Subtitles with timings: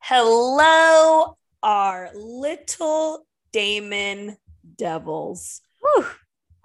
[0.00, 4.36] Hello, our little Damon
[4.76, 5.60] Devils.
[5.80, 6.06] Whew.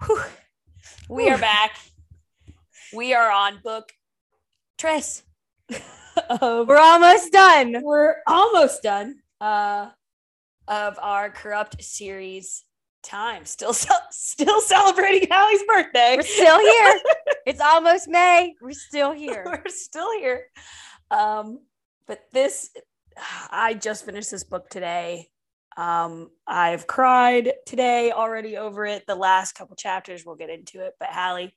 [0.06, 0.22] Whew.
[1.10, 1.76] We are back.
[2.94, 3.92] We are on book
[4.78, 5.22] Tress.
[6.30, 7.82] of, We're almost done.
[7.82, 9.90] we're almost done uh,
[10.68, 12.64] of our corrupt series
[13.02, 13.44] time.
[13.44, 13.72] Still,
[14.10, 16.14] still celebrating Hallie's birthday.
[16.16, 17.00] We're still here.
[17.46, 18.54] it's almost May.
[18.60, 19.44] We're still here.
[19.64, 20.44] We're still here.
[21.10, 21.60] Um,
[22.06, 22.70] but this,
[23.50, 25.28] I just finished this book today.
[25.76, 29.04] Um, I've cried today already over it.
[29.06, 30.94] The last couple chapters, we'll get into it.
[30.98, 31.54] But Hallie,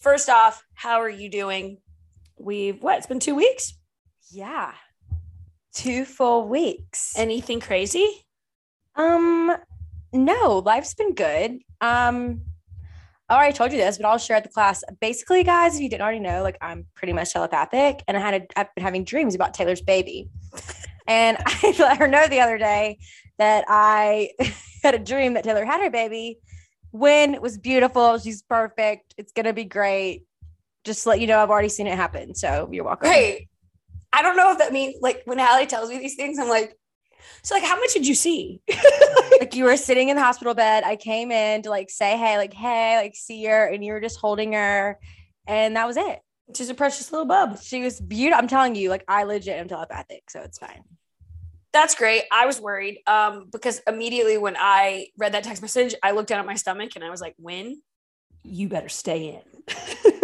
[0.00, 1.78] first off, how are you doing?
[2.38, 2.98] We've what?
[2.98, 3.74] It's been two weeks.
[4.30, 4.72] Yeah.
[5.74, 7.14] Two full weeks.
[7.16, 8.26] Anything crazy?
[8.94, 9.56] Um,
[10.12, 11.58] no, life's been good.
[11.80, 12.42] Um,
[13.28, 14.84] I already told you this, but I'll share at the class.
[15.00, 18.34] Basically, guys, if you didn't already know, like I'm pretty much telepathic, and I had
[18.34, 20.28] a, I've been having dreams about Taylor's baby,
[21.06, 22.98] and I let her know the other day
[23.38, 24.30] that I
[24.82, 26.38] had a dream that Taylor had her baby.
[26.90, 29.14] When it was beautiful, she's perfect.
[29.16, 30.24] It's gonna be great.
[30.84, 32.34] Just let you know, I've already seen it happen.
[32.34, 33.08] So you're welcome.
[33.08, 33.48] Great.
[34.12, 36.76] I don't know if that means like when Hallie tells me these things, I'm like,
[37.42, 38.60] so like, how much did you see?
[39.40, 40.84] like you were sitting in the hospital bed.
[40.84, 44.00] I came in to like say hey, like hey, like see her, and you were
[44.00, 44.98] just holding her,
[45.46, 46.20] and that was it.
[46.54, 47.60] She's a precious little bub.
[47.62, 48.38] She was beautiful.
[48.38, 50.82] I'm telling you, like I legit am telepathic, so it's fine.
[51.72, 52.24] That's great.
[52.30, 56.40] I was worried um, because immediately when I read that text message, I looked down
[56.40, 57.80] at my stomach and I was like, "When
[58.42, 59.42] you better stay in."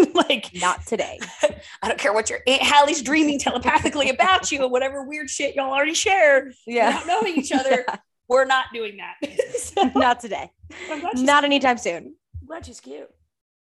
[0.15, 1.19] like, Not today.
[1.83, 5.55] I don't care what your Aunt Hallie's dreaming telepathically about you and whatever weird shit
[5.55, 7.85] y'all already share Yeah, Not knowing each other.
[8.29, 9.15] We're not doing that.
[9.59, 10.51] So, not today.
[11.15, 12.15] Not anytime soon.
[12.41, 13.09] I'm glad she's cute.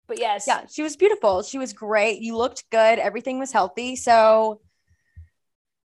[0.07, 1.43] But yes, Yeah, she was beautiful.
[1.43, 2.21] She was great.
[2.21, 2.99] You looked good.
[2.99, 3.97] Everything was healthy.
[3.97, 4.61] So,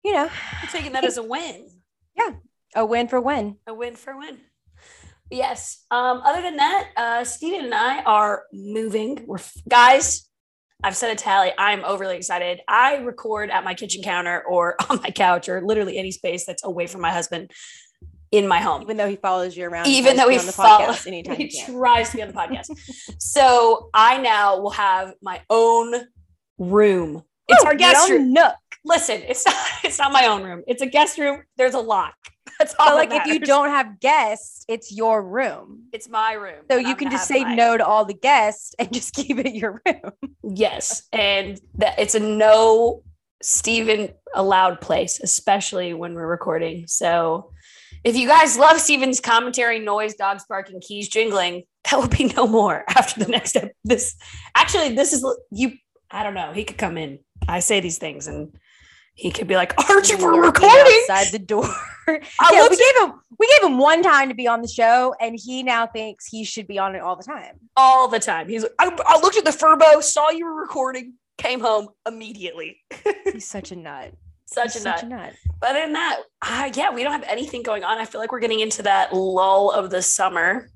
[0.03, 0.29] you know,
[0.61, 1.67] I'm taking that as a win.
[2.15, 2.29] Yeah.
[2.75, 3.57] A win for win.
[3.67, 4.37] a win for win.
[5.33, 5.83] Yes.
[5.91, 9.23] Um, other than that, uh, Steven and I are moving.
[9.27, 10.29] We're guys.
[10.85, 11.53] I've said it to Hallie.
[11.57, 12.59] I'm overly excited.
[12.67, 16.63] I record at my kitchen counter or on my couch or literally any space that's
[16.63, 17.51] away from my husband
[18.31, 18.81] in my home.
[18.81, 21.47] Even though he follows you around, Even though he on the follows, podcast anytime he
[21.47, 22.67] he tries to be on the podcast.
[23.19, 25.93] so I now will have my own
[26.57, 27.23] room.
[27.47, 28.33] It's Ooh, our guest room.
[28.33, 28.55] nook.
[28.85, 29.55] Listen, it's not.
[29.83, 30.63] It's not my own room.
[30.67, 31.43] It's a guest room.
[31.57, 32.15] There's a lock.
[32.63, 32.97] That's all.
[32.97, 35.87] That like, if you don't have guests, it's your room.
[35.91, 36.63] it's my room.
[36.69, 39.37] So you I'm can just say my- no to all the guests and just keep
[39.37, 40.11] it your room.
[40.43, 43.03] Yes, and that it's a no
[43.41, 46.87] Stephen allowed place, especially when we're recording.
[46.87, 47.51] So
[48.03, 52.47] if you guys love Steven's commentary, noise, dogs barking, keys jingling, that will be no
[52.47, 54.15] more after the next ep- this.
[54.55, 55.73] Actually, this is you.
[56.09, 56.53] I don't know.
[56.53, 57.19] He could come in.
[57.47, 58.55] I say these things, and
[59.15, 61.67] he could be like, "Archie, we're recording." outside the door.
[62.05, 65.15] Yeah, looked we gave him we gave him one time to be on the show,
[65.21, 67.55] and he now thinks he should be on it all the time.
[67.77, 68.49] all the time.
[68.49, 72.81] He's like, I, I looked at the Furbo, saw you were recording, came home immediately.
[73.31, 74.11] He's such a nut.
[74.47, 74.99] Such a nut.
[74.99, 75.33] such a nut.
[75.61, 77.97] But other than that, uh, yeah, we don't have anything going on.
[77.99, 80.69] I feel like we're getting into that lull of the summer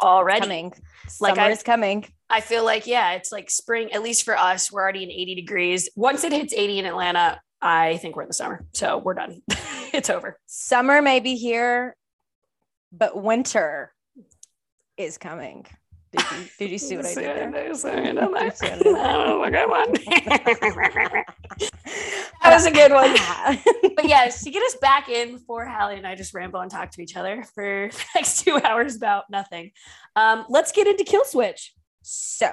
[0.00, 0.40] already.
[0.40, 0.72] Coming.
[1.20, 2.06] Like Summer I- is coming.
[2.32, 5.34] I feel like, yeah, it's like spring, at least for us, we're already in 80
[5.34, 5.90] degrees.
[5.94, 8.64] Once it hits 80 in Atlanta, I think we're in the summer.
[8.72, 9.42] So we're done.
[9.92, 10.38] it's over.
[10.46, 11.94] Summer may be here,
[12.90, 13.92] but winter
[14.96, 15.66] is coming.
[16.10, 17.50] Did you, did you see what I did there?
[17.62, 19.92] that was a good one.
[22.42, 23.94] That was a good one.
[23.94, 26.92] But yes, to get us back in before Hallie and I just ramble and talk
[26.92, 29.72] to each other for the next two hours about nothing.
[30.16, 31.74] Um, let's get into Kill Switch.
[32.02, 32.50] So,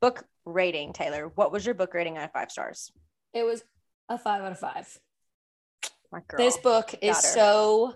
[0.00, 1.30] book rating, Taylor.
[1.34, 2.90] What was your book rating out of five stars?
[3.32, 3.62] It was
[4.08, 4.98] a five out of five.
[6.12, 6.38] My girl.
[6.38, 7.22] This book is her.
[7.22, 7.94] so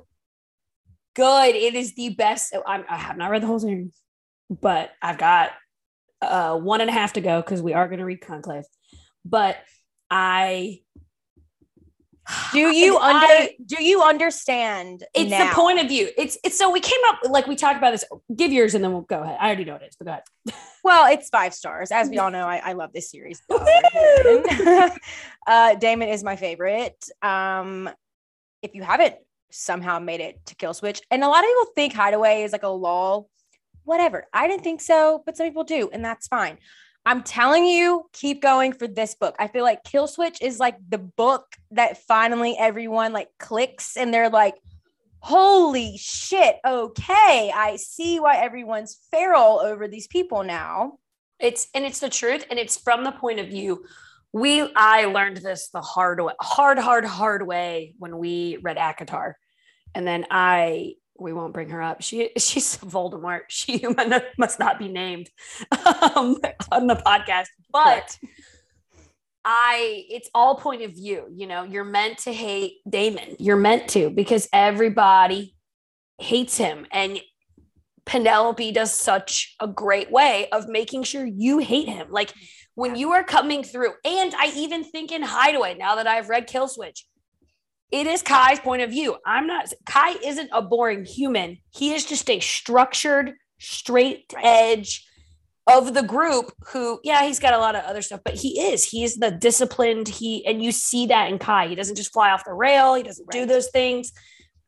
[1.15, 1.55] good.
[1.55, 2.55] It is the best.
[2.67, 3.95] I'm, I have not read the whole series,
[4.51, 5.51] but I've got
[6.21, 8.65] uh, one and a half to go because we are going to read Conclave.
[9.25, 9.57] But
[10.11, 10.81] I
[12.53, 15.05] do you I- under do you understand?
[15.15, 15.49] it's now?
[15.49, 16.09] the point of view.
[16.17, 18.05] It's it's so we came up like we talked about this.
[18.35, 19.37] Give yours and then we'll go ahead.
[19.41, 20.23] I already know what it is, but go ahead.
[20.85, 21.91] Well, it's five stars.
[21.91, 23.43] As we all know, I, I love this series.
[25.47, 26.97] Uh, Damon is my favorite.
[27.23, 27.91] Um,
[28.63, 29.17] if you haven't
[29.51, 32.65] somehow made it to Kill Switch, and a lot of people think Hideaway is like
[32.65, 33.29] a lull,
[33.85, 34.27] whatever.
[34.33, 36.59] I didn't think so, but some people do, and that's fine.
[37.09, 39.35] I'm telling you, keep going for this book.
[39.39, 44.13] I feel like Kill Switch is like the book that finally everyone like clicks and
[44.13, 44.57] they're like,
[45.21, 50.99] holy shit, okay, I see why everyone's feral over these people now.
[51.41, 53.87] It's and it's the truth, and it's from the point of view.
[54.35, 59.33] We I learned this the hard way, hard, hard, hard way when we read Akatar.
[59.95, 62.03] And then I we won't bring her up.
[62.03, 63.43] She she's Voldemort.
[63.49, 63.85] She
[64.39, 65.31] must not be named
[65.73, 66.37] um,
[66.71, 67.49] on the podcast.
[67.73, 68.19] But
[69.45, 71.27] I it's all point of view.
[71.31, 73.37] You know, you're meant to hate Damon.
[73.39, 75.55] You're meant to because everybody
[76.19, 76.87] hates him.
[76.91, 77.21] And
[78.05, 82.09] Penelope does such a great way of making sure you hate him.
[82.11, 82.33] Like
[82.75, 86.49] when you are coming through, and I even think in Hideaway, now that I've read
[86.49, 87.03] Killswitch,
[87.91, 89.17] it is Kai's point of view.
[89.25, 91.59] I'm not Kai isn't a boring human.
[91.71, 95.07] He is just a structured, straight edge
[95.67, 98.85] of the group who, yeah, he's got a lot of other stuff, but he is.
[98.85, 101.69] He is the disciplined, he and you see that in Kai.
[101.69, 103.41] He doesn't just fly off the rail, he doesn't right.
[103.41, 104.13] do those things.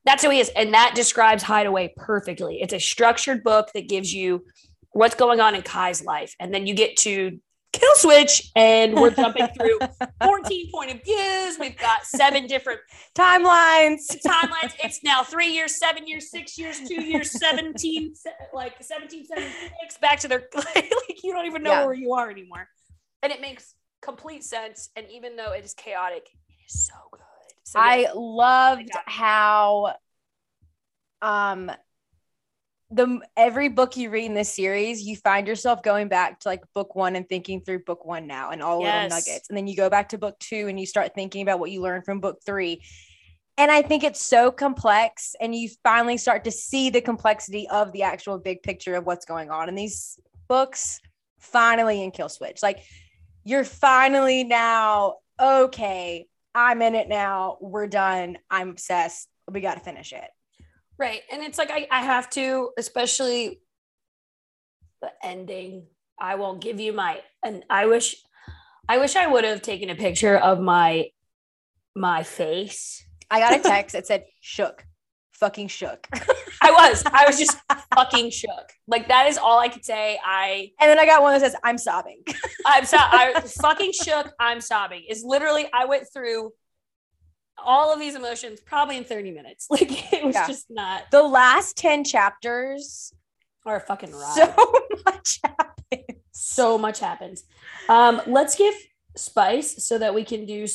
[0.05, 0.51] That's who he is.
[0.57, 2.61] And that describes Hideaway perfectly.
[2.63, 4.45] It's a structured book that gives you
[4.93, 6.35] what's going on in Kai's life.
[6.41, 7.39] And then you get to
[7.73, 9.79] Killswitch, and we're jumping through
[10.25, 11.59] 14 point of views.
[11.59, 12.81] We've got seven different
[13.15, 14.17] timelines.
[14.25, 14.75] Timelines.
[14.83, 18.15] It's now three years, seven years, six years, two years, 17,
[18.53, 21.85] like 17, 76, back to their, like, you don't even know yeah.
[21.85, 22.69] where you are anymore.
[23.23, 24.91] And it makes complete sense.
[24.97, 27.21] And even though it is chaotic, it is so good.
[27.63, 27.85] So, yeah.
[27.85, 29.95] I loved how,
[31.23, 31.71] um,
[32.91, 36.63] the every book you read in this series, you find yourself going back to like
[36.75, 39.05] book one and thinking through book one now and all yes.
[39.05, 39.49] little nuggets.
[39.49, 41.83] And then you go back to book two and you start thinking about what you
[41.83, 42.83] learned from book three.
[43.57, 47.93] And I think it's so complex, and you finally start to see the complexity of
[47.93, 50.99] the actual big picture of what's going on in these books.
[51.39, 52.79] Finally, in Kill Switch, like
[53.45, 56.27] you're finally now okay.
[56.55, 57.59] I'm in it now.
[57.61, 58.39] We're done.
[58.51, 59.29] I'm obsessed.
[59.51, 60.31] We got to finish it.
[61.01, 61.23] Right.
[61.33, 63.63] And it's like I, I have to, especially
[65.01, 65.87] the ending.
[66.21, 68.17] I won't give you my and I wish
[68.87, 71.07] I wish I would have taken a picture of my
[71.97, 73.03] my face.
[73.31, 74.85] I got a text that said shook.
[75.33, 76.07] Fucking shook.
[76.61, 77.03] I was.
[77.07, 77.57] I was just
[77.95, 78.71] fucking shook.
[78.87, 80.19] Like that is all I could say.
[80.23, 82.23] I and then I got one that says I'm sobbing.
[82.67, 84.35] I'm so I fucking shook.
[84.39, 85.05] I'm sobbing.
[85.09, 86.53] Is literally I went through
[87.59, 89.67] all of these emotions probably in 30 minutes.
[89.71, 90.47] Like it was yeah.
[90.47, 91.11] just not.
[91.11, 93.13] The last 10 chapters
[93.67, 94.35] are a fucking ride.
[94.35, 94.75] So
[95.05, 96.21] much happens.
[96.33, 97.45] So much happens.
[97.89, 98.75] Um, let's give
[99.17, 100.67] Spice so that we can do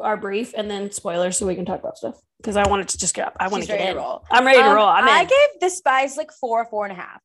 [0.00, 2.16] our brief and then spoilers so we can talk about stuff.
[2.38, 3.36] Because I wanted to just get up.
[3.40, 3.96] I want to get in.
[3.96, 4.24] roll.
[4.30, 4.86] I'm ready um, to roll.
[4.86, 7.20] I'm I gave the Spice like four, four and a half.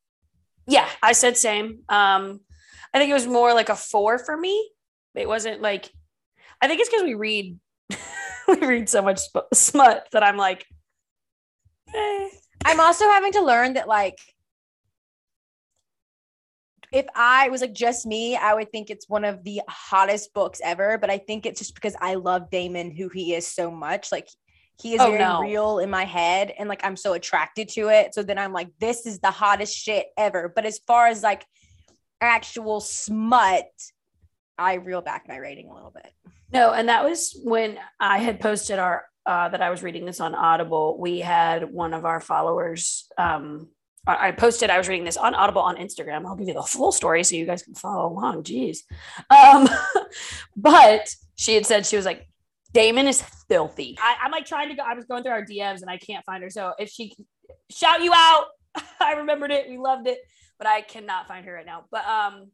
[0.68, 1.80] Yeah, I said same.
[1.90, 2.40] Um,
[2.94, 4.70] I think it was more like a four for me.
[5.16, 5.92] It wasn't like
[6.62, 7.60] I think it's because we read
[8.62, 10.66] we read so much sp- smut that I'm like,
[11.94, 12.30] eh.
[12.64, 14.18] I'm also having to learn that like
[16.92, 20.60] if I was like just me, I would think it's one of the hottest books
[20.64, 20.98] ever.
[20.98, 24.12] But I think it's just because I love Damon, who he is so much.
[24.12, 24.28] Like
[24.82, 25.42] he is oh, very no.
[25.42, 28.14] real in my head, and like I'm so attracted to it.
[28.14, 30.52] So then I'm like, this is the hottest shit ever.
[30.54, 31.46] But as far as like
[32.20, 33.66] actual smut,
[34.62, 36.14] I reel back my rating a little bit.
[36.54, 40.20] No, and that was when I had posted our uh, that I was reading this
[40.20, 40.98] on Audible.
[41.00, 43.08] We had one of our followers.
[43.18, 43.70] Um,
[44.08, 46.26] I posted I was reading this on Audible on Instagram.
[46.26, 48.44] I'll give you the full story so you guys can follow along.
[48.44, 48.80] Jeez,
[49.30, 49.70] um,
[50.56, 52.28] but she had said she was like,
[52.74, 53.98] Damon is filthy.
[54.02, 54.82] I, am like trying to go.
[54.82, 56.50] I was going through our DMs and I can't find her.
[56.50, 57.16] So if she
[57.70, 58.46] shout you out,
[59.00, 59.70] I remembered it.
[59.70, 60.20] We loved it,
[60.58, 61.86] but I cannot find her right now.
[61.92, 62.52] But um,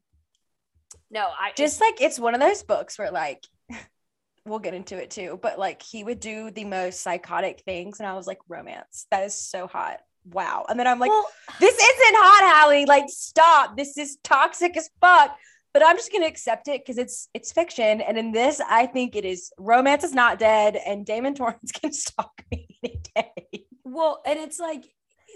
[1.09, 3.43] no, I just like it's one of those books where like
[4.45, 7.99] we'll get into it too, but like he would do the most psychotic things.
[7.99, 9.05] And I was like, romance.
[9.11, 9.99] That is so hot.
[10.29, 10.65] Wow.
[10.67, 11.27] And then I'm like, well,
[11.59, 12.85] this isn't hot, Hallie.
[12.85, 13.77] Like, stop.
[13.77, 15.37] This is toxic as fuck.
[15.73, 18.01] But I'm just gonna accept it because it's it's fiction.
[18.01, 21.93] And in this, I think it is romance is not dead, and Damon Torrance can
[21.93, 23.65] stalk me any day.
[23.83, 24.85] Well, and it's like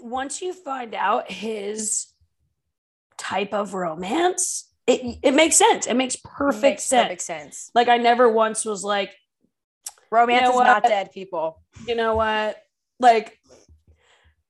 [0.00, 2.08] once you find out his
[3.18, 5.86] type of romance, it it makes sense.
[5.86, 7.04] It makes perfect it makes sense.
[7.04, 7.70] Perfect sense.
[7.74, 9.14] Like I never once was like,
[10.10, 11.62] romance you know is not dead, people.
[11.86, 12.56] You know what?
[12.98, 13.38] Like,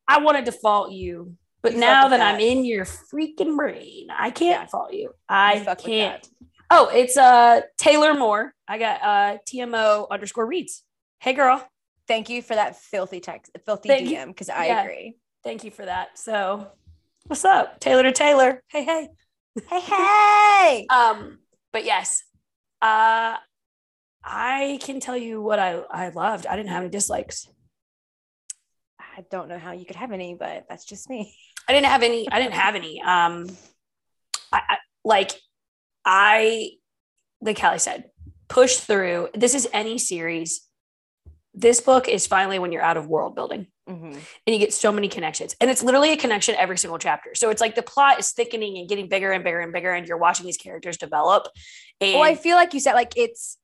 [0.09, 4.09] I want to default you, but you now that, that, I'm in your freaking brain,
[4.11, 4.67] I can't yeah.
[4.67, 5.12] fault you.
[5.29, 6.29] I you can't.
[6.71, 8.55] Oh, it's uh Taylor Moore.
[8.67, 10.83] I got uh TMO underscore reads.
[11.21, 11.67] Hey girl.
[12.09, 14.83] Thank you for that filthy text, filthy Thank DM, because I yeah.
[14.83, 15.17] agree.
[15.45, 16.19] Thank you for that.
[16.19, 16.67] So
[17.27, 17.79] what's up?
[17.79, 18.61] Taylor to Taylor.
[18.69, 19.09] Hey, hey
[19.68, 20.87] hey, hey.
[20.90, 21.38] Um,
[21.73, 22.23] but yes,
[22.80, 23.37] uh,
[24.25, 26.47] I can tell you what I, I loved.
[26.47, 27.49] I didn't have any dislikes.
[28.99, 31.35] I don't know how you could have any, but that's just me.
[31.68, 32.30] I didn't have any.
[32.30, 33.00] I didn't have any.
[33.02, 33.49] Um,
[34.52, 35.32] I, I like
[36.04, 36.71] I,
[37.40, 38.11] like Callie said,
[38.49, 39.28] push through.
[39.35, 40.66] This is any series.
[41.54, 44.15] This book is finally when you're out of world building Mhm.
[44.15, 45.57] and you get so many connections.
[45.61, 47.35] And it's literally a connection every single chapter.
[47.35, 50.07] So it's like the plot is thickening and getting bigger and bigger and bigger, and
[50.07, 51.49] you're watching these characters develop.
[52.01, 53.59] And Well, I feel like you said like it's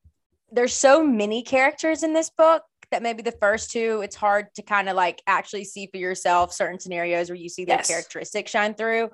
[0.50, 4.62] there's so many characters in this book that maybe the first two it's hard to
[4.62, 7.88] kind of like actually see for yourself certain scenarios where you see their Yes.
[7.88, 9.10] characteristics shine through.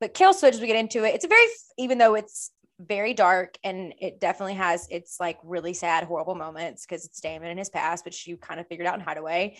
[0.00, 1.46] But Kill Switch, as we get into it, it's a very
[1.78, 6.86] even though it's very dark and it definitely has its like really sad, horrible moments
[6.86, 9.58] because it's Damon in his past, which you kind of figured out in Hideaway.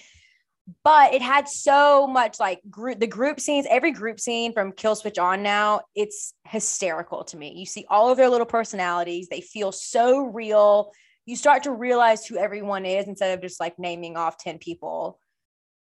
[0.85, 4.95] But it had so much like group the group scenes, every group scene from Kill
[4.95, 7.55] Switch on now, it's hysterical to me.
[7.57, 10.93] You see all of their little personalities, they feel so real.
[11.27, 15.21] You start to realize who everyone is instead of just like naming off 10 people.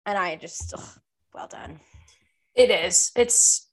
[0.06, 1.00] And I just, ugh,
[1.34, 1.80] well done.
[2.56, 3.12] it is.
[3.16, 3.68] It's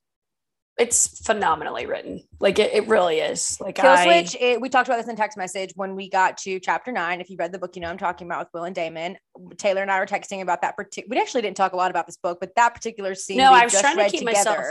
[0.79, 2.23] it's phenomenally written.
[2.39, 3.59] Like it, it really is.
[3.61, 6.39] Like Kill I, Switch, it, we talked about this in text message when we got
[6.39, 7.21] to chapter nine.
[7.21, 9.19] If you read the book, you know I'm talking about with Will and Damon.
[9.59, 11.15] Taylor and I were texting about that particular.
[11.15, 13.37] We actually didn't talk a lot about this book, but that particular scene.
[13.37, 14.65] No, I was trying to keep myself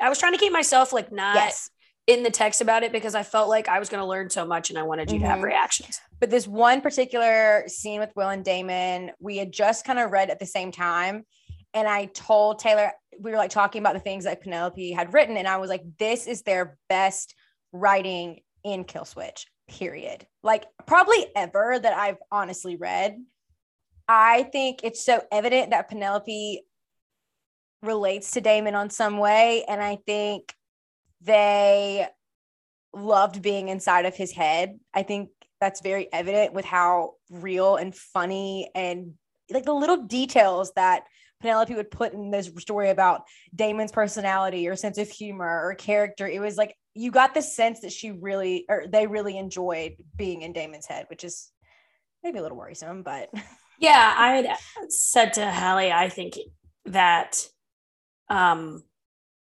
[0.00, 1.70] I was trying to keep myself like not Yes,
[2.06, 4.46] in the text about it because I felt like I was going to learn so
[4.46, 5.44] much and I wanted you to have Mhm.
[5.44, 6.00] reactions.
[6.20, 10.30] but this one particular scene with Will and Damon, we had just kind of read
[10.30, 11.24] at the same time.
[11.78, 15.36] And I told Taylor, we were like talking about the things that Penelope had written.
[15.36, 17.36] And I was like, this is their best
[17.72, 20.26] writing in Kill Switch, period.
[20.42, 23.16] Like, probably ever that I've honestly read.
[24.08, 26.64] I think it's so evident that Penelope
[27.84, 29.64] relates to Damon on some way.
[29.68, 30.52] And I think
[31.20, 32.08] they
[32.92, 34.80] loved being inside of his head.
[34.92, 35.28] I think
[35.60, 39.12] that's very evident with how real and funny and
[39.48, 41.04] like the little details that
[41.40, 43.22] Penelope would put in this story about
[43.54, 46.26] Damon's personality or sense of humor or character.
[46.26, 50.42] It was like you got the sense that she really or they really enjoyed being
[50.42, 51.50] in Damon's head, which is
[52.24, 53.30] maybe a little worrisome, but
[53.78, 54.56] Yeah, I had
[54.90, 56.34] said to Hallie, I think
[56.86, 57.46] that
[58.28, 58.82] um,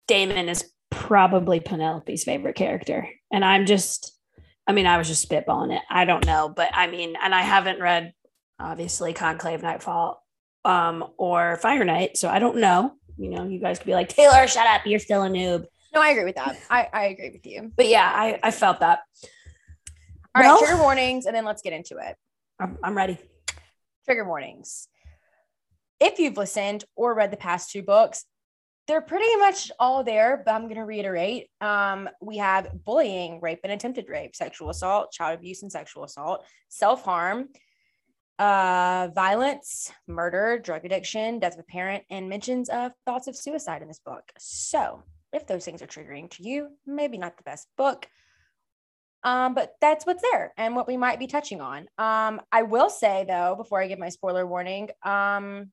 [0.08, 3.08] Damon is probably Penelope's favorite character.
[3.32, 4.18] And I'm just,
[4.65, 5.84] I mean, I was just spitballing it.
[5.89, 6.50] I don't know.
[6.50, 8.13] But I mean, and I haven't read,
[8.60, 10.24] obviously, Conclave Nightfall
[10.65, 12.17] um, or Fire Night.
[12.17, 12.93] So I don't know.
[13.17, 14.81] You know, you guys could be like, Taylor, shut up.
[14.86, 15.65] You're still a noob.
[15.93, 16.57] no, I agree with that.
[16.69, 17.72] I, I agree with you.
[17.77, 19.00] But yeah, I, I felt that.
[20.36, 22.15] All right, Well- trigger warnings, and then let's get into it.
[22.60, 23.17] I'm, I'm ready.
[24.05, 24.88] trigger warnings.
[26.00, 28.25] If you've listened or read the past two books,
[28.88, 31.48] they're pretty much all there, but I'm going to reiterate.
[31.62, 36.45] Um, we have bullying, rape and attempted rape, sexual assault, child abuse and sexual assault,
[36.69, 37.48] self harm,
[38.39, 43.82] uh, violence, murder, drug addiction, death of a parent, and mentions of thoughts of suicide
[43.82, 44.24] in this book.
[44.38, 48.08] So, if those things are triggering to you, maybe not the best book.
[49.24, 51.88] Um, but that's what's there and what we might be touching on.
[51.98, 55.72] Um, I will say though, before I give my spoiler warning, um,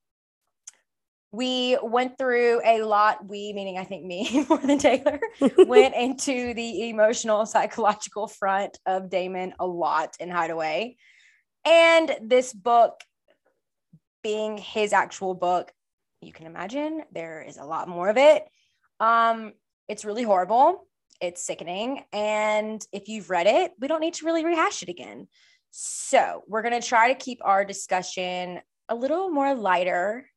[1.33, 3.26] we went through a lot.
[3.28, 5.21] We, meaning I think me more than Taylor,
[5.59, 10.97] went into the emotional, psychological front of Damon a lot in Hideaway.
[11.64, 13.00] And this book,
[14.23, 15.73] being his actual book,
[16.21, 18.45] you can imagine there is a lot more of it.
[19.00, 19.52] Um,
[19.88, 20.87] it's really horrible.
[21.21, 22.04] It's sickening.
[22.12, 25.28] And if you've read it, we don't need to really rehash it again.
[25.71, 30.28] So we're going to try to keep our discussion a little more lighter.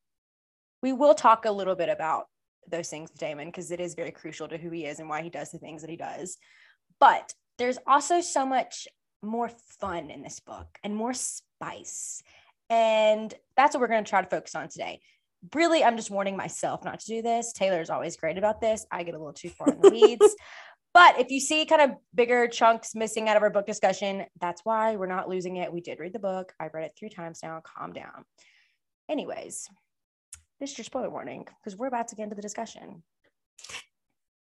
[0.81, 2.25] We will talk a little bit about
[2.69, 5.21] those things with Damon because it is very crucial to who he is and why
[5.21, 6.37] he does the things that he does.
[6.99, 8.87] But there's also so much
[9.25, 12.21] more fun in this book and more spice.
[12.69, 15.01] And that's what we're going to try to focus on today.
[15.53, 17.53] Really, I'm just warning myself not to do this.
[17.53, 18.85] Taylor is always great about this.
[18.91, 20.35] I get a little too far in the weeds.
[20.95, 24.61] But if you see kind of bigger chunks missing out of our book discussion, that's
[24.63, 25.73] why we're not losing it.
[25.73, 26.53] We did read the book.
[26.57, 27.61] I've read it three times now.
[27.65, 28.23] Calm down.
[29.09, 29.67] Anyways,
[30.61, 33.03] this is your spoiler warning because we're about to get into the discussion.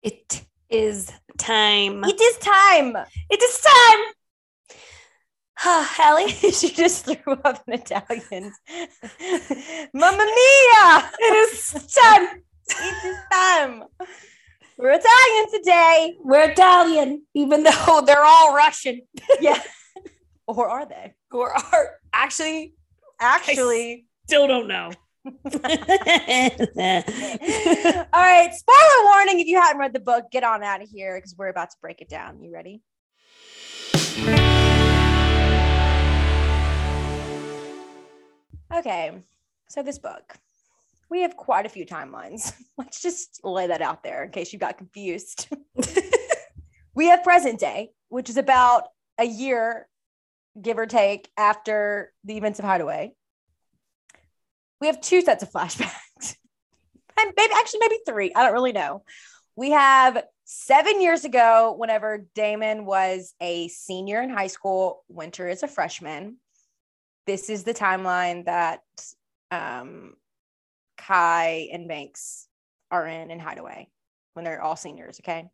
[0.03, 2.05] It is time.
[2.05, 2.97] It is time.
[3.29, 4.13] It is time.
[5.57, 8.53] Hallie, she just threw up an Italian.
[9.93, 11.11] Mamma mia!
[11.19, 12.43] it is time.
[12.69, 13.83] It is time.
[14.79, 16.17] We're Italian today.
[16.21, 19.03] We're Italian, even though they're all Russian.
[19.41, 19.61] Yeah.
[20.47, 21.15] Or are they?
[21.31, 22.75] Or are actually
[23.21, 24.07] Actually.
[24.27, 24.91] still don't know.
[25.25, 25.33] All
[28.15, 28.51] right.
[28.55, 31.49] Spoiler warning if you hadn't read the book, get on out of here because we're
[31.49, 32.43] about to break it down.
[32.43, 32.81] You ready?
[38.73, 39.23] Okay.
[39.69, 40.37] So, this book,
[41.11, 42.53] we have quite a few timelines.
[42.79, 45.49] Let's just lay that out there in case you got confused.
[46.95, 48.85] we have present day, which is about
[49.19, 49.89] a year,
[50.61, 53.13] give or take, after the events of Hideaway.
[54.81, 55.91] We have two sets of flashbacks.
[57.19, 58.33] and maybe actually maybe three.
[58.35, 59.03] I don't really know.
[59.57, 65.63] We have seven years ago, whenever Damon was a senior in high school, Winter is
[65.63, 66.39] a freshman.
[67.27, 68.81] This is the timeline that
[69.51, 70.15] um,
[70.97, 72.47] Kai and Banks
[72.91, 73.89] are in in Hideaway
[74.35, 75.21] when they're all seniors.
[75.21, 75.49] Okay.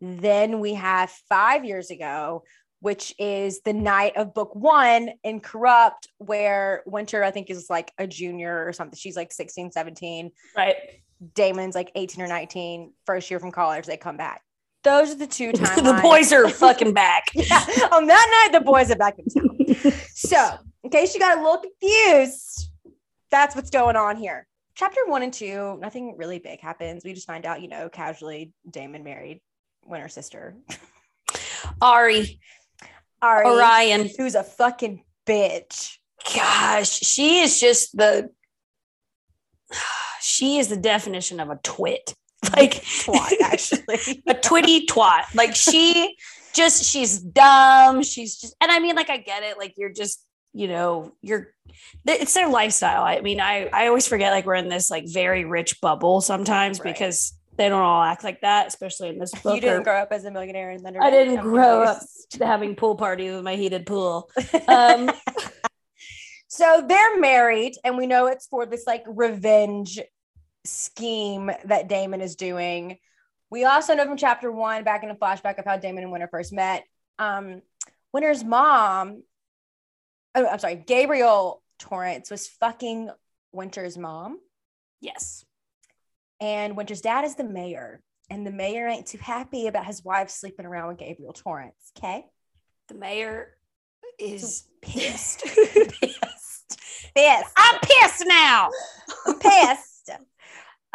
[0.00, 2.44] Then we have five years ago,
[2.80, 7.92] which is the night of book one in Corrupt, where Winter, I think, is like
[7.98, 8.96] a junior or something.
[8.96, 10.30] She's like 16, 17.
[10.56, 10.76] Right.
[11.34, 13.86] Damon's like 18 or 19, first year from college.
[13.86, 14.42] They come back.
[14.84, 15.96] Those are the two timelines.
[15.96, 17.24] the boys are fucking back.
[17.34, 17.64] yeah.
[17.92, 19.92] On that night, the boys are back in town.
[20.14, 22.70] so, in case you got a little confused,
[23.28, 24.46] that's what's going on here.
[24.76, 27.02] Chapter one and two, nothing really big happens.
[27.04, 29.40] We just find out, you know, casually Damon married
[29.84, 30.54] Winter's sister.
[31.82, 32.38] Ari,
[33.20, 34.08] Ari, Orion.
[34.16, 35.96] who's a fucking bitch.
[36.32, 38.30] Gosh, she is just the.
[40.20, 42.14] She is the definition of a twit.
[42.52, 44.22] Like Twat, actually.
[44.28, 45.34] a twitty twat.
[45.34, 46.16] Like she
[46.54, 48.04] just she's dumb.
[48.04, 49.58] She's just and I mean, like I get it.
[49.58, 50.25] Like you're just,
[50.56, 51.48] you know, you're
[52.06, 53.02] it's their lifestyle.
[53.02, 56.80] I mean, I I always forget like we're in this like very rich bubble sometimes
[56.80, 56.94] Right.
[56.94, 59.54] because they don't all act like that, especially in this book.
[59.56, 61.02] you didn't or grow up as a millionaire in Thunder.
[61.02, 61.98] I didn't grow up
[62.40, 64.30] having pool party with my heated pool.
[64.68, 65.10] Um,
[66.48, 70.00] so they're married, and we know it's for this like revenge
[70.64, 72.96] scheme that Damon is doing.
[73.50, 76.28] We also know from chapter one, back in a flashback of how Damon and Winter
[76.30, 76.84] first met.
[77.18, 77.60] Um,
[78.12, 79.22] Winter's mom,
[80.36, 83.10] oh, I'm sorry, Gabriel Torrance was fucking
[83.52, 84.38] Winter's mom,
[85.00, 85.44] yes.
[86.40, 90.30] and Winter's dad is the mayor, and the mayor ain't too happy about his wife
[90.30, 91.92] sleeping around with Gabriel Torrance.
[91.98, 92.26] Okay.
[92.88, 93.56] The mayor
[94.18, 95.44] is pissed.
[95.44, 96.80] pissed.
[97.14, 97.52] Pissed.
[97.56, 98.68] I'm pissed now.
[99.26, 99.95] I'm pissed.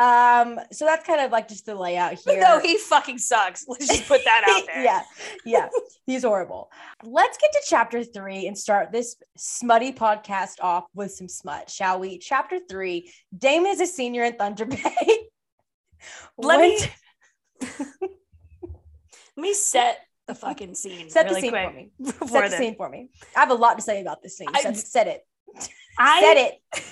[0.01, 2.39] Um, so that's kind of like just the layout here.
[2.41, 3.65] No, he fucking sucks.
[3.67, 4.83] Let's just put that out there.
[4.83, 5.01] yeah,
[5.45, 5.69] yeah,
[6.05, 6.71] he's horrible.
[7.03, 11.99] Let's get to chapter three and start this smutty podcast off with some smut, shall
[11.99, 12.17] we?
[12.17, 14.79] Chapter three Damon is a senior in Thunder Bay.
[16.37, 16.79] Let me-
[19.37, 22.27] Let me set the fucking scene set really the scene quick for me.
[22.27, 23.09] Set the scene for me.
[23.35, 24.47] I have a lot to say about this scene.
[24.53, 25.25] I- Set, set it.
[25.99, 26.83] I, Set it.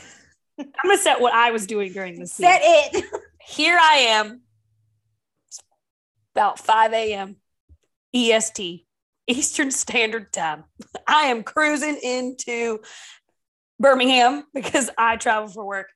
[0.60, 2.46] I'm gonna set what I was doing during this scene.
[2.46, 3.06] Set it.
[3.48, 4.42] Here I am,
[6.36, 7.38] about 5 a.m.
[8.14, 8.86] EST,
[9.28, 10.66] Eastern Standard Time.
[11.08, 12.80] I am cruising into
[13.80, 15.88] Birmingham because I travel for work.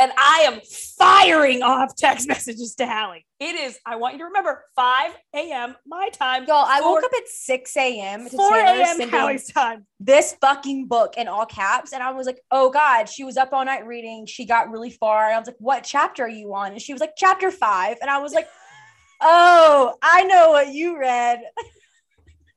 [0.00, 0.60] And I am
[0.98, 3.26] firing off text messages to Hallie.
[3.38, 5.76] It is, I want you to remember, 5 a.m.
[5.86, 6.46] my time.
[6.46, 8.24] Y'all, I woke up at 6 a.m.
[8.30, 9.10] to 4 a.m.
[9.10, 9.84] Hallie's time.
[10.00, 11.92] this fucking book in all caps.
[11.92, 14.24] And I was like, oh God, she was up all night reading.
[14.24, 15.26] She got really far.
[15.26, 16.72] And I was like, what chapter are you on?
[16.72, 17.98] And she was like, chapter five.
[18.00, 18.48] And I was like,
[19.20, 21.40] oh, I know what you read.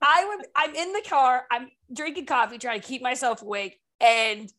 [0.02, 3.82] I would I'm in the car, I'm drinking coffee, trying to keep myself awake.
[4.00, 4.52] And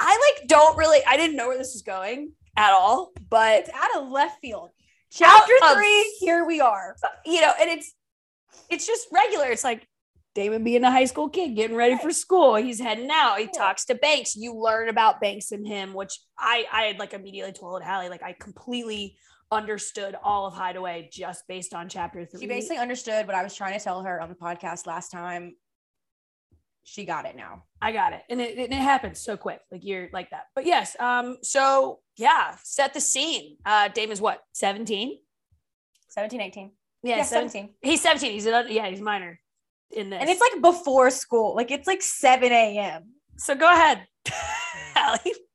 [0.00, 3.70] I like don't really I didn't know where this was going at all, but It's
[3.74, 4.70] out of left field.
[5.12, 6.96] Chapter of- three, here we are.
[7.26, 7.94] you know, and it's
[8.68, 9.46] it's just regular.
[9.46, 9.86] It's like
[10.34, 12.54] Damon being a high school kid, getting ready for school.
[12.54, 13.38] He's heading out.
[13.40, 14.36] He talks to Banks.
[14.36, 18.22] You learn about Banks and him, which I I had like immediately told Hallie, like
[18.22, 19.16] I completely
[19.52, 22.40] understood all of Hideaway just based on chapter three.
[22.42, 25.56] She basically understood what I was trying to tell her on the podcast last time.
[26.84, 27.64] She got it now.
[27.80, 28.22] I got it.
[28.28, 29.60] And it, and it happens so quick.
[29.70, 30.44] Like you're like that.
[30.54, 33.56] But yes, um, so yeah, set the scene.
[33.64, 35.18] Uh Damon's what, 17?
[36.08, 36.70] 17, 18.
[37.02, 37.50] Yeah, Yeah, 17.
[37.50, 37.74] 17.
[37.82, 38.32] He's 17.
[38.32, 39.38] He's an, yeah, he's minor
[39.92, 40.20] in this.
[40.20, 41.54] And it's like before school.
[41.54, 43.04] Like it's like 7 a.m.
[43.36, 44.06] so go ahead.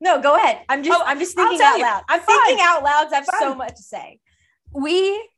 [0.01, 0.61] No, go ahead.
[0.69, 1.83] I'm just Oh, I'm just thinking out you.
[1.83, 2.03] loud.
[2.09, 2.39] I'm Fine.
[2.45, 3.11] thinking out loud.
[3.11, 4.19] I have so much to say.
[4.73, 5.29] we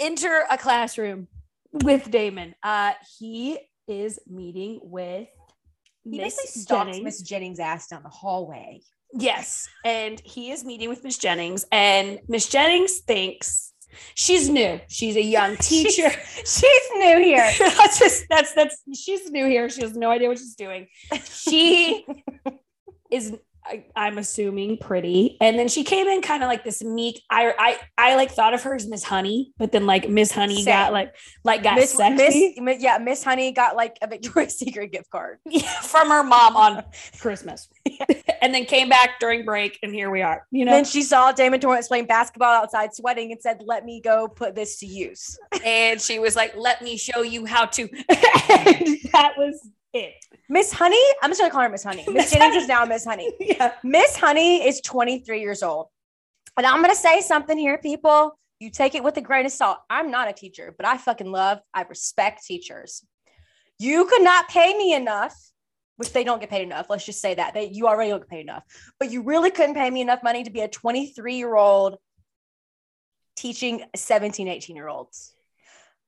[0.00, 1.28] enter a classroom
[1.72, 2.54] with Damon.
[2.62, 3.58] Uh, he
[3.88, 5.28] is meeting with
[6.04, 6.98] He Miss basically stalks.
[7.00, 8.80] Miss Jennings' ass down the hallway.
[9.14, 13.72] Yes, and he is meeting with Miss Jennings, and Miss Jennings thinks
[14.14, 14.80] she's new.
[14.88, 16.10] She's a young teacher.
[16.10, 17.50] She's new here.
[17.58, 19.68] that's just that's that's she's new here.
[19.70, 20.88] She has no idea what she's doing.
[21.24, 22.04] She
[23.10, 23.34] is
[23.68, 25.36] I, I'm assuming pretty.
[25.40, 27.22] And then she came in kind of like this meek.
[27.30, 30.64] I I I like thought of her as Miss Honey, but then like Miss Honey
[30.64, 34.54] got like like got Miss, sexy Miss, Mi- yeah, Miss Honey got like a Victoria's
[34.58, 35.38] Secret gift card.
[35.82, 36.82] from her mom on
[37.20, 37.68] Christmas,
[38.40, 40.46] and then came back during break, and here we are.
[40.50, 44.00] You know, Then she saw Damon Torrance playing basketball outside, sweating, and said, "Let me
[44.00, 47.82] go put this to use." and she was like, "Let me show you how to."
[47.82, 50.14] and that was it.
[50.48, 52.04] Miss Honey, I'm just gonna call her Miss Honey.
[52.10, 53.32] Miss Jennings is now Miss Honey.
[53.40, 53.72] Yeah.
[53.82, 55.88] Miss Honey is 23 years old.
[56.56, 58.36] And I'm going to say something here, people.
[58.58, 59.78] You take it with a grain of salt.
[59.88, 63.04] I'm not a teacher, but I fucking love, I respect teachers.
[63.78, 65.36] You could not pay me enough,
[65.98, 66.90] which they don't get paid enough.
[66.90, 67.54] Let's just say that.
[67.54, 68.64] They, you already don't get paid enough,
[68.98, 71.98] but you really couldn't pay me enough money to be a 23 year old
[73.36, 75.32] teaching 17, 18 year olds.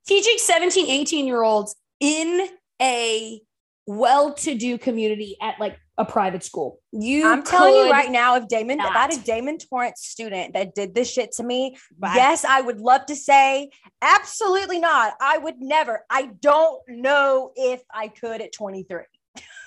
[0.04, 2.48] teaching 17 18 year olds in
[2.82, 3.40] a
[3.86, 8.80] well-to-do community at like a private school you I'm telling you right now, if Damon,
[8.80, 9.18] if I had not.
[9.18, 12.14] a Damon Torrance student that did this shit to me, Right.
[12.14, 15.14] yes, I would love to say absolutely not.
[15.20, 16.04] I would never.
[16.08, 19.02] I don't know if I could at 23.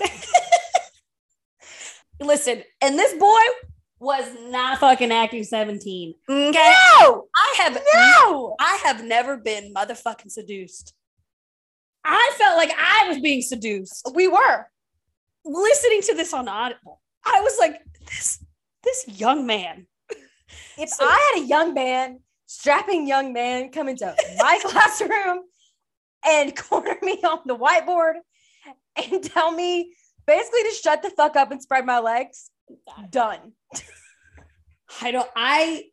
[2.19, 3.41] listen and this boy
[3.99, 8.55] was not fucking acting 17 mm, okay No, i have no.
[8.59, 10.93] i have never been motherfucking seduced
[12.05, 14.67] i felt like i was being seduced We were.
[15.45, 18.43] listening to this on audible i was like this
[18.83, 19.87] this young man
[20.77, 25.41] If So- I had a young man, strapping young man come into my classroom
[26.25, 28.15] and corner me on the whiteboard
[28.95, 29.93] and tell me
[30.25, 32.49] basically to shut the fuck up and spread my legs,
[33.09, 33.53] done.
[35.01, 35.83] i don't i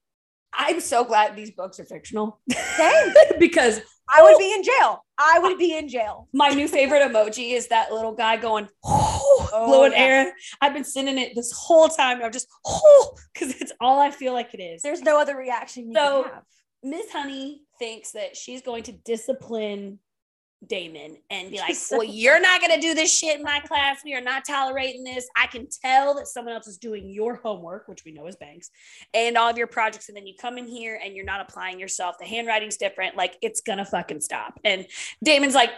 [0.52, 3.12] i'm so glad these books are fictional Same.
[3.38, 3.80] because
[4.12, 4.38] I would oh.
[4.38, 5.04] be in jail.
[5.22, 6.28] I would be in jail.
[6.32, 9.98] My new favorite emoji is that little guy going, oh, blowing yeah.
[9.98, 10.32] air.
[10.62, 12.22] I've been sending it this whole time.
[12.22, 14.80] I'm just, oh, because it's all I feel like it is.
[14.80, 16.42] There's no other reaction you So- can have.
[16.82, 19.98] Miss Honey thinks that she's going to discipline
[20.66, 24.00] Damon and be like, well, you're not going to do this shit in my class.
[24.04, 25.28] We are not tolerating this.
[25.36, 28.70] I can tell that someone else is doing your homework, which we know is Banks,
[29.14, 30.08] and all of your projects.
[30.08, 32.16] And then you come in here and you're not applying yourself.
[32.18, 33.16] The handwriting's different.
[33.16, 34.58] Like, it's going to fucking stop.
[34.64, 34.86] And
[35.24, 35.70] Damon's like,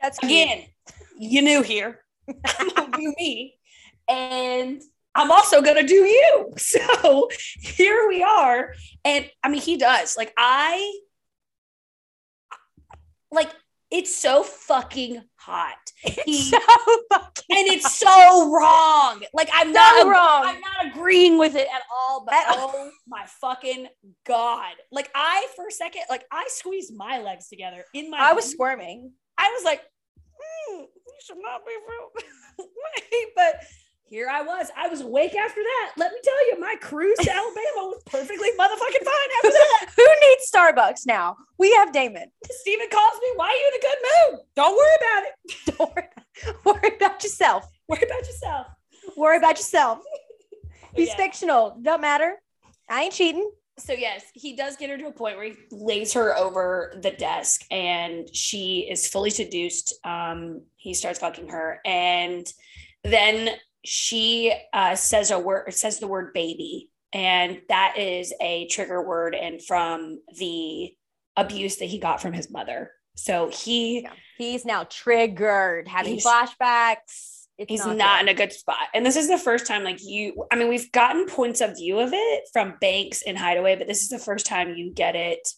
[0.00, 0.64] That's again,
[1.18, 2.00] you knew here.
[2.58, 3.54] I'm gonna do me.
[4.08, 4.82] And
[5.14, 6.52] I'm also gonna do you.
[6.58, 7.28] So
[7.60, 8.72] here we are.
[9.04, 10.16] And I mean, he does.
[10.16, 11.00] Like, I
[13.30, 13.50] like
[13.90, 15.76] it's so fucking hot.
[16.02, 16.58] He- so
[17.12, 19.22] fucking and it's so wrong.
[19.32, 20.44] Like, I'm so not wrong.
[20.46, 22.72] I'm not agreeing with it at all, but At all.
[22.74, 23.86] oh my fucking
[24.26, 24.74] god!
[24.90, 28.18] Like I, for a second, like I squeezed my legs together in my.
[28.18, 28.50] I was bed.
[28.52, 29.12] squirming.
[29.38, 29.82] I was like,
[30.36, 32.68] "Hmm, you should not be real.
[33.36, 33.54] but
[34.08, 34.70] here I was.
[34.76, 35.92] I was awake after that.
[35.96, 39.86] Let me tell you, my cruise to Alabama was perfectly motherfucking fine after that.
[39.96, 41.36] Who needs Starbucks now?
[41.58, 42.30] We have Damon.
[42.48, 43.98] Steven calls me, why are you in a good
[44.36, 44.40] mood?
[44.54, 45.76] Don't worry about it.
[45.78, 46.08] Don't worry,
[46.64, 47.68] worry about yourself.
[47.88, 48.66] Worry about yourself.
[49.16, 49.98] Worry about yourself.
[50.94, 51.16] He's yeah.
[51.16, 51.78] fictional.
[51.82, 52.36] Don't matter.
[52.88, 53.50] I ain't cheating.
[53.78, 57.10] so yes, he does get her to a point where he lays her over the
[57.10, 59.94] desk and she is fully seduced.
[60.04, 62.46] Um, he starts fucking her, and
[63.02, 63.50] then
[63.86, 69.34] she uh, says a word, says the word baby, and that is a trigger word,
[69.34, 70.92] and from the
[71.36, 72.90] abuse that he got from his mother.
[73.14, 74.12] So he Yeah.
[74.38, 77.46] He's now triggered, having flashbacks.
[77.58, 78.28] It's he's not, good.
[78.28, 78.88] in a good spot.
[78.92, 81.98] And this is the first time, like you, I mean, we've gotten points of view
[82.00, 85.48] of it from Banks and Hideaway, but this is the first time you get it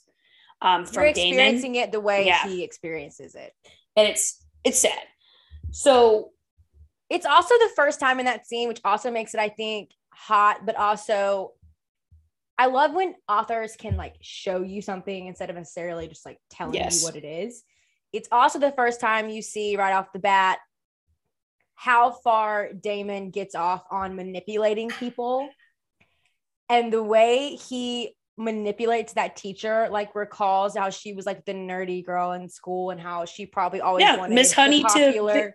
[0.63, 2.47] um, from You're Damon, experiencing it the way Yeah.
[2.47, 3.53] he experiences it.
[3.97, 5.03] and it's it's sad.
[5.73, 6.31] So
[7.11, 10.67] It's also the first time in that scene, which also makes it, I think, hot,
[10.67, 11.53] but also
[12.59, 16.75] I love when authors can like show you something instead of necessarily just like telling
[16.75, 17.01] Yes.
[17.01, 17.63] you what it is.
[18.13, 20.59] It's also the first time you see right off the bat
[21.77, 25.49] how far Damon gets off on manipulating people
[26.69, 32.05] and the way he manipulates that teacher like recalls how she was like the nerdy
[32.05, 35.55] girl in school and how she probably always Yeah, wanted Miss Honey to- popular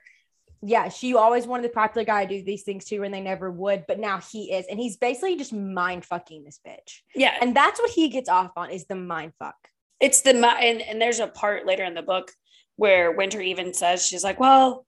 [0.66, 3.52] yeah she always wanted the popular guy to do these things too and they never
[3.52, 7.02] would but now he is and he's basically just mind fucking this bitch.
[7.16, 9.56] Yeah, and that's what he gets off on is the mind fuck.
[10.00, 12.32] It's the and and there's a part later in the book
[12.76, 14.86] where Winter even says she's like, well,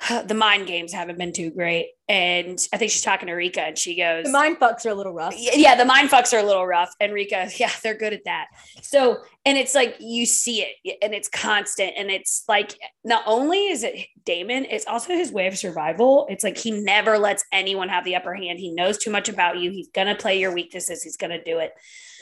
[0.26, 1.88] the mind games haven't been too great.
[2.08, 4.94] And I think she's talking to Rika and she goes, The mind fucks are a
[4.94, 5.34] little rough.
[5.36, 6.94] yeah, the mind fucks are a little rough.
[7.00, 8.46] And Rika, yeah, they're good at that.
[8.80, 11.92] So, and it's like you see it and it's constant.
[11.98, 16.26] And it's like not only is it Damon, it's also his way of survival.
[16.30, 18.58] It's like he never lets anyone have the upper hand.
[18.58, 19.70] He knows too much about you.
[19.70, 21.72] He's going to play your weaknesses, he's going to do it.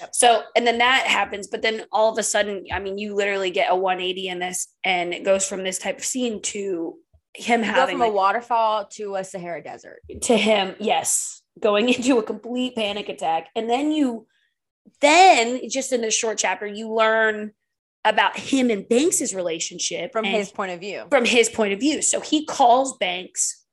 [0.01, 0.15] Yep.
[0.15, 1.47] So, and then that happens.
[1.47, 4.69] But then all of a sudden, I mean, you literally get a 180 in this,
[4.85, 6.97] and it goes from this type of scene to
[7.37, 10.01] him having from like, a waterfall to a Sahara desert.
[10.23, 14.27] to him yes going into a complete panic attack and then you
[15.01, 17.53] then just in this short chapter you learn
[18.05, 21.05] about him and banks's relationship From his point of view.
[21.11, 23.65] from his point of view so he calls banks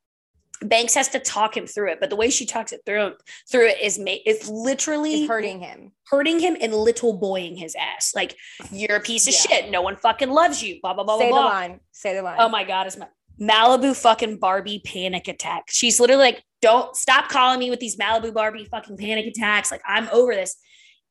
[0.61, 3.11] banks has to talk him through it but the way she talks it through
[3.51, 5.91] through it is ma- is literally It's hurting him.
[6.07, 8.35] hurting him and little boying his ass like
[8.71, 9.39] you're a piece of Yeah.
[9.61, 11.79] shit no one fucking loves you blah blah blah Say blah the blah line.
[11.91, 12.37] Say the line.
[12.39, 13.07] Oh my god, it's my
[13.41, 15.65] Malibu fucking Barbie panic attack.
[15.69, 19.71] She's literally like, don't stop calling me with these Malibu Barbie fucking panic attacks.
[19.71, 20.55] Like, I'm over this.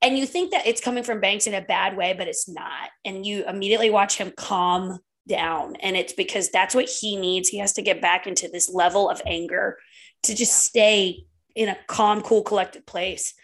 [0.01, 2.91] And you think that it's coming from Banks in a bad way, but it's not.
[3.05, 5.77] And you immediately watch him calm down.
[5.77, 7.49] And it's because that's what he needs.
[7.49, 9.79] He has to get back into this level of anger
[10.25, 13.35] to just stay in a calm, cool, collected place.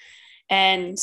[0.50, 0.96] And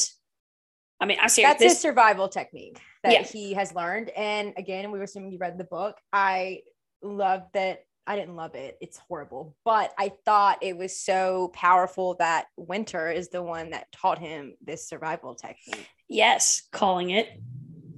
[0.99, 1.43] I mean, I see.
[1.43, 3.23] That's This, his survival technique that Yeah.
[3.23, 4.09] he has learned.
[4.09, 5.97] And again, we were assuming you read the book.
[6.11, 6.61] I
[7.01, 7.85] love that.
[8.07, 8.77] I didn't love it.
[8.81, 13.91] It's horrible, but I thought it was so powerful that Winter is the one that
[13.91, 15.89] taught him this survival technique.
[16.07, 17.29] yes, calling it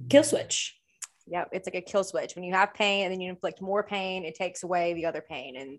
[0.08, 0.76] kill switch.
[1.26, 2.34] Yep, it's like a kill switch.
[2.34, 5.20] When you have pain and then you inflict more pain, it takes away the other
[5.20, 5.78] pain, and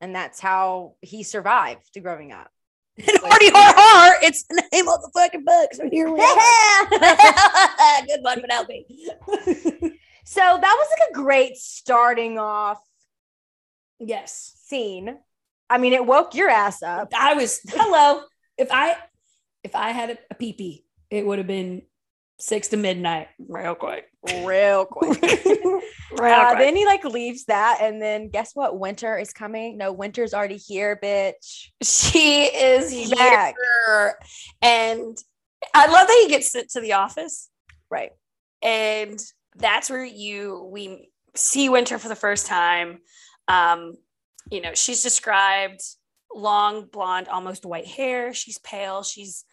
[0.00, 2.50] and that's how he survived growing up.
[2.98, 5.72] And Hardy Har Har, it's the name of the fucking book.
[5.72, 8.06] So here we are.
[8.06, 9.96] Good one, Penelope.
[10.30, 12.78] So that was like a great starting off
[13.98, 14.54] yes.
[14.64, 15.18] scene.
[15.68, 17.12] I mean, it woke your ass up.
[17.16, 18.22] I was hello.
[18.56, 18.96] If I
[19.64, 21.82] if I had a, a pee it would have been
[22.38, 24.06] six to midnight, real quick.
[24.44, 25.20] real quick.
[25.20, 25.82] Real
[26.22, 26.58] Uh, quick.
[26.58, 28.78] then he like leaves that, and then guess what?
[28.78, 29.78] Winter is coming.
[29.78, 31.70] No, winter's already here, bitch.
[31.82, 33.16] she is She's here.
[33.18, 33.54] back.
[34.62, 35.18] And
[35.74, 37.48] I love that he gets sent to the office.
[37.90, 38.12] Right.
[38.62, 39.18] and
[39.56, 42.98] that's where you we see winter for the first time.
[43.48, 43.94] Um
[44.50, 45.80] you know she's described
[46.34, 48.32] long blonde almost white hair.
[48.32, 49.02] She's pale.
[49.02, 49.44] She's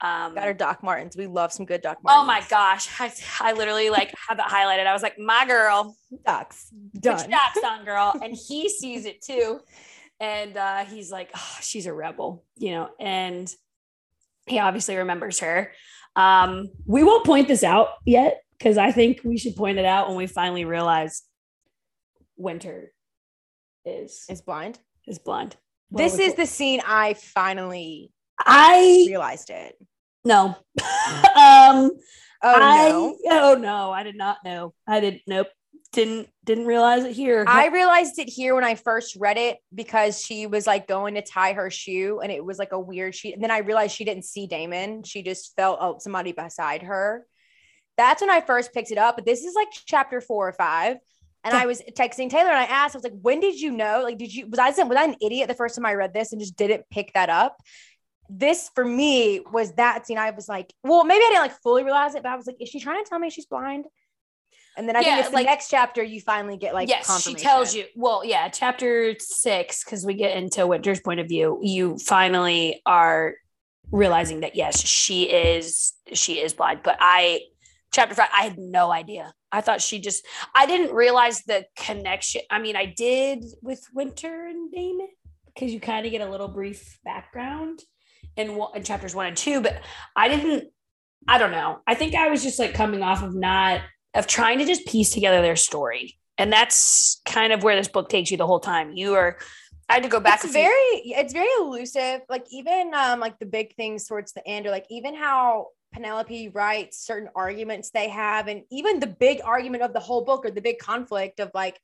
[0.00, 1.16] um Got her Doc Martens.
[1.16, 2.22] We love some good Doc Martens.
[2.22, 2.88] oh my gosh.
[3.00, 4.86] I, I literally like had that highlighted.
[4.86, 5.96] I was like my girl.
[6.24, 6.70] Docs.
[7.00, 7.30] Done.
[7.30, 8.14] docs on girl.
[8.22, 9.60] And he sees it too.
[10.20, 13.52] And uh he's like oh, she's a rebel you know and
[14.46, 15.72] he obviously remembers her.
[16.14, 20.08] Um we won't point this out yet because i think we should point it out
[20.08, 21.22] when we finally realize
[22.36, 22.92] winter
[23.84, 24.78] is Is blind.
[25.06, 25.56] is blonde
[25.90, 29.76] This is the scene I finally i realized it.
[30.24, 30.46] no
[31.36, 31.90] um
[32.42, 33.16] Oh I, no.
[33.30, 35.46] oh no i did not know i didn't nope
[35.92, 40.20] didn't didn't realize it here I realized it here when I first read it because
[40.22, 43.32] she was like going to tie her shoe and it was like a weird she
[43.32, 45.04] and then I realized she didn't see Damon.
[45.04, 47.24] She just felt oh, somebody beside her.
[47.96, 49.16] That's when I first picked it up.
[49.16, 50.98] But this is like chapter four or five.
[51.44, 54.00] And I was texting Taylor and I asked, I was like, when did you know?
[54.02, 56.32] Like, did you was I was I an idiot the first time I read this
[56.32, 57.56] and just didn't pick that up?
[58.28, 60.18] This for me was that scene.
[60.18, 62.56] I was like, well, maybe I didn't like fully realize it, but I was like,
[62.60, 63.84] is she trying to tell me she's blind?
[64.76, 67.22] And then I Yeah, think it's the like- next chapter you finally get like yes,
[67.22, 67.84] she tells you.
[67.94, 71.60] Well, yeah, chapter six, because we get into Winter's point of view.
[71.62, 73.34] You finally are
[73.92, 76.80] realizing that yes, she is she is blind.
[76.82, 77.42] But I,
[77.96, 79.32] chapter five, I had no idea.
[79.50, 80.24] I thought she just.
[80.54, 82.42] I didn't realize the connection.
[82.50, 85.08] I mean, I did with Winter and Damon
[85.46, 87.80] because you kind of get a little brief background
[88.36, 89.80] in, in chapters one and two, but
[90.14, 90.70] I didn't.
[91.26, 91.80] I don't know.
[91.86, 93.80] I think I was just like coming off of not
[94.14, 96.18] of trying to just piece together their story.
[96.38, 98.92] And that's kind of where this book takes you the whole time.
[98.92, 99.38] You are
[99.88, 103.46] I had to go back it's very it's very elusive like even um like the
[103.46, 108.48] big things towards the end or like even how penelope writes certain arguments they have
[108.48, 111.80] and even the big argument of the whole book or the big conflict of like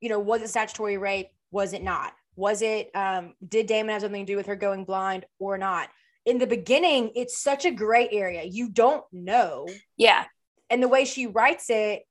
[0.00, 1.28] you know was it statutory rape?
[1.50, 2.14] Was it not?
[2.34, 5.90] Was it um did damon have something to do with her going blind or not?
[6.24, 8.42] In the beginning it's such a gray area.
[8.42, 9.68] You don't know.
[9.98, 10.24] Yeah.
[10.70, 12.02] and the way she writes it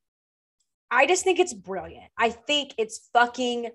[0.91, 2.09] i just think it's brilliant.
[2.17, 3.71] I think it's fucking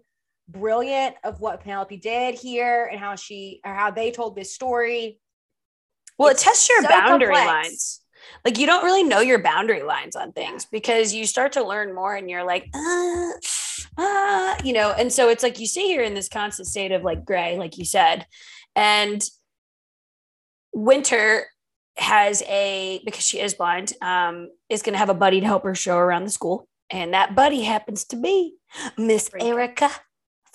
[0.48, 5.18] brilliant of what penelope did here and how she or how they told this story
[6.18, 7.46] Well, It's it tests your so boundary complex.
[7.68, 8.00] lines.
[8.44, 11.94] Like you don't really know your boundary lines on things because you start to learn
[11.94, 13.30] more and you're like, uh,
[13.96, 17.02] uh, you know, and so it's like you see here in this constant state of
[17.02, 18.26] like gray, like you said,
[18.76, 19.22] and
[20.72, 21.46] Winter
[21.96, 25.64] has a because she is blind, um, is going to have a buddy to help
[25.64, 28.54] her show around the school, and that buddy happens to be
[28.96, 29.90] Miss Erica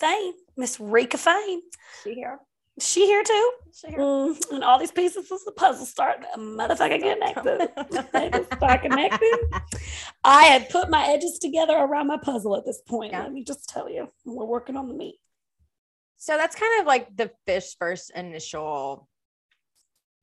[0.00, 1.60] Fane, Miss Rika Fane.
[2.02, 2.38] She here.
[2.80, 3.52] She here too.
[3.72, 3.98] She here.
[3.98, 8.08] Mm, and all these pieces of the puzzle start motherfucking connected.
[8.12, 9.38] they just start connected.
[10.24, 13.12] I had put my edges together around my puzzle at this point.
[13.12, 13.22] Yeah.
[13.22, 15.20] Let me just tell you, we're working on the meat.
[16.16, 19.08] So that's kind of like the fish first initial.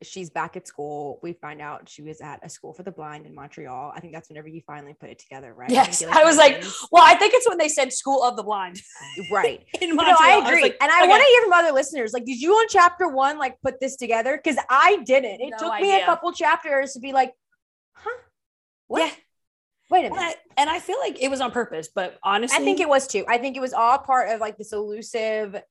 [0.03, 1.19] She's back at school.
[1.21, 3.93] We find out she was at a school for the blind in Montreal.
[3.95, 5.69] I think that's whenever you finally put it together, right?
[5.69, 8.23] Yes, think it, I was like, mentions- Well, I think it's when they said School
[8.23, 8.81] of the Blind.
[9.31, 9.63] right.
[9.81, 10.17] In No, Montreal.
[10.21, 10.61] I was agree.
[10.63, 11.09] like, and I okay.
[11.09, 12.13] want to hear from other listeners.
[12.13, 14.39] Like, did you on chapter one like put this together?
[14.43, 15.41] Because I didn't.
[15.41, 17.33] It No took me a couple chapters to be like,
[17.93, 18.09] huh?
[18.87, 19.05] What?
[19.07, 19.11] Yeah.
[19.91, 20.37] Wait a And minute.
[20.57, 23.07] I, and I feel like it was on purpose, but honestly, I think it was
[23.07, 23.25] too.
[23.27, 25.61] I think it was all part of like this elusive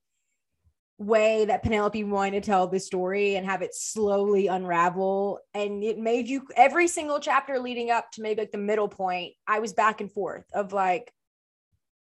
[1.01, 5.41] way that Penelope wanted to tell the story and have it slowly unravel.
[5.55, 9.33] And it made you every single chapter leading up to maybe like the middle point.
[9.47, 11.13] I was back and forth of like,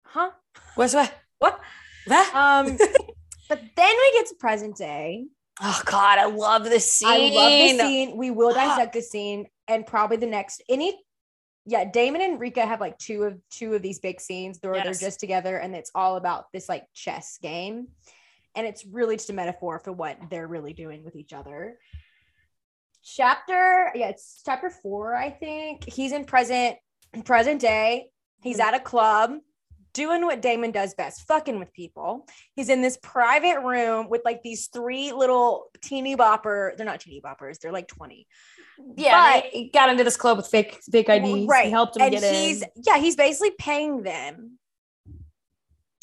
[0.06, 0.30] huh?
[0.76, 1.12] What's what?
[1.40, 1.60] What?
[2.06, 2.36] What?
[2.36, 2.78] Um,
[3.50, 5.26] but then we get to present day.
[5.62, 7.10] oh God, I love this scene.
[7.10, 8.16] I love this scene.
[8.16, 10.98] We will dissect the scene and probably the next any
[11.66, 14.84] yeah, Damon and Rika have like two of two of these big scenes where Yes.
[14.84, 17.88] they're just together and it's all about this like chess game.
[18.56, 21.78] And it's really just a metaphor for what they're really doing with each other.
[23.04, 25.84] Chapter, yeah, it's chapter four, I think.
[25.92, 26.78] He's in present
[27.26, 28.08] present day.
[28.42, 28.64] He's Mhm.
[28.64, 29.38] at a club
[29.94, 32.26] doing what Damon does best, fucking with people.
[32.56, 36.76] He's in this private room with like these three little teeny bopper.
[36.76, 37.60] They're not teeny boppers.
[37.60, 38.28] They're like 20.
[38.98, 41.48] Yeah, But- he got into this club with fake fake IDs.
[41.48, 41.66] Right.
[41.66, 42.70] He helped him and get he's in.
[42.78, 44.58] yeah, he's basically paying them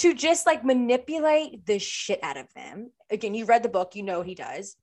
[0.00, 2.90] to just like manipulate the shit out of them.
[3.10, 4.76] Again, you read the book, you know what he does.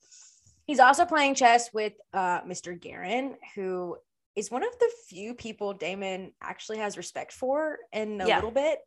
[0.66, 2.80] He's also playing chess with uh, Mr.
[2.80, 3.98] Guerin, who
[4.36, 8.36] is one of the few people Damon actually has respect for in a Yeah.
[8.36, 8.80] little bit.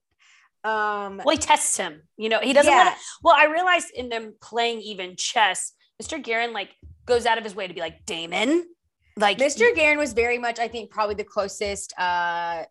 [0.62, 2.02] Um, Well, he tests him.
[2.16, 3.02] You know, he doesn't yeah, want to.
[3.22, 6.22] Well, I realized in them playing even chess, Mr.
[6.22, 6.70] Guerin like
[7.06, 8.66] goes out of his way to be like Damon,
[9.16, 9.74] like Mr.
[9.74, 12.64] Guerin was very much, I think, probably the closest, uh,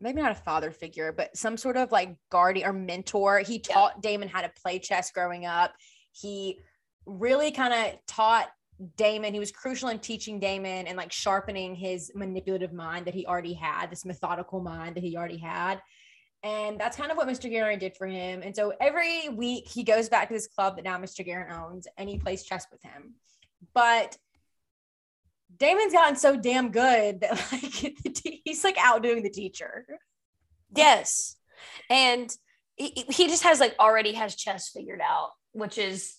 [0.00, 3.40] maybe not a father figure, but some sort of like guardian or mentor.
[3.40, 3.74] He Yeah.
[3.74, 5.74] taught Damon how to play chess growing up.
[6.12, 6.60] He
[7.06, 8.50] really kind of taught
[8.96, 13.26] Damon, he was crucial in teaching Damon and like sharpening his manipulative mind that he
[13.26, 15.82] already had, this methodical mind that he already had.
[16.42, 17.50] And that's kind of what Mr.
[17.50, 18.42] Guerin did for him.
[18.42, 21.22] And so every week he goes back to this club that now Mr.
[21.22, 23.16] Guerin owns and he plays chess with him.
[23.74, 24.16] But
[25.58, 29.86] Damon's gotten so damn good that like he's like outdoing the teacher.
[30.74, 31.36] Yes.
[31.88, 32.30] And
[32.76, 36.16] he, he just has like already has chess figured out, which is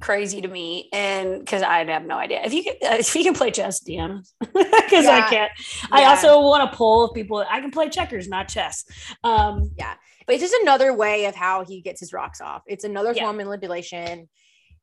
[0.00, 0.88] crazy to me.
[0.92, 3.82] And because I have no idea if you can, uh, if you can play chess,
[3.82, 5.52] Deanna, because I can't.
[5.90, 7.44] I also want to poll of people.
[7.48, 8.84] I can play checkers, not chess.
[9.24, 9.94] Um, yeah
[10.26, 12.62] But it's just another way of how he gets his rocks off.
[12.66, 13.24] It's another Yeah.
[13.24, 14.28] form of manipulation.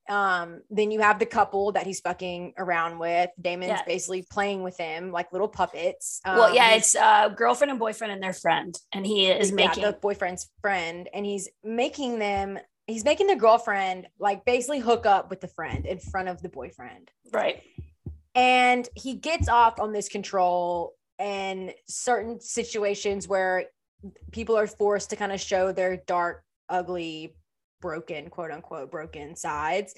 [0.07, 3.29] Um, then you have the couple that he's fucking around with.
[3.41, 3.81] Damon's Yeah.
[3.85, 6.21] basically playing with him like little puppets.
[6.25, 9.55] well, Um, yeah, it's uh, girlfriend and boyfriend and their friend, and he is yeah,
[9.55, 12.59] making the boyfriend's friend, and he's making them.
[12.87, 16.49] He's making the girlfriend like basically hook up with the friend in front of the
[16.49, 17.09] boyfriend.
[17.33, 17.63] right.
[18.35, 23.65] and he gets off on this control and certain situations where
[24.31, 27.33] people are forced to kind of show their dark ugly
[27.85, 29.93] broken quote unquote broken sides.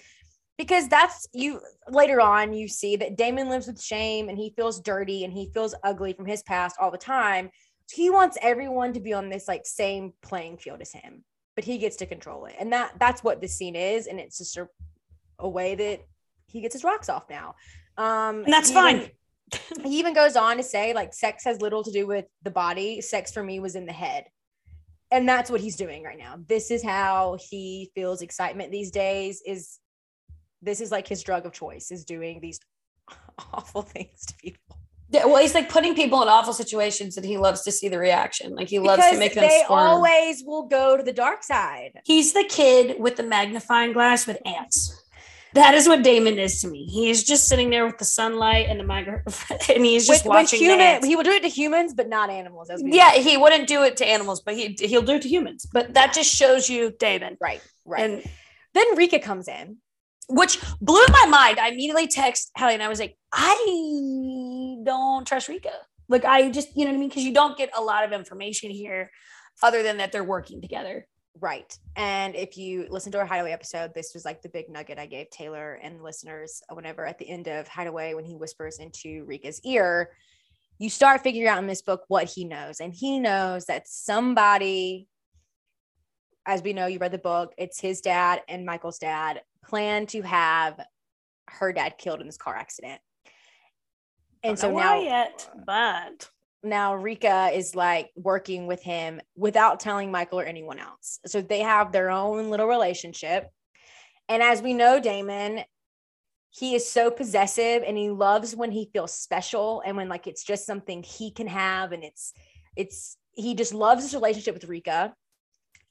[0.57, 1.61] Because that's you
[2.01, 5.51] later on you see that Damon lives with shame and he feels dirty and he
[5.53, 7.49] feels ugly from his past all the time.
[7.87, 11.23] So he wants everyone to be on this like same playing field as him
[11.55, 12.55] but he gets to control it.
[12.59, 14.05] And that that's what this scene is.
[14.07, 14.67] And it's just a,
[15.39, 15.99] a way that
[16.53, 17.47] he gets his rocks off now.
[17.97, 19.11] Um And that's he even- fine.
[19.91, 23.01] he even goes on to say like sex has little to do with the body.
[23.01, 24.25] Sex for me was in the head
[25.11, 29.41] and that's what he's doing right now this is how he feels excitement these days
[29.45, 29.79] is
[30.61, 32.59] this is like his drug of choice is doing these
[33.53, 34.77] awful things to people
[35.09, 37.97] Yeah, well, he's like putting people in awful situations, and he loves to see the
[37.97, 38.53] reaction.
[38.55, 39.79] Like he loves because to make them they squirm.
[39.79, 44.37] always will go to the dark side He's the kid with the magnifying glass with
[44.45, 45.06] ants.
[45.57, 46.85] That is what Damon is to me.
[46.85, 50.35] He's just sitting there with the sunlight and the microphone, and he's just with, with
[50.43, 53.21] watching the human he will do it to humans but not animals as Yeah, know.
[53.21, 55.65] he wouldn't do it to animals, but he he'll do it to humans.
[55.65, 57.37] But that just shows you Damon.
[57.41, 58.23] right right And
[58.73, 59.77] then rika comes in
[60.29, 61.59] which blew my mind.
[61.59, 65.71] I immediately text Hallie and I was like, I don't trust Rika.
[66.09, 67.09] Like I just, you know what I mean?
[67.09, 69.11] Because you don't get a lot of information here.
[69.63, 71.07] other than that they're working together.
[71.39, 71.77] Right.
[71.95, 75.05] And if you listen to our Hideaway episode, this was like the big nugget I
[75.05, 79.25] gave Taylor and listeners uh, whenever at the end of Hideaway, when he whispers into
[79.25, 80.11] Rika's ear,
[80.79, 82.79] you start figuring out in this book what he knows.
[82.79, 85.07] And he knows that somebody,
[86.45, 90.21] as we know, you read the book, it's his dad and Michael's dad, plan to
[90.21, 90.79] have
[91.49, 93.01] her dad killed in this car accident.
[94.43, 96.29] And so now, yet, but
[96.63, 101.19] now Rika is like working with him without telling Michael or anyone else.
[101.25, 103.49] So they have their own little relationship.
[104.29, 105.63] And as we know, Damon,
[106.49, 110.43] he is so possessive and he loves when he feels special and when like it's
[110.43, 112.33] just something he can have and it's
[112.75, 115.13] it's he just loves his relationship with Rika.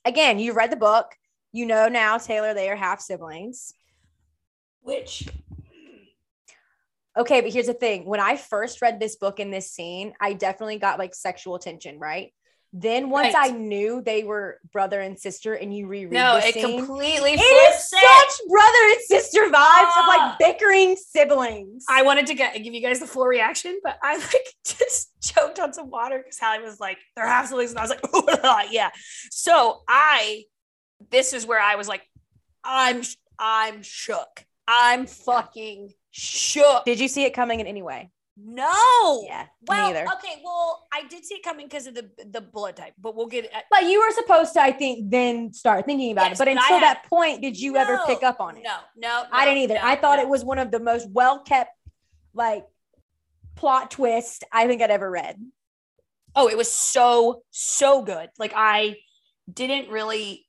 [0.05, 1.15] Again, you read the book.
[1.53, 3.73] You know now, Taylor, they are half siblings.
[4.81, 5.29] Which
[7.17, 8.05] Okay, but here's the thing.
[8.05, 11.99] When I first read this book in this scene, I definitely got like sexual tension,
[11.99, 12.33] right?
[12.73, 13.53] Then once Right.
[13.53, 17.41] I knew they were brother and sister, and you reread no, it scene, completely it
[17.41, 17.81] is it.
[17.81, 20.37] such brother and sister vibes of Ah.
[20.39, 21.87] like bickering siblings.
[21.89, 25.59] I wanted to get, give you guys the full reaction, but I like just choked
[25.59, 27.71] on some water because Hallie was like, they're half siblings.
[27.71, 28.91] And I was like, oh, yeah.
[29.31, 30.45] So I,
[31.11, 32.03] this is where I was like,
[32.63, 33.01] I'm,
[33.39, 34.45] I'm shook.
[34.69, 36.85] I'm fucking shook.
[36.85, 38.11] Did you see it coming in any way?
[38.39, 39.23] No.
[39.27, 40.43] Yeah, Well, okay.
[40.45, 43.47] Well, I did see it coming because of the the blood type, but we'll get
[43.47, 43.51] it.
[43.71, 46.39] But you were supposed to, I think, then start thinking about Yes, it.
[46.41, 48.63] But but until that point, did you ever pick up on it?
[48.63, 49.75] No, no, I didn't either.
[49.75, 50.23] no, I thought no.
[50.23, 51.71] it was one of the most well kept,
[52.35, 52.67] like,
[53.55, 55.37] plot twist I think I'd ever read.
[56.35, 58.29] Oh, it was so so good.
[58.39, 58.97] Like I
[59.51, 60.46] didn't really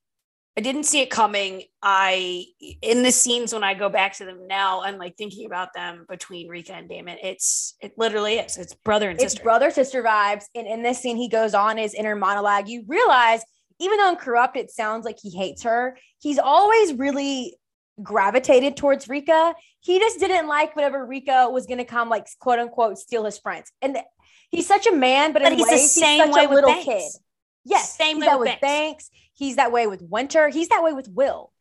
[0.58, 1.64] I didn't see it coming.
[1.84, 2.45] I
[2.82, 6.05] in the scenes when I go back to them now and like thinking about them
[6.10, 8.58] between Rika and Damon, it's it literally is.
[8.58, 9.26] It's brother and sister.
[9.26, 9.43] It's sister.
[9.43, 10.45] brother sister vibes.
[10.55, 12.68] And in this scene, he goes on his inner monologue.
[12.68, 13.43] You realize,
[13.80, 17.55] even though in Corrupt, it sounds like he hates her, he's always really
[18.01, 19.53] gravitated towards Rika.
[19.82, 23.38] He just didn't like whenever Rika was going to come, like, quote unquote, steal his
[23.38, 23.72] friends.
[23.84, 23.97] And
[24.49, 26.55] he's such a man, but, But in he's the same he's such way a with
[26.55, 26.86] little Banks.
[26.86, 27.12] kid.
[27.66, 28.62] Yes, Same way with with Banks.
[28.62, 29.10] Banks.
[29.38, 30.49] He's that way with Winter.
[30.49, 31.51] He's that way with Will.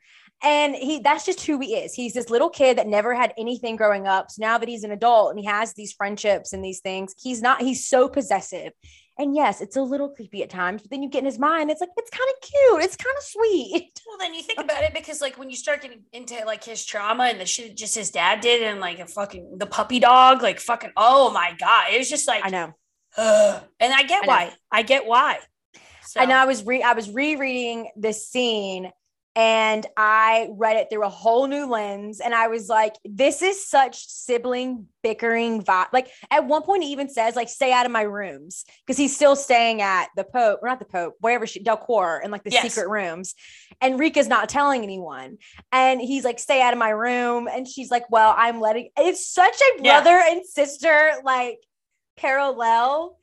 [0.43, 1.95] And he that's just who he is.
[1.95, 4.31] He's this little kid that never had anything growing up.
[4.31, 7.41] So now that he's an adult and he has these friendships and these things, he's
[7.41, 8.73] not, he's so possessive.
[9.19, 11.71] And yes, it's a little creepy at times, but then you get in his mind,
[11.71, 12.83] it's like, it's kind of cute.
[12.83, 13.99] It's kind of sweet.
[14.07, 16.85] well, then you think about it because like when you start getting into like his
[16.85, 20.43] trauma and the shit just his dad did and like a fucking the puppy dog,
[20.43, 22.75] like fucking oh my god, it was just like I know.
[23.17, 23.63] ugh.
[23.81, 24.53] and I get I why.
[24.71, 25.39] I get why.
[26.07, 28.91] So, I know I was re I was rereading this scene
[29.37, 32.21] and I read it through a whole new lens.
[32.21, 35.89] And I was like, this is such sibling bickering vibe.
[35.93, 39.15] Like at one point, he even says, like, stay out of my rooms because he's
[39.15, 42.51] still staying at the Pope, or not the Pope, wherever she Delcour in like the
[42.51, 42.63] Yes.
[42.63, 43.35] secret rooms.
[43.83, 45.37] And Rika's not telling anyone.
[45.71, 47.47] And he's like, stay out of my room.
[47.47, 50.01] And she's like, well, I'm letting it's such a Yeah.
[50.01, 51.59] brother and sister like
[52.17, 53.19] parallel.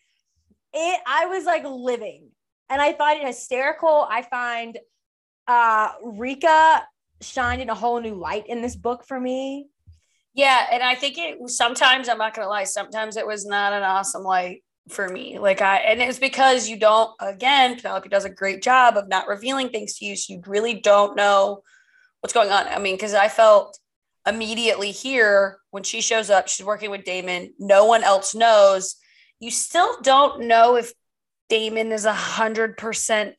[0.73, 2.29] It I was like living
[2.69, 4.07] and I find it hysterical.
[4.09, 4.77] I find
[5.47, 6.83] uh Rika
[7.21, 9.67] shined in a whole new light in this book for me.
[10.33, 13.83] Yeah, and I think it sometimes I'm not gonna lie, sometimes it was not an
[13.83, 15.39] awesome light for me.
[15.39, 19.27] Like I and it's because you don't again, Penelope does a great job of not
[19.27, 21.61] revealing things to you, so you really don't know
[22.21, 22.67] what's going on.
[22.67, 23.77] I mean, because I felt
[24.25, 28.95] immediately here when she shows up, she's working with Damon, no one else knows.
[29.39, 30.93] You still don't know if
[31.49, 33.35] Damon is a hundred percent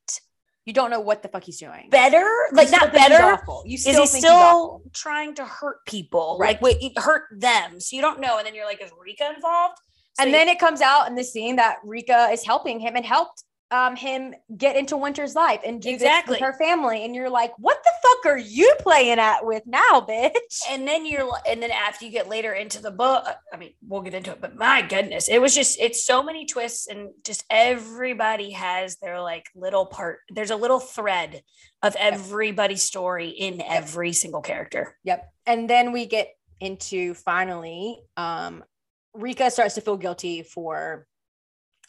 [0.67, 1.89] You don't know what the fuck he's doing.
[1.91, 3.63] better, like not better, awful.
[3.67, 6.37] You is still he think still trying to hurt people?
[6.41, 6.55] Right.
[6.55, 7.81] like wait it hurt them.
[7.81, 8.39] So you don't know.
[8.39, 9.79] And then you're like is rika involved?
[10.15, 12.95] So and you- then it comes out in the scene that Rika is helping him
[12.97, 13.43] and helped
[13.75, 16.35] um, him get into Winter's life and do Exactly.
[16.35, 17.05] this with her family.
[17.05, 20.61] And you're like, what the fuck are you playing at with now, bitch?
[20.71, 24.01] and then you're and then after you get later into the book i mean we'll
[24.03, 27.45] get into it but my goodness it was just it's so many twists and just
[27.51, 31.43] everybody has their like little part there's a little thread
[31.83, 35.33] of everybody's story in every single character Yep.
[35.47, 36.29] And then we get
[36.61, 38.65] into finally, um,
[39.13, 41.07] Rika starts to feel guilty for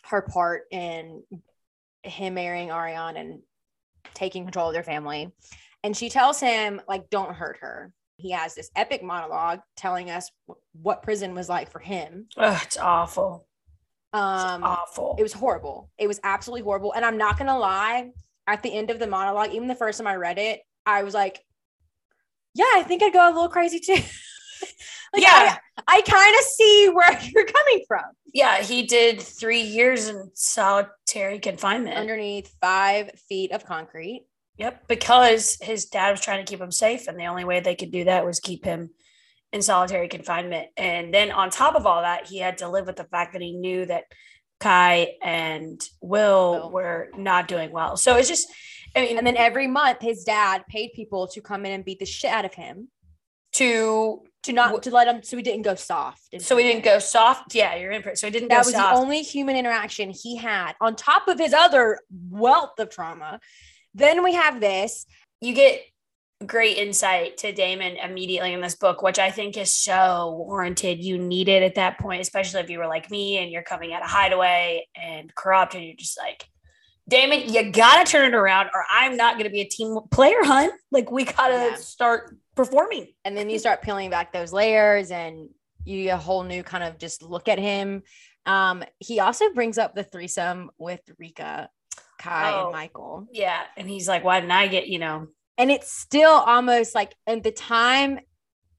[0.05, 1.23] her part in
[2.05, 3.41] him marrying Arion and
[4.13, 5.31] taking control of their family.
[5.83, 7.93] And she tells him, like, don't hurt her.
[8.17, 12.27] He has this epic monologue telling us wh- what prison was like for him.
[12.37, 13.47] Ugh, it's awful
[14.13, 15.91] it's Um, awful it was horrible.
[15.97, 16.93] It was absolutely horrible.
[16.93, 18.11] And I'm not gonna lie,
[18.47, 21.13] at the end of the monologue, even the first time I read it, I was
[21.13, 21.43] like,
[22.53, 23.97] yeah, I think I'd go a little crazy too.
[25.13, 25.57] Like, Yeah.
[25.87, 28.03] I, I kind of see where you're coming from.
[28.33, 31.95] Yeah, he did three years in solitary confinement.
[31.97, 34.25] Underneath five feet of concrete.
[34.57, 37.75] Yep, because his dad was trying to keep him safe, and the only way they
[37.75, 38.89] could do that was keep him
[39.51, 40.67] in solitary confinement.
[40.77, 43.41] And then on top of all that, he had to live with the fact that
[43.41, 44.05] he knew that
[44.59, 46.71] Kai and Will, Will.
[46.71, 47.97] were not doing well.
[47.97, 48.47] So it's just,
[48.95, 51.99] I mean, And then every month, his dad paid people to come in and beat
[51.99, 52.89] the shit out of him
[53.53, 56.21] to to not to let him so we didn't go soft.
[56.41, 57.53] so we didn't go soft.
[57.55, 58.15] Yeah, you're in prison.
[58.17, 58.95] So he didn't That was soft.
[58.95, 63.39] the only human interaction he had on top of his other wealth of trauma.
[63.93, 65.05] Then we have this.
[65.41, 65.81] you get
[66.45, 70.99] great insight to Damon immediately in this book, which I think is so warranted.
[70.99, 73.93] You need it at that point, especially if you were like me and you're coming
[73.93, 76.45] out of hideaway and corrupt, and you're just like,
[77.07, 80.71] Damon, you gotta turn it around, or I'm not gonna be a team player, hun.
[80.91, 81.75] Like we gotta Yeah.
[81.75, 83.07] start performing.
[83.23, 85.49] And then you start peeling back those layers and
[85.83, 88.03] you a whole new kind of just look at him.
[88.45, 91.69] Um, he also brings up the threesome with Rika,
[92.19, 92.63] Kai, Oh.
[92.65, 93.27] and Michael.
[93.31, 93.61] Yeah.
[93.77, 95.27] And he's like, Why didn't I get, you know,
[95.57, 98.19] And it's still almost like at the time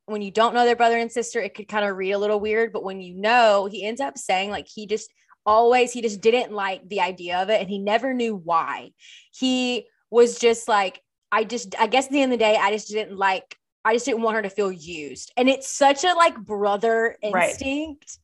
[0.06, 2.38] when you don't know their brother and sister, it could kind of read a little
[2.38, 2.72] weird.
[2.72, 5.10] But when you know, he ends up saying like he just
[5.44, 8.90] always he just didn't like the idea of it and he never knew why.
[9.32, 11.00] He was just like,
[11.32, 13.56] I just I guess at the end of the day, I just didn't like
[13.86, 15.32] I just didn't want her to feel used.
[15.36, 17.50] And it's such a like brother Right.
[17.50, 18.18] instinct.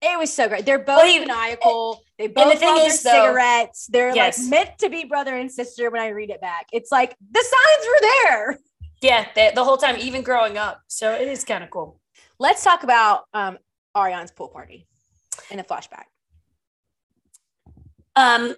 [0.00, 0.64] It was so great.
[0.66, 2.02] They're both Well, he- maniacal.
[2.18, 3.86] They both the thing love is, though- cigarettes.
[3.88, 4.38] They're Yes.
[4.38, 5.90] like meant to be brother and sister.
[5.90, 8.58] When I read it back, it's like the signs were there.
[9.00, 10.82] yeah, the, the whole time, even growing up.
[10.88, 12.00] So it is kind of cool.
[12.38, 13.58] Let's talk about um
[13.96, 14.86] Arion's pool party
[15.50, 16.04] in a flashback.
[18.16, 18.54] um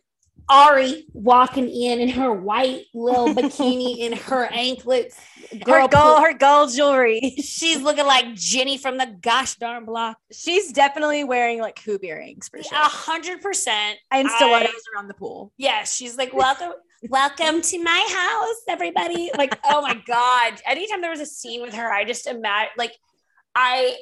[0.48, 5.18] Ari walking in in her white little bikini and her anklets.
[5.64, 7.34] Girl, gold, her gold jewelry.
[7.42, 10.18] she's looking like Jenny from the gosh darn block.
[10.32, 12.78] She's definitely wearing like hoop earrings for sure.
[12.78, 13.98] A hundred percent.
[14.10, 15.52] and I- stilettos around the pool.
[15.56, 16.72] Yes, she's like, welcome,
[17.08, 19.30] welcome to my house, everybody.
[19.36, 20.60] Like, oh my God.
[20.66, 22.92] Anytime there was a scene with her, I just imagine like
[23.54, 23.96] I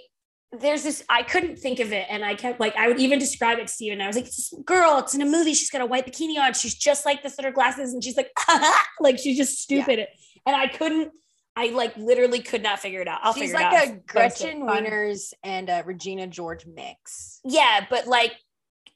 [0.61, 2.07] there's this, I couldn't think of it.
[2.09, 4.01] And I kept like, I would even describe it to Steven.
[4.01, 5.55] I was like, this girl, it's in a movie.
[5.55, 6.55] She's got a white bikini on.
[6.55, 7.93] She's just like this with her glasses.
[7.93, 8.31] And she's like,
[9.01, 10.07] like she's just stupid.
[10.47, 11.13] And I couldn't,
[11.57, 13.21] I like literally could not figure it out.
[13.23, 13.95] I'll She's figure like it out.
[13.97, 14.63] a Gretchen.
[14.63, 17.41] Wieners and a Regina George mix.
[17.45, 18.33] Yeah, but like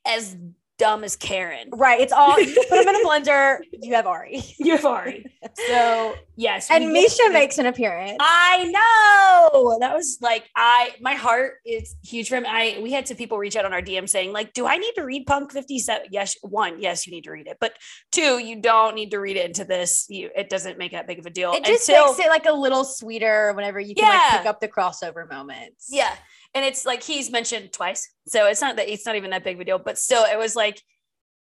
[0.06, 0.36] as
[0.78, 1.68] dumb as Karen.
[1.72, 2.00] Right.
[2.00, 3.58] It's all you put them in a blender.
[3.72, 4.42] You have Ari.
[4.58, 5.24] You're sorry.
[5.68, 6.70] So yes.
[6.70, 8.16] And we get Misha makes an appearance.
[8.20, 12.46] I know that was like I my heart is huge for him.
[12.46, 14.92] I we had some people reach out on our DM saying like, do I need
[14.94, 16.06] to read Punk Fifty Seven?
[16.10, 17.72] Yes, one, yes, you need to read it, but
[18.12, 20.06] two, you don't need to read it into this.
[20.08, 21.52] You it doesn't make that big of a deal.
[21.52, 24.18] it just until- makes it like a little sweeter whenever you can Yeah.
[24.32, 25.88] like pick up the crossover moments.
[25.90, 26.14] yeah,
[26.58, 29.56] and it's like he's mentioned twice, so it's not that it's not even that big
[29.56, 30.82] of a deal, but still, it was like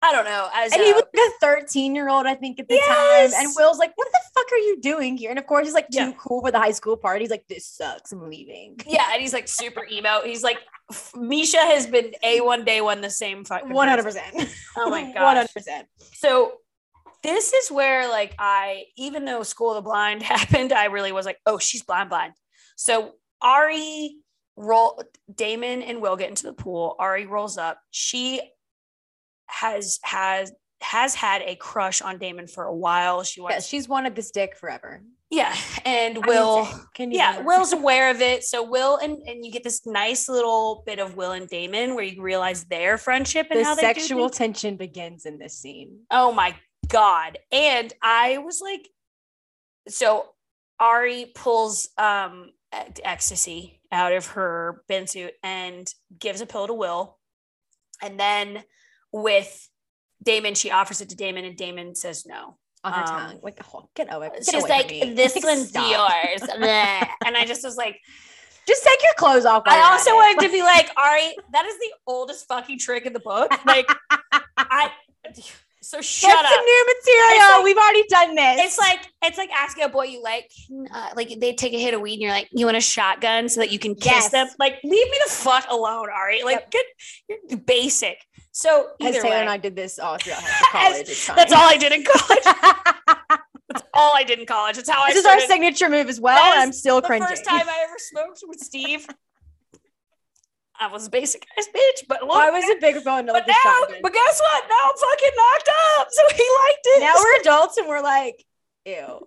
[0.00, 0.48] I don't know.
[0.54, 3.32] As And a- he was like a 13 year old, I think, at the Yes.
[3.34, 3.44] time.
[3.46, 5.30] And Will's like, what the fuck are you doing here?
[5.30, 6.12] And of course, he's like too Yeah.
[6.16, 7.24] cool for the high school party.
[7.24, 8.12] He's like, this sucks.
[8.12, 8.76] I'm leaving.
[8.86, 10.20] yeah, and he's like super emo.
[10.24, 10.58] He's like
[11.16, 14.48] Misha has been a one day one the same fucking 100%.
[14.76, 15.48] Oh my gosh.
[15.56, 15.82] 100%.
[16.14, 16.52] So
[17.24, 21.26] this is where like I even though School of the Blind happened, I really was
[21.26, 22.34] like, oh, she's blind blind.
[22.76, 24.14] So Ari
[24.58, 25.02] roll
[25.34, 26.96] Damon and Will get into the pool.
[26.98, 27.80] Ari rolls up.
[27.90, 28.40] She
[29.46, 33.22] has has has had a crush on Damon for a while.
[33.22, 35.02] She Yeah, wants she's wanted this dick forever.
[35.30, 35.54] yeah,
[35.84, 36.68] and Will.
[36.94, 37.48] Can you yeah, remember?
[37.48, 38.44] Will's aware of it.
[38.44, 42.04] So Will and and you get this nice little bit of Will and Damon where
[42.04, 46.00] you realize their friendship and the how sexual tension begins in this scene.
[46.10, 46.54] Oh my
[46.88, 47.38] god.
[47.50, 48.88] And I was like
[49.88, 50.26] so
[50.78, 56.74] Ari pulls um ec- ecstasy out of her bin suit and gives a pill to
[56.74, 57.16] Will.
[58.02, 58.62] And then
[59.12, 59.68] with
[60.22, 62.56] Damon, she offers it to Damon and Damon says no.
[62.84, 63.40] On her Um, tongue.
[63.42, 64.30] Like, oh, get away.
[64.34, 66.42] Get She's like, this one's yours.
[66.60, 67.98] And I just was like,
[68.68, 69.64] Just take your clothes off.
[69.66, 70.14] I also it.
[70.14, 73.50] wanted to be like, Ari, that is the oldest fucking trick in the book.
[73.66, 73.88] Like,
[74.56, 74.92] I
[75.88, 76.60] so shut That's up.
[76.60, 77.48] the new material.
[77.56, 78.60] like- We've already done this.
[78.66, 80.50] It's like it's like asking a boy you like,
[80.94, 83.48] uh, like they take a hit of weed and you're like, you want a shotgun
[83.48, 84.30] so that you can kiss Yes.
[84.30, 84.48] them.
[84.58, 86.42] Like, leave me the fuck alone, Ari.
[86.42, 86.84] Like, get
[87.28, 88.18] you're basic.
[88.52, 91.08] So As either Taylor way, and I did this all throughout college.
[91.08, 92.44] It's that's all I did in college.
[93.70, 94.76] That's all I did in college.
[94.76, 96.38] That's how I this is our signature move as well.
[96.52, 97.28] And I'm still the cringing.
[97.28, 99.06] first time I ever smoked with Steve.
[100.80, 103.32] I was a basic ass bitch, but look, I was a big of but now,
[103.62, 103.98] shotgun.
[104.02, 104.64] but guess what?
[104.68, 106.08] Now I'm fucking knocked up.
[106.12, 107.00] So he liked it.
[107.00, 108.44] now we're adults and we're like,
[108.84, 109.26] ew.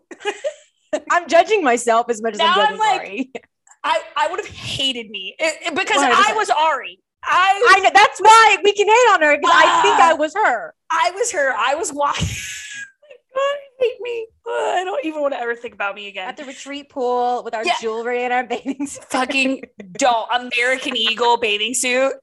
[1.12, 3.32] I'm judging myself as much as Now I'm I'm judging like- Ari.
[3.84, 6.12] I I would have hated me it- it- because 100%.
[6.14, 7.00] I was Ari.
[7.24, 9.96] I I know that's why we can hate on her because I think.
[10.00, 10.74] I was her.
[10.90, 11.54] I was her.
[11.56, 12.28] I was watching.
[13.36, 14.28] Oh I hate me.
[14.46, 16.28] Uh, I don't even want to ever think about me again.
[16.28, 17.76] At the retreat pool with our Yeah.
[17.82, 19.04] jewelry and our bathing suit.
[19.06, 19.64] Fucking
[19.94, 22.14] don't American Eagle bathing suit.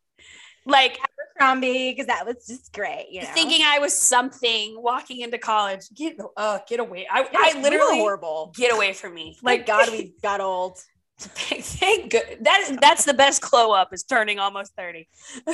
[0.66, 0.98] Like
[1.38, 3.06] Abercrombie because that was just great.
[3.10, 5.80] You know, thinking I was something walking into college.
[5.94, 7.06] Get uh get away.
[7.10, 8.52] I, I literally horrible.
[8.54, 9.38] get away from me.
[9.42, 10.78] Like God, we got old.
[11.18, 12.38] thank, thank good.
[12.42, 15.08] That that's the best glow up is turning almost 30.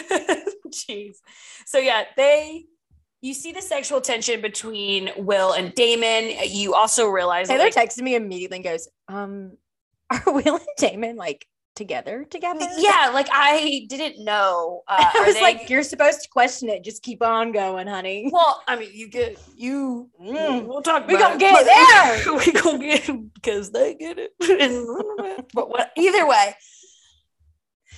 [0.69, 1.17] Jeez.
[1.67, 2.65] So yeah, they
[3.25, 6.35] you see the sexual tension between Will and Damon.
[6.47, 9.57] You also realize Taylor like, texted me immediately and goes, "Um,
[10.11, 14.83] are Will and Damon like together together?" yeah, like I didn't know.
[14.89, 16.85] Uh, I was they- like, "You're supposed to question it.
[16.85, 20.11] Just keep on going, honey." well, I mean, you get you.
[20.23, 20.67] Mm.
[20.67, 21.09] We'll talk.
[21.09, 24.35] We gonna it, get but- we gonna get it because they get it.
[25.55, 26.55] but what, either way,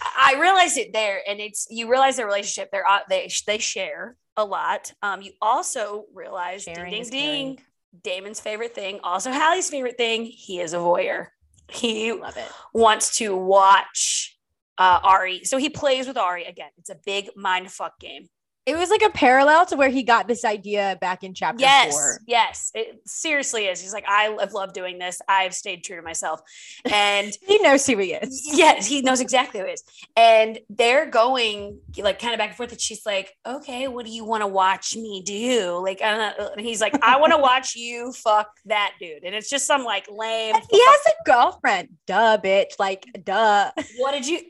[0.03, 2.71] I realized it there, and it's you realize their relationship.
[2.71, 4.93] They're uh, they they share a lot.
[5.03, 7.61] Um, you also realize Sharing ding ding ding.
[8.03, 10.25] Damon's favorite thing, also Hallie's favorite thing.
[10.25, 11.29] He is a voyeur.
[11.69, 12.49] He Love it.
[12.75, 14.39] wants to watch
[14.79, 15.45] uh, Ari.
[15.45, 16.71] So he plays with Ari again.
[16.79, 18.29] It's a big mind fuck game.
[18.67, 21.93] It was like a parallel to where he got this idea back in chapter Yes,
[21.93, 22.19] four.
[22.27, 23.81] yes, it seriously is.
[23.81, 25.23] He's like, I have loved doing this.
[25.29, 26.41] I've stayed true to myself,
[26.85, 28.43] and He knows who he is.
[28.53, 29.85] yes, he knows exactly who it is.
[30.17, 32.73] And they're going like kind of back and forth.
[32.73, 36.61] And she's like, "Okay, what do you want to watch me do?" Like, uh, and
[36.61, 40.07] he's like, "I want to watch you fuck that dude." And it's just some like
[40.11, 40.57] lame.
[40.71, 41.91] He has a girlfriend.
[42.07, 42.79] Duh, bitch.
[42.81, 43.71] Like, duh.
[43.99, 44.41] What did you?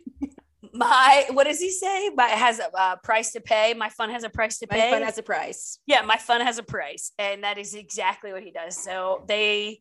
[0.77, 2.11] My what does he say?
[2.15, 3.75] My has a uh, price to pay.
[3.75, 4.91] My fun has a price to My pay.
[4.91, 5.79] My fun has a price.
[5.87, 8.77] yeah, my fun has a price, and that is exactly what he does.
[8.77, 9.81] So they,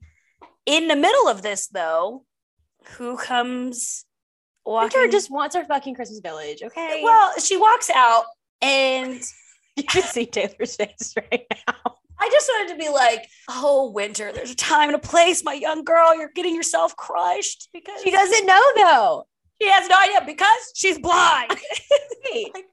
[0.66, 2.24] in the middle of this though,
[2.98, 4.06] who comes
[4.66, 5.00] walking?
[5.00, 6.62] Winter just wants her fucking Christmas village.
[6.64, 7.02] Okay.
[7.04, 8.26] well, she walks out,
[8.62, 9.22] and
[9.76, 11.96] you can see Taylor's face right now.
[12.18, 15.54] I just wanted to be like, "Oh, Winter, there's a time and a place, my
[15.54, 16.16] young girl.
[16.16, 19.28] You're getting yourself crushed because She doesn't know though.
[19.62, 21.52] She has no idea because she's blind.
[22.34, 22.66] Like,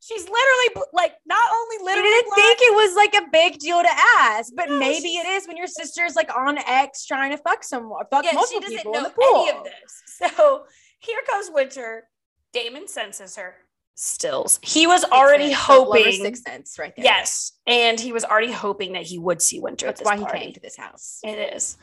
[0.00, 3.58] she's literally like not only you literally didn't blind, think it was like a big
[3.58, 3.90] deal to
[4.20, 7.64] ask, but No, maybe it is when your sister's like on X trying to fuck
[7.64, 9.46] someone, fuck yeah, she multiple doesn't people know in the pool.
[9.48, 10.02] any of this.
[10.16, 10.64] So
[11.00, 12.04] here goes Winter.
[12.52, 13.56] Damon senses her.
[13.98, 14.60] Stills.
[14.62, 16.22] He was Sixth already sense, hoping.
[16.22, 17.04] Sixth sense, right there.
[17.04, 19.86] Yes, and he was already hoping that he would see Winter.
[19.86, 21.18] that's at why this he came to this house.
[21.24, 21.76] It is.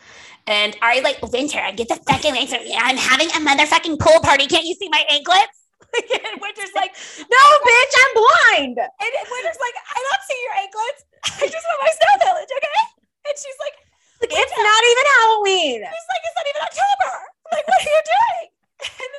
[0.47, 2.72] And you like, Winter, I get the fucking from.
[2.80, 4.47] I'm having a motherfucking pool party.
[4.47, 5.59] Can't you see my anklets?
[6.24, 8.80] and Winter's like, No, bitch, I'm blind.
[8.80, 10.99] and Winter's like, I don't see your anklets.
[11.36, 12.84] I just want my snow village, okay?
[13.28, 13.76] And she's like,
[14.24, 15.80] Like, it's not even Halloween.
[15.84, 17.11] He's like, it's not even October.
[17.51, 18.47] Like, what are you doing?
[19.03, 19.11] And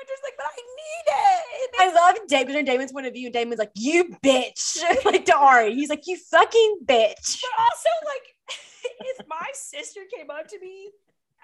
[0.00, 1.70] Winter's like, but I need it.
[1.78, 3.26] I love Damon and Damon's point of view.
[3.26, 4.78] And Damon's like, you bitch.
[5.04, 5.74] like to Ari.
[5.74, 7.42] He's like, you fucking bitch.
[7.42, 8.34] But also, like,
[9.00, 10.88] if my sister came up to me,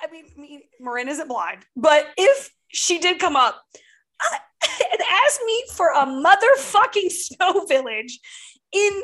[0.03, 3.63] I mean, me, Marin isn't blind, but if she did come up
[4.21, 4.37] uh,
[4.93, 8.21] and ask me for a motherfucking snow village
[8.73, 9.03] in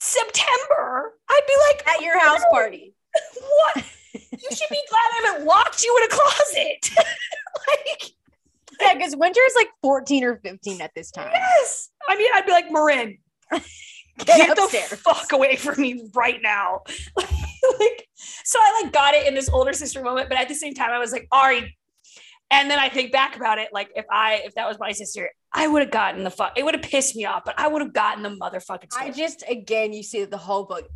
[0.00, 2.94] September, I'd be like, At your house party.
[3.74, 3.84] what?
[4.14, 6.90] You should be glad I haven't locked you in a closet.
[7.68, 8.12] like,
[8.80, 11.30] Yeah, because winter is like 14 or 15 at this time.
[11.32, 11.90] yes.
[12.08, 13.18] I mean, I'd be like, Marin,
[14.18, 16.82] Get, get the fuck away from me right now.
[17.16, 20.72] like, so I like got it in this older sister moment, but at the same
[20.72, 21.76] time, I was like, Ari.
[22.50, 25.30] And then I think back about it, like if I if that was my sister,
[25.52, 26.56] I would have gotten the fuck.
[26.56, 28.92] It would have pissed me off, but I would have gotten the motherfucking.
[28.96, 30.86] I just, again, you see that the whole book.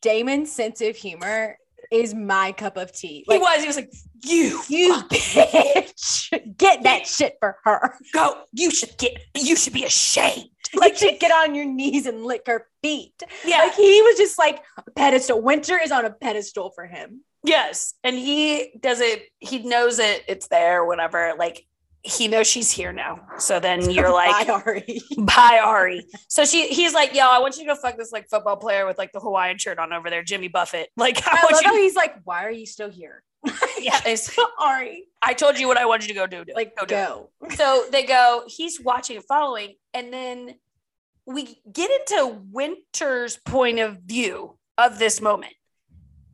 [0.00, 1.56] Damon's sense of humor
[1.92, 3.24] is my cup of tea.
[3.28, 3.60] he was.
[3.60, 3.92] He was like,
[4.24, 6.56] you, you bitch.
[6.56, 7.94] Get that shit for her.
[8.12, 8.44] go.
[8.52, 9.18] You should get.
[9.36, 10.48] You should be ashamed.
[10.74, 13.22] Like, to get on your knees and lick her feet.
[13.44, 13.58] Yeah.
[13.58, 15.42] Like, he was just like a pedestal.
[15.42, 17.24] Winter is on a pedestal for him.
[17.44, 19.24] Yes, and he does it.
[19.38, 20.24] He knows it.
[20.28, 20.82] It's there.
[20.84, 21.34] Whatever.
[21.38, 21.66] Like
[22.04, 23.20] he knows she's here now.
[23.38, 25.00] So then you're like, Bye, Ari.
[25.18, 26.04] Bye, Ari.
[26.28, 28.86] So she he's like, yo, I want you to go fuck this like football player
[28.86, 30.88] with like the Hawaiian shirt on over there, Jimmy Buffett.
[30.96, 33.22] Like I, I love you how he's like, why are you still here?
[33.80, 35.08] yeah, it's- Ari.
[35.20, 36.44] I told you what I wanted you to go do.
[36.54, 36.94] Like, go do.
[36.94, 37.30] go.
[37.42, 37.52] it.
[37.52, 40.54] So they go, he's watching and following, and then
[41.26, 45.54] we get into Winter's point of view of this moment.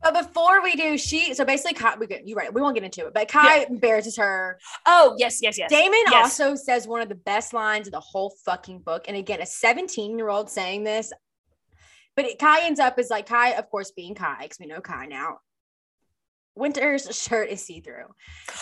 [0.01, 2.53] But before we do, she so basically Kai, we good, you're right.
[2.53, 4.57] We won't get into it, but Kai embarrasses her.
[4.85, 5.69] Oh, yes, yes, yes.
[5.69, 6.39] Damon Yes.
[6.39, 9.05] also says one of the best lines of the whole fucking book.
[9.07, 11.11] And again, a 17 year old saying this,
[12.15, 14.79] but it, Kai ends up as like Kai, of course, being Kai, because we know
[14.81, 15.39] Kai now.
[16.55, 18.05] Winter's shirt is see through.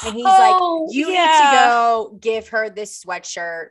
[0.06, 1.26] And he's Oh, like, You yeah.
[1.26, 3.70] need to go give her this sweatshirt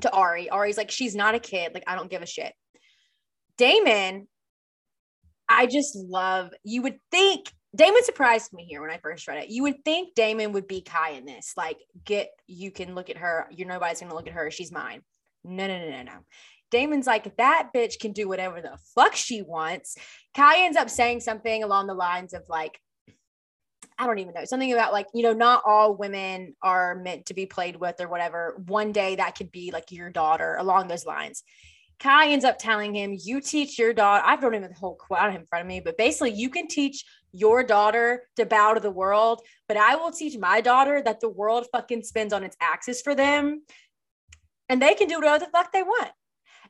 [0.00, 0.50] to Ari.
[0.50, 1.72] Ari's like, She's not a kid.
[1.74, 2.52] Like, I don't give a shit.
[3.58, 4.26] Damon,
[5.52, 9.50] I just love, you would think, Damon surprised me here when I first read it.
[9.50, 11.54] You would think Damon would be Kai in this.
[11.56, 13.46] Like, get, you can look at her.
[13.50, 14.50] You're nobody's going to look at her.
[14.50, 15.02] She's mine.
[15.44, 16.18] No, no, no, no, no.
[16.70, 19.96] Damon's like, that bitch can do whatever the fuck she wants.
[20.34, 22.78] Kai ends up saying something along the lines of like,
[23.98, 27.34] I don't even know, something about like, you know, not all women are meant to
[27.34, 28.56] be played with or whatever.
[28.66, 31.42] One day that could be like your daughter along those lines.
[32.02, 34.24] Kai ends up telling him, You teach your daughter.
[34.26, 37.04] I don't even the whole quote in front of me, but basically, you can teach
[37.30, 41.28] your daughter to bow to the world, but I will teach my daughter that the
[41.28, 43.62] world fucking spins on its axis for them
[44.68, 46.10] and they can do whatever the fuck they want.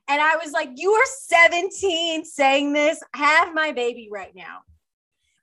[0.08, 3.00] And I was like, You are 17 saying this.
[3.14, 4.60] Have my baby right now.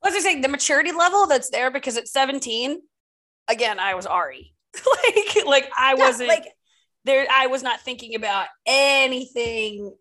[0.02, 0.42] What's I saying?
[0.42, 2.80] The maturity level that's there because at 17,
[3.48, 4.54] again, I was Ari.
[4.76, 6.48] like, like I wasn't like,
[7.06, 7.26] there.
[7.32, 9.96] I was not thinking about anything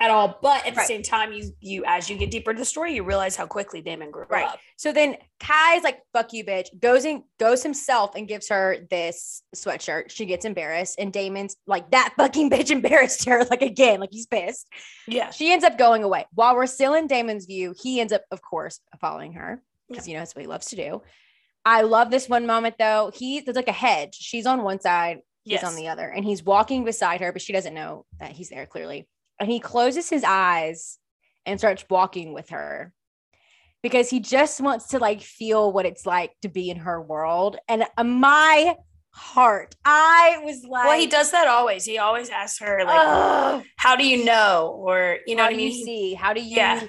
[0.00, 0.38] at all.
[0.42, 0.86] But at the Right.
[0.88, 3.80] same time, you you as you get deeper into the story, you realize how quickly
[3.80, 4.44] Damon grew Right.
[4.46, 4.58] up.
[4.76, 9.42] So then Kai's like, fuck you, bitch, goes and goes himself and gives her this
[9.56, 10.10] sweatshirt.
[10.10, 10.96] She gets embarrassed.
[10.98, 14.68] And Damon's like, that fucking bitch embarrassed her, like again, like he's pissed.
[15.06, 15.30] Yeah.
[15.30, 16.26] She ends up going away.
[16.34, 20.14] While we're still in Damon's view, he ends up, of course, following her because you
[20.14, 21.02] know that's what he loves to do.
[21.64, 23.10] I love this one moment though.
[23.14, 24.16] He there's like a hedge.
[24.16, 25.64] She's on one side, he's Yes.
[25.64, 28.66] on the other, and he's walking beside her, but she doesn't know that he's there
[28.66, 29.06] clearly.
[29.38, 30.98] And he closes his eyes
[31.46, 32.92] and starts walking with her
[33.82, 37.58] because he just wants to like feel what it's like to be in her world.
[37.68, 38.76] And uh, my
[39.10, 41.84] heart, I was like, Well, he does that always.
[41.84, 44.74] He always asks her, like, "Ugh." how do you know?
[44.78, 46.14] Or, you know how what I do you see?
[46.14, 46.82] How do you Yeah.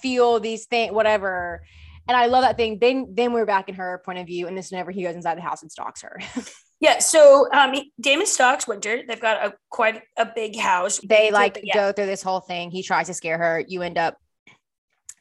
[0.00, 0.92] feel these things?
[0.92, 1.62] Whatever.
[2.08, 2.78] And I love that thing.
[2.78, 5.36] Then, then we're back in her point of view, and this whenever he goes inside
[5.36, 6.20] the house and stalks her.
[6.80, 6.98] Yeah.
[6.98, 9.02] So um, Damon stalks Winter.
[9.06, 11.00] They've got a quite a big house.
[11.06, 11.74] they like yeah.
[11.74, 12.70] go through this whole thing.
[12.70, 13.64] He tries to scare her.
[13.66, 14.16] You end up.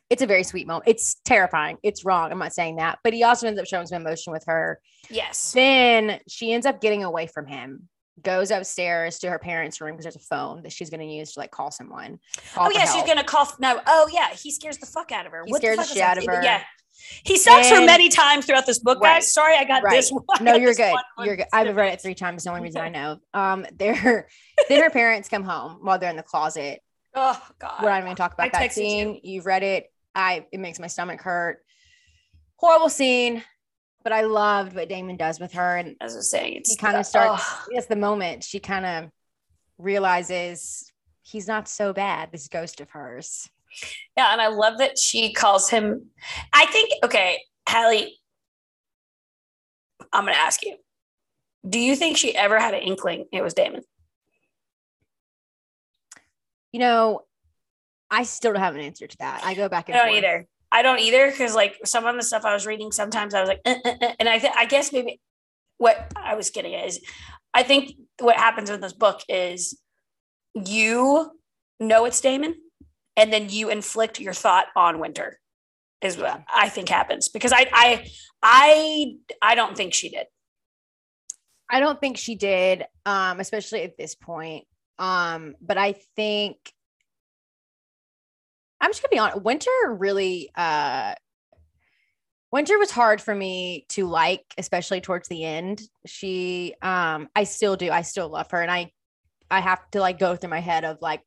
[0.09, 0.87] It's a very sweet moment.
[0.87, 1.77] It's terrifying.
[1.81, 2.31] It's wrong.
[2.31, 4.79] I'm not saying that, but he also ends up showing some emotion with her.
[5.09, 5.51] Yes.
[5.51, 7.89] Then she ends up getting away from him.
[8.21, 11.33] Goes upstairs to her parents' room because there's a phone that she's going to use
[11.33, 12.19] to like call someone.
[12.53, 13.59] Call Oh yeah, she's gonna cough.
[13.59, 13.81] No.
[13.87, 15.43] Oh yeah, he scares the fuck out of her.
[15.45, 16.41] He What scares the is shit out of her.
[16.41, 16.63] Yeah.
[17.23, 19.15] He stalks her many times throughout this book, Right.
[19.15, 19.33] guys.
[19.33, 19.91] Sorry, I got Right.
[19.95, 20.23] this one.
[20.41, 20.93] No, you're good.
[21.19, 21.47] You're good.
[21.53, 22.43] I've read it three times.
[22.45, 23.19] The only reason I know.
[23.33, 24.27] Um, they're
[24.69, 26.81] then her parents come home while they're in the closet.
[27.13, 27.81] Oh God.
[27.81, 28.89] We're not even gonna talk I about that texted you.
[28.89, 29.19] scene.
[29.23, 29.91] You've read it.
[30.13, 31.63] I it makes my stomach hurt.
[32.57, 33.43] Horrible scene,
[34.03, 36.77] but I loved what Damon does with her, and As I was saying, it's he
[36.77, 37.43] kind of starts.
[37.45, 37.65] oh.
[37.71, 39.11] It's the moment she kind of
[39.77, 40.91] realizes
[41.21, 42.31] he's not so bad.
[42.31, 43.49] This ghost of hers.
[44.17, 46.09] Yeah, and I love that she calls him.
[46.53, 48.17] I think okay, Hallie.
[50.13, 50.77] I'm gonna ask you.
[51.67, 53.81] Do you think she ever had an inkling it was Damon?
[56.71, 57.21] You know,
[58.11, 59.41] I still don't have an answer to that.
[59.43, 60.17] I go back and I don't forth.
[60.23, 60.47] either.
[60.71, 63.49] I don't either because like some of the stuff I was reading, sometimes I was
[63.49, 65.19] like, "Uh, uh, uh," and I th- I guess maybe
[65.77, 67.01] what I was getting at is,
[67.53, 69.79] I think what happens in this book is
[70.53, 71.31] you
[71.79, 72.55] know it's Damon,
[73.17, 75.39] and then you inflict your thought on Winter,
[76.01, 78.07] is what I think happens because I I
[78.41, 80.27] I I don't think she did.
[81.69, 84.65] I don't think she did, um, especially at this point.
[84.99, 86.57] Um, but I think
[88.79, 89.43] I'm just gonna be honest.
[89.43, 91.15] Winter really, uh,
[92.51, 95.81] Winter was hard for me to like, especially towards the end.
[96.05, 97.89] She, um, I still do.
[97.89, 98.91] I still love her, and I,
[99.49, 101.21] I have to like go through my head of like,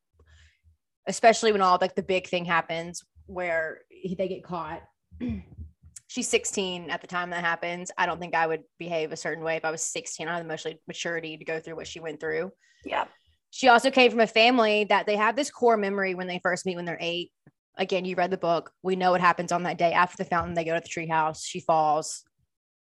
[1.08, 4.82] especially when all like the big thing happens where he- they get caught.
[6.06, 7.90] She's 16 at the time that happens.
[7.98, 10.26] I don't think I would behave a certain way if I was 16.
[10.26, 12.52] I have the emotional maturity to go through what she went through.
[12.84, 13.04] Yeah,
[13.50, 16.64] She also came from a family that they have this core memory when they first
[16.64, 17.30] meet when they're eight.
[17.76, 18.70] Again, you read the book.
[18.82, 20.54] We know what happens on that day after the fountain.
[20.54, 21.44] They go to the treehouse.
[21.44, 22.24] She falls.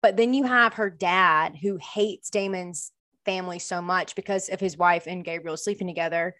[0.02, 2.92] But then you have her dad who hates Damon's
[3.26, 6.36] family so much because of his wife and Gabriel sleeping together.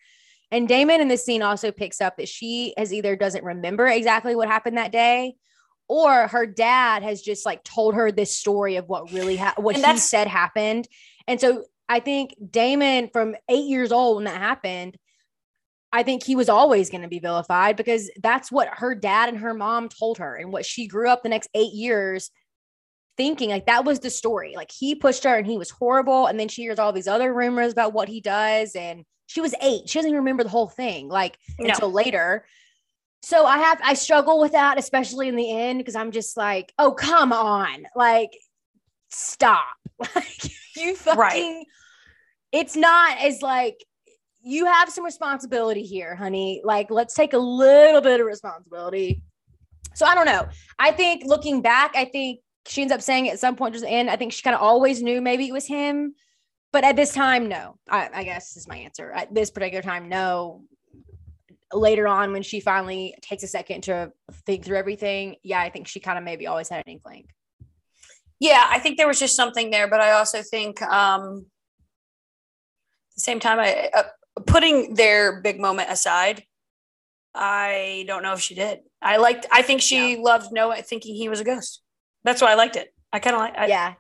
[0.54, 4.36] And Damon in this scene also picks up that she has either doesn't remember exactly
[4.36, 5.36] what happened that day
[5.88, 9.76] or her dad has just like told her this story of what really happened, what
[9.76, 10.88] he said happened.
[11.28, 14.96] And so I think Damon from eight years old when that happened,
[15.92, 19.40] I think he was always going to be vilified because that's what her dad and
[19.40, 22.30] her mom told her and what she grew up the next eight years
[23.18, 23.50] thinking.
[23.50, 24.54] Like that was the story.
[24.56, 26.28] Like he pushed her and he was horrible.
[26.28, 28.76] And then she hears all these other rumors about what he does.
[28.76, 29.90] And she was eight.
[29.90, 31.70] She doesn't even remember the whole thing, like No.
[31.70, 32.46] until later.
[33.24, 36.72] So I have I struggle with that, especially in the end, because I'm just like,
[36.78, 38.30] oh come on, like
[39.10, 39.66] stop,
[40.16, 41.18] like you fucking.
[41.18, 41.66] Right.
[42.52, 43.84] It's not as like
[44.44, 46.62] you have some responsibility here, honey.
[46.64, 49.24] Like let's take a little bit of responsibility.
[49.96, 50.48] So I don't know.
[50.78, 54.12] I think looking back, I think she ends up saying at some point just end.
[54.12, 56.14] I think she kind of always knew maybe it was him,
[56.74, 57.78] but at this time, no.
[57.88, 59.12] I, I guess is my answer.
[59.12, 60.64] At this particular time, no
[61.72, 64.12] later on when she finally takes a second to
[64.46, 67.28] think through everything, yeah, I think she kind of maybe always had an inkling.
[68.40, 71.46] Yeah, I think there was just something there, but I also think um
[73.12, 74.04] at the same time I uh,
[74.46, 76.44] putting their big moment aside,
[77.36, 78.80] I don't know if she did.
[79.02, 81.82] I liked I think she loved Noah thinking he was a ghost.
[82.24, 82.94] That's why I liked it.
[83.12, 83.94] I kind of like I, yeah,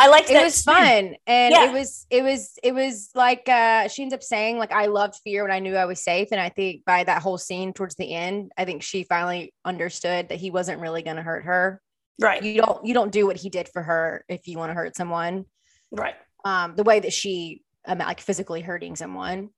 [0.00, 1.68] I liked it It was fun and Yeah.
[1.68, 5.16] it was it was it was like uh she ends up saying like i loved
[5.22, 7.96] fear when i knew i was safe and i think by that whole scene towards
[7.96, 11.80] the end i think she finally understood that he wasn't really going to hurt her
[12.18, 12.42] Right.
[12.42, 14.96] you don't you don't do what he did for her if you want to hurt
[14.96, 15.44] someone
[15.90, 16.14] Right.
[16.44, 19.50] um the way that she um, like physically hurting someone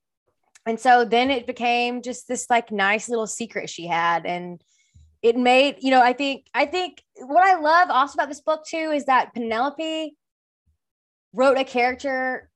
[0.65, 4.61] and so then it became just this like nice little secret she had and
[5.21, 8.65] it made you know i think i think what i love also about this book
[8.65, 10.15] too is that penelope
[11.33, 12.49] wrote a character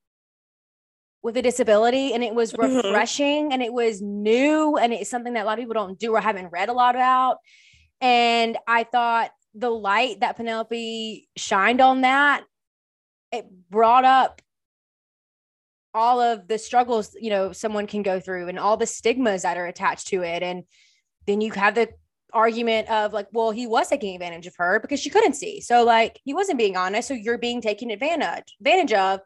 [1.23, 2.83] with a disability and it was Mhm.
[2.83, 6.13] refreshing and it was new and it's something that a lot of people don't do
[6.15, 7.39] or haven't read a lot about
[7.99, 12.45] and i thought the light that penelope shined on that
[13.31, 14.41] it brought up
[15.93, 19.57] all of the struggles you know someone can go through and all the stigmas that
[19.57, 20.63] are attached to it and
[21.25, 21.89] then you have the
[22.33, 25.83] argument of like well he was taking advantage of her because she couldn't see so
[25.83, 29.21] like he wasn't being honest so you're being taken advantage advantage of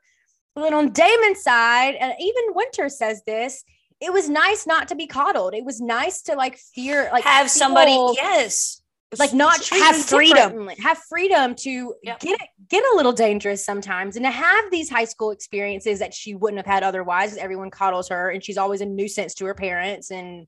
[0.54, 3.64] but then on damon's side and even winter says this
[4.00, 7.50] it was nice not to be coddled it was nice to like fear like have
[7.50, 8.82] somebody yes.
[9.18, 10.70] like not have freedom.
[10.80, 12.20] have freedom to Yep.
[12.20, 12.40] get
[12.70, 16.58] get a little dangerous sometimes and to have these high school experiences that she wouldn't
[16.58, 17.36] have had otherwise.
[17.38, 20.48] everyone coddles her and she's always a nuisance to her parents and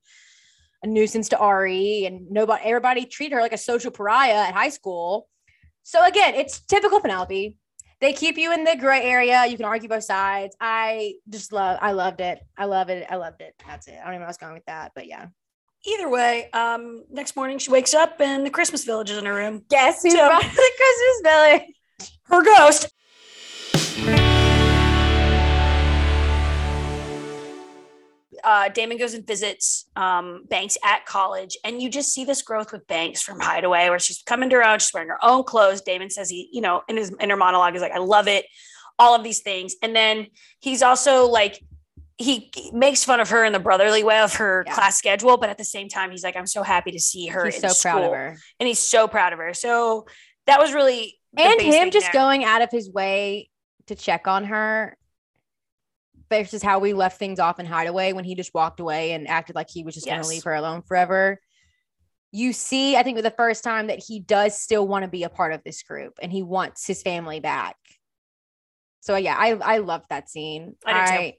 [0.83, 4.69] a nuisance to Ari and nobody everybody treat her like a social pariah at high
[4.69, 5.27] school.
[5.83, 7.57] So again, it's typical Penelope.
[8.01, 9.45] They keep you in the gray area.
[9.45, 10.55] You can argue both sides.
[10.59, 12.39] I just love I loved it.
[12.57, 13.07] I love it.
[13.09, 13.53] I loved it.
[13.65, 13.93] That's it.
[13.93, 15.27] I don't even know where I was going with that, but yeah.
[15.85, 19.33] Either way, um, next morning she wakes up and the Christmas village is in her
[19.35, 19.63] room.
[19.69, 21.61] Guess who So- brought the Christmas village?
[22.25, 22.89] Her ghost.
[28.43, 32.71] Uh, Damon goes and visits um, Banks at college, and you just see this growth
[32.71, 34.79] with Banks from Hideaway, where she's coming to her own.
[34.79, 35.81] She's wearing her own clothes.
[35.81, 38.45] Damon says he, you know, in his inner monologue is like, "I love it,"
[38.99, 40.27] all of these things, and then
[40.59, 41.59] he's also like,
[42.17, 44.73] he makes fun of her in the brotherly way of her Yeah.
[44.75, 47.45] class schedule, but at the same time, he's like, "I'm so happy to see her."
[47.45, 48.37] He's so proud of her.
[48.59, 49.53] and he's so proud of her.
[49.53, 50.05] So
[50.45, 52.13] that was really and him just there.
[52.13, 53.49] going out of his way
[53.87, 54.95] to check on her
[56.33, 59.55] versus how we left things off in hideaway when he just walked away and acted
[59.55, 61.39] like he was just going to leave her alone forever
[62.31, 65.23] you see i think for the first time that he does still want to be
[65.23, 67.75] a part of this group and he wants his family back
[69.01, 71.33] so yeah i i loved that scene I i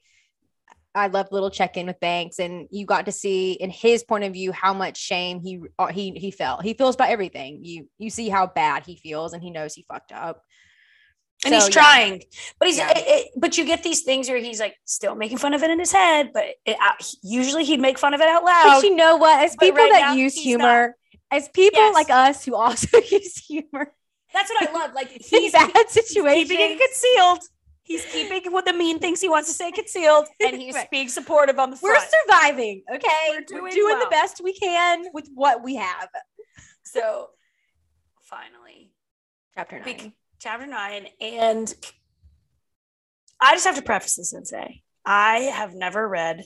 [0.95, 4.25] I loved little check in with Banks, and you got to see in his point
[4.25, 6.63] of view how much shame he uh, he he felt.
[6.63, 7.65] He feels about everything.
[7.65, 10.41] You you see how bad he feels, and he knows he fucked up.
[11.45, 11.83] And So, he's yeah.
[11.83, 12.23] trying,
[12.59, 12.91] but he's Yeah.
[12.99, 15.71] it- it- but you get these things where he's like still making fun of it
[15.71, 16.93] in his head, but it, uh,
[17.23, 18.65] usually he'd make fun of it out loud.
[18.81, 19.43] But you know what?
[19.45, 20.97] As people right that now, use humor,
[21.31, 21.95] as people Yes.
[21.95, 23.95] like us who also use humor
[24.33, 24.95] That's what I love.
[24.95, 25.71] Like in he's bad
[26.49, 27.41] keeping it concealed.
[27.87, 30.91] He's keeping what the mean things he wants to say concealed, and he's Right.
[30.91, 32.83] being supportive on the we're surviving.
[32.91, 34.05] Okay, We're we're doing doing, well.
[34.05, 36.09] the best we can with what we have.
[36.85, 37.29] so
[38.23, 38.91] finally,
[39.55, 39.85] Chapter nine.
[39.97, 40.13] Bec-
[40.45, 41.75] chapter nine, and
[43.41, 46.45] I just have to preface this and say I have never read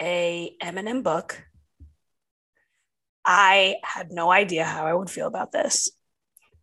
[0.00, 1.44] a Eminem book.
[3.22, 5.90] I had no idea how I would feel about this.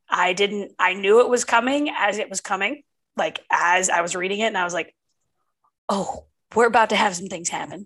[0.09, 0.71] I didn't.
[0.79, 2.81] I knew it was coming as it was coming,
[3.15, 4.95] like as I was reading it, and I was like,
[5.87, 6.25] "Oh,
[6.55, 7.85] we're about to have some things happen."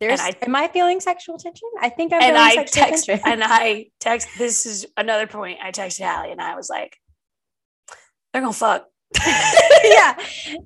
[0.00, 1.68] There's, I- am I feeling sexual tension?
[1.80, 3.28] I think I'm and I sexual text tension.
[3.30, 4.26] and I text.
[4.36, 5.60] This is another point.
[5.62, 6.98] I texted Hallie, and I was like,
[8.32, 8.86] "They're gonna fuck."
[9.84, 10.16] yeah.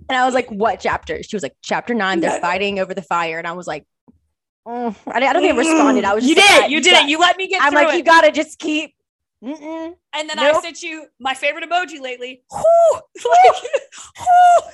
[0.08, 1.22] And I was like, what chapter?
[1.22, 2.40] She was like, chapter nine, they're Yeah.
[2.40, 3.38] fighting over the fire.
[3.38, 3.84] And I was like,
[4.66, 4.94] mm.
[5.08, 6.04] I, I don't think I responded.
[6.04, 6.60] I was you just did.
[6.62, 7.08] like, you did got- it.
[7.10, 7.96] You let me get I'm like, it.
[7.98, 8.92] you gotta just keep.
[9.44, 9.94] Mm-mm.
[10.14, 12.42] and then I sent you my favorite emoji lately.
[12.52, 12.60] Whoo!
[13.16, 13.62] Like,
[14.18, 14.70] whoo!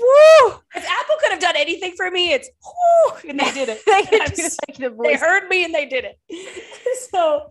[0.00, 0.58] Woo!
[0.74, 3.82] If Apple could have done anything for me, it's whoo, and they did it.
[3.86, 6.18] they, like, the They heard me and they did it.
[7.10, 7.48] so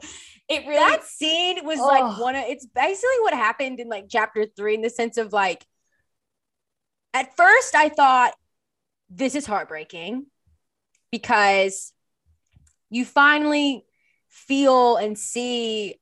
[0.50, 1.86] it really that scene was Oh.
[1.86, 5.32] like one of it's basically what happened in like chapter three in the sense of
[5.34, 5.66] like
[7.14, 8.34] at first I thought
[9.10, 10.26] this is heartbreaking
[11.12, 11.94] because
[12.90, 13.86] you finally
[14.28, 15.96] feel and see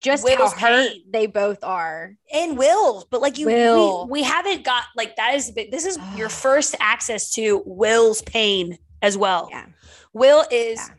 [0.00, 1.02] just Will's how hurt pain.
[1.10, 2.14] they both are.
[2.32, 4.06] and Will's, but like you, Will.
[4.06, 8.78] we, we haven't got like that is this is your first access to Will's pain
[9.02, 9.48] as well.
[9.50, 9.66] Yeah.
[10.12, 10.94] Will is Yeah.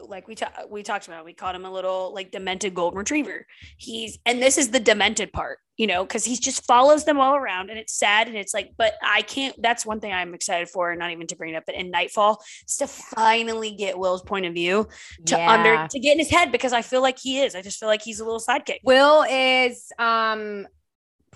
[0.00, 1.24] Like we ta- we talked about.
[1.24, 3.46] We called him a little like demented golden retriever.
[3.78, 7.34] He's and this is the demented part, you know, because he just follows them all
[7.34, 9.54] around, and it's sad, and it's like, but I can't.
[9.60, 12.42] That's one thing I'm excited for, not even to bring it up, but in Nightfall,
[12.68, 14.86] is to finally get Will's point of view
[15.26, 15.50] to Yeah.
[15.50, 17.54] under to get in his head because I feel like he is.
[17.54, 18.78] I just feel like he's a little sidekick.
[18.84, 20.66] Will is um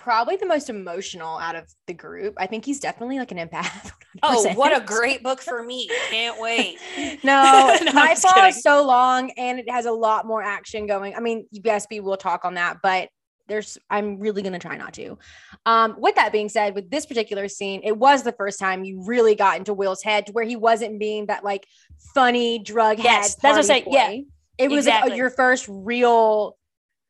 [0.01, 2.34] probably the most emotional out of the group.
[2.38, 3.92] I think he's definitely like an empath.
[4.24, 4.57] Oh, 100%.
[4.57, 5.88] what a great book for me!
[6.09, 6.78] Can't wait.
[7.22, 11.14] No, No, Nightfall is so long and it has a lot more action going.
[11.14, 13.09] I mean, UBSB will talk on that, but
[13.46, 15.16] there's I'm really gonna try not to.
[15.64, 19.05] Um, with that being said, with this particular scene, it was the first time you
[19.07, 21.64] really got into Will's head to where he wasn't being that like
[22.12, 23.05] funny drug head.
[23.05, 23.84] Yes, that's what I'm saying.
[23.86, 24.11] Yeah.
[24.59, 25.16] It was like, exactly.
[25.18, 26.57] your first real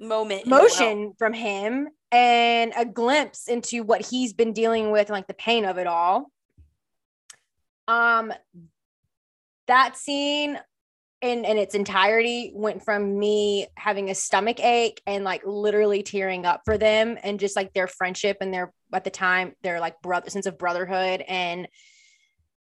[0.01, 5.35] Moment, motion from him and a glimpse into what he's been dealing with like the
[5.35, 6.31] pain of it all.
[7.87, 8.33] Um
[9.67, 10.59] that scene
[11.21, 16.47] in in its entirety went from me having a stomach ache and like literally tearing
[16.47, 20.01] up for them and just like their friendship and their at the time their like
[20.01, 21.69] brother sense of brotherhood and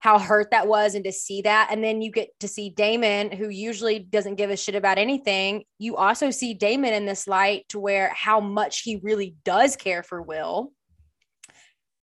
[0.06, 1.70] how hurt that was and to see that.
[1.72, 5.64] And then you get to see Damon who usually doesn't give a shit about anything.
[5.80, 10.04] You also see Damon in this light to where how much he really does care
[10.04, 10.72] for Will.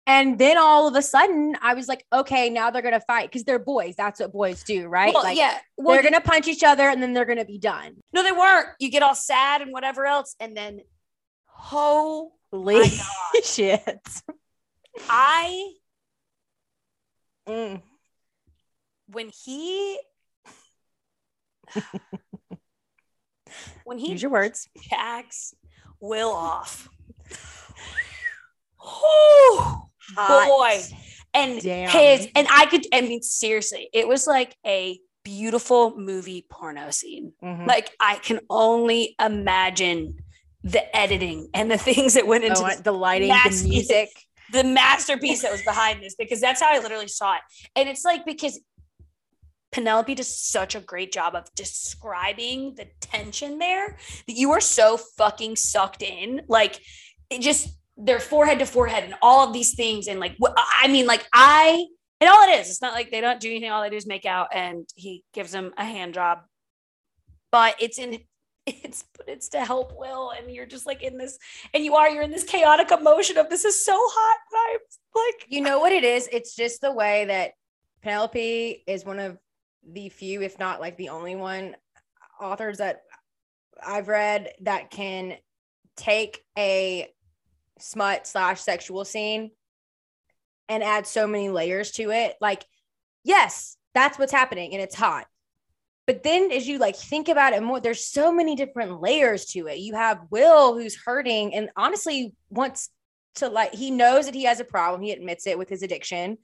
[0.07, 3.29] And then all of a sudden I was like okay now they're going to fight
[3.29, 3.95] because they're boys.
[3.97, 5.13] That's what boys do right?
[5.13, 7.45] Well, like yeah, well, they're going to punch each other and then they're going to
[7.45, 7.97] be done.
[8.13, 8.69] No, they weren't.
[8.79, 10.79] You get all sad and whatever else, and then,
[11.45, 12.89] holy
[13.43, 13.99] shit.
[15.09, 15.73] I
[17.51, 17.81] Mm.
[19.07, 19.99] when he
[23.83, 25.53] when he use your words jacks
[25.99, 26.89] Will off.
[30.17, 30.81] Oh boy.
[31.33, 31.89] And Damn.
[31.89, 37.31] his and I could I mean seriously, it was like a beautiful movie porno scene.
[37.41, 37.65] Mhm.
[37.67, 40.17] Like I can only imagine
[40.63, 44.09] the editing and the things that went into Oh, the lighting the music
[44.51, 47.41] the masterpiece that was behind this because that's how I literally saw it.
[47.75, 48.59] And it's like because
[49.71, 53.97] Penelope does such a great job of describing the tension there
[54.27, 56.41] that you are so fucking sucked in.
[56.47, 56.79] Like
[57.29, 60.07] it just their forehead to forehead and all of these things.
[60.07, 61.85] And like, I mean, like I,
[62.19, 63.71] and all it is, it's not like they don't do anything.
[63.71, 66.39] All they do is make out and he gives them a hand job,
[67.51, 68.19] but it's in,
[68.65, 70.31] it's, but it's to help Will.
[70.31, 71.37] And you're just like in this,
[71.73, 74.39] and you are, you're in this chaotic emotion of this is so hot.
[74.53, 74.79] I'm
[75.15, 76.29] like, You know what it is?
[76.31, 77.51] It's just the way that
[78.01, 79.37] Penelope is one of
[79.87, 81.75] the few, if not like the only one,
[82.39, 83.01] uh, authors that
[83.85, 85.35] I've read that can
[85.95, 87.07] take a
[87.79, 89.51] smut slash sexual scene
[90.69, 92.35] and add so many layers to it.
[92.39, 92.63] Like,
[93.23, 95.25] yes, that's what's happening and it's hot.
[96.11, 99.67] But then as you like think about it more, there's so many different layers to
[99.67, 99.77] it.
[99.77, 102.89] You have Will who's hurting and honestly wants
[103.35, 105.01] to like he knows that he has a problem.
[105.01, 106.37] He admits it with his addiction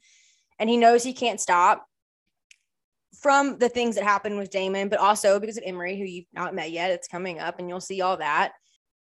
[0.58, 1.86] and he knows he can't stop
[3.20, 6.54] from the things that happened with Damon, but also because of Emory, who you've not
[6.54, 6.90] met yet.
[6.90, 8.52] It's coming up and you'll see all that.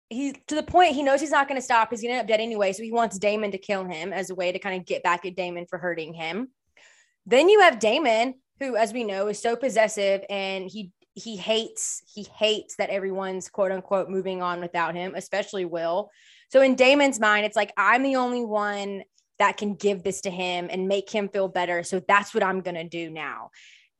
[0.10, 1.92] He's to the point he knows he's not going to stop.
[1.92, 2.74] He's going to end up dead anyway.
[2.74, 5.26] So he wants Damon to kill him as a way to kind of get back
[5.26, 6.50] at Damon for hurting him.
[7.26, 12.04] Then you have Damon, who, as we know, is so possessive and he he hates
[12.14, 16.12] he hates that everyone's quote unquote moving on without him, especially Will.
[16.50, 19.04] So in Damon's mind, it's like I'm the only one
[19.40, 21.84] that can give this to him and make him feel better.
[21.84, 23.50] So that's what I'm gonna do now.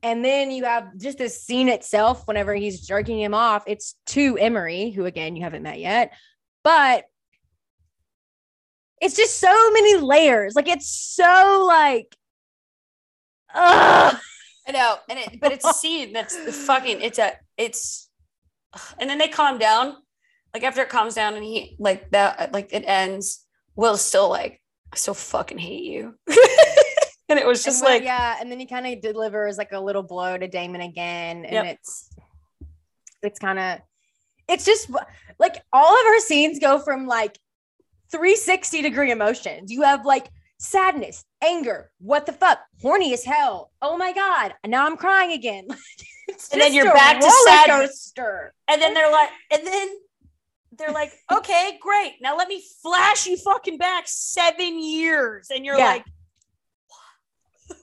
[0.04, 3.64] And then you have just this scene itself whenever he's jerking him off.
[3.66, 6.14] It's to Emory, who again you haven't met yet,
[6.64, 7.06] but
[9.02, 10.56] it's just so many layers.
[10.56, 12.16] Like it's so like,
[13.56, 14.18] ugh.
[14.68, 17.02] I know, and it, but it's a scene that's fucking.
[17.02, 18.10] It's a, it's,
[19.00, 19.96] and then they calm down.
[20.54, 23.46] Like after it calms down and he like that, like it ends.
[23.76, 24.62] Will's still like,
[24.92, 26.16] I still fucking hate you,
[27.30, 30.04] and it was just like, yeah, and then he kind of delivers like a little
[30.04, 31.66] blow to Damon again, and Yep.
[31.66, 32.10] it's
[33.22, 33.80] it's kind of
[34.48, 34.90] it's just
[35.40, 37.38] like all of her scenes go from like
[38.12, 39.72] 360 degree emotions.
[39.72, 43.72] You have like sadness, anger, what the fuck, horny as hell.
[43.82, 45.68] Oh my god, now I'm crying again.
[46.52, 48.54] And then you're back to roller sad- coaster.
[48.68, 49.88] And then they're like, and then
[50.78, 52.16] they're like, okay, great.
[52.22, 55.48] Now let me flash you fucking back seven years.
[55.56, 55.86] And you're Yeah.
[55.86, 56.06] like,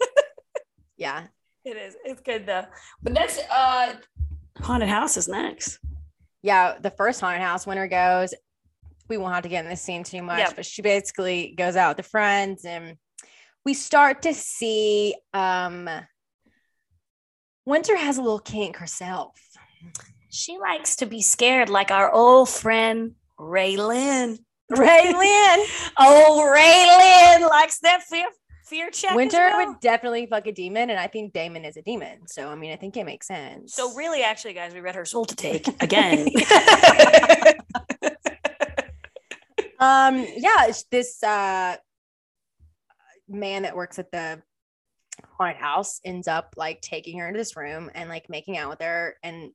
[0.99, 1.25] Yeah.
[1.65, 1.97] it is.
[2.05, 2.67] It's good though.
[3.03, 3.95] But next, uh,
[4.61, 5.79] haunted house is next.
[6.43, 6.77] Yeah.
[6.79, 8.35] The first haunted house winner goes.
[9.09, 10.53] We won't have to get in this scene too much, Yeah.
[10.55, 12.97] but she basically goes out with the friends and
[13.65, 15.89] we start to see um
[17.67, 19.33] Winter has a little kink herself.
[20.31, 24.39] She likes to be scared, like our old friend Raelynn.
[24.71, 25.67] Ray Lynn.
[25.99, 28.27] Oh, Raelynn likes that fear
[28.67, 29.15] fear check.
[29.15, 29.69] Winter well.
[29.69, 32.27] would definitely fuck a demon, and I think Damon is a demon.
[32.27, 33.75] So I mean, I think it makes sense.
[33.75, 36.29] So really, actually, guys, we read her soul to take again.
[39.79, 41.77] um, yeah, this uh
[43.29, 44.43] man that works at the
[45.39, 48.83] haunted house ends up like taking her into this room and like making out with
[48.83, 49.51] her, and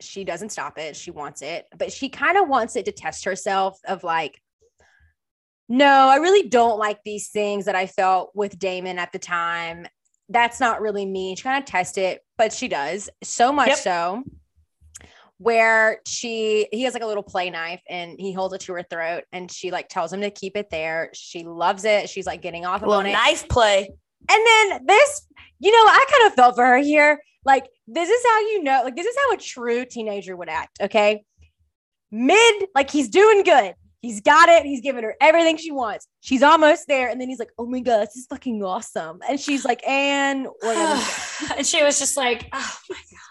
[0.00, 0.96] she doesn't stop it.
[0.96, 4.40] She wants it, but she kind of wants it to test herself of like.
[5.68, 9.86] No, I really don't like these things that I felt with Damon at the time.
[10.28, 11.36] That's not really me.
[11.36, 13.78] She kind of test it, but she does so much Yep.
[13.78, 14.22] so
[15.40, 18.82] where she he has like a little play knife and he holds it to her
[18.82, 21.08] throat and she like tells him to keep it there.
[21.14, 22.10] She loves it.
[22.10, 23.12] She's like getting off on it.
[23.12, 23.88] knife play.
[24.28, 25.26] And then this,
[25.58, 27.22] you know, I kind of felt for her here.
[27.46, 30.78] Like, this is how you know, like, this is how a true teenager would act.
[30.82, 31.24] Okay.
[32.10, 33.74] Mid, like, he's doing good.
[34.02, 34.64] He's got it.
[34.64, 36.06] He's giving her everything she wants.
[36.20, 37.08] She's almost there.
[37.08, 39.20] And then he's like, oh my God, this is fucking awesome.
[39.26, 43.29] And she's like, and we're gonna go." and she was just like, oh my god.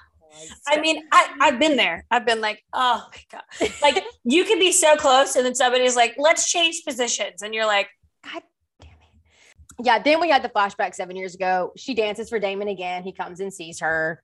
[0.68, 2.06] I mean, I, I've been there.
[2.12, 3.72] I've been like, oh my God.
[3.82, 7.42] Like you can be so close, and then somebody's like, let's change positions.
[7.42, 7.88] And you're like,
[8.24, 8.44] God
[8.82, 9.86] damn it.
[9.86, 10.00] Yeah.
[10.00, 11.72] Then we had the flashback seven years ago.
[11.78, 13.04] She dances for Damon again.
[13.04, 14.22] He comes and sees her.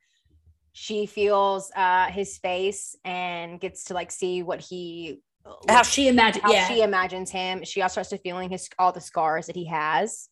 [0.73, 5.21] She feels uh, his face and gets to like see what he
[5.69, 6.43] how she imagined.
[6.43, 6.67] how yeah.
[6.67, 7.63] she imagines him.
[7.63, 10.29] She also starts to feeling his all the scars that he has.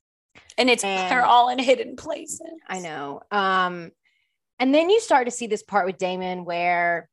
[0.58, 2.42] and it's and- they're all in hidden places.
[2.68, 3.22] I know.
[3.32, 3.92] Um,
[4.60, 7.10] and then you start to see this part with Damon where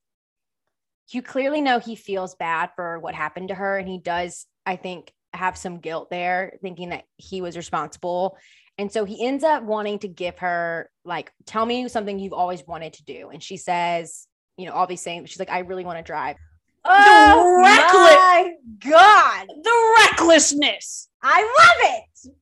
[1.12, 4.76] you clearly know he feels bad for what happened to her, and he does, I
[4.76, 8.36] think, have some guilt there, thinking that he was responsible.
[8.78, 12.66] And so he ends up wanting to give her, like, tell me something you've always
[12.66, 13.30] wanted to do.
[13.30, 14.26] And she says,
[14.56, 15.28] you know, all these things.
[15.28, 16.36] She's like, I really want to drive.
[16.84, 18.52] Oh reckless- my
[18.90, 19.48] God.
[19.62, 21.08] The recklessness.
[21.22, 22.34] I love it.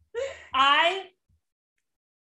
[0.55, 1.05] I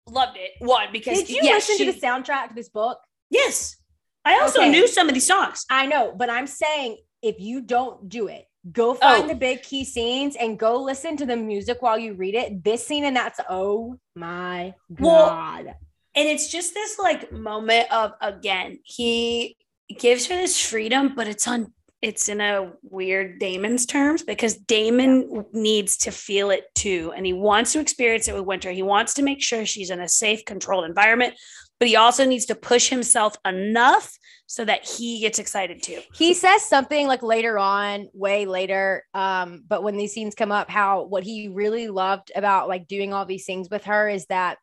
[0.08, 0.52] loved it.
[0.58, 2.98] One because Did you listen she- to the soundtrack to this book?
[3.30, 3.76] Yes,
[4.24, 4.70] I also Okay.
[4.70, 5.64] knew some of these songs.
[5.70, 9.28] I know, but I'm saying if you don't do it, go find Oh.
[9.28, 12.62] the big key scenes and go listen to the music while you read it.
[12.64, 15.74] This scene and that's oh my Well, god.
[16.16, 19.56] And it's just this like moment of again, he
[19.98, 21.72] gives her this freedom, but it's on
[22.04, 27.14] it's in a weird Damon's terms because Damon needs to feel it too.
[27.16, 28.70] And he wants to experience it with Winter.
[28.70, 31.32] He wants to make sure she's in a safe, controlled environment,
[31.80, 36.02] but he also needs to push himself enough so that he gets excited too.
[36.12, 39.02] he says something like later on, way later.
[39.14, 43.14] Um, but when these scenes come up, how what he really loved about like doing
[43.14, 44.58] all these things with her is that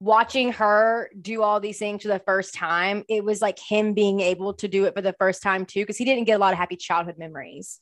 [0.00, 4.20] watching her do all these things for the first time, it was like him being
[4.20, 6.52] able to do it for the first time too, because he didn't get a lot
[6.52, 7.80] of happy childhood memories.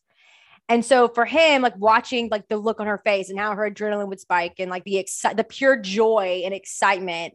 [0.69, 3.71] And so for him, like watching like the look on her face and how her
[3.71, 7.35] adrenaline would spike and like the exci- the pure joy and excitement,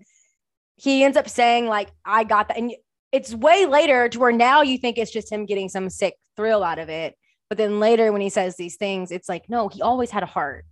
[0.75, 2.73] he ends up saying like, "I got that." And
[3.11, 6.63] it's way later to where now you think it's just him getting some sick thrill
[6.63, 7.15] out of it.
[7.49, 10.27] But then later when he says these things, it's like, no, he always had a
[10.27, 10.65] heart.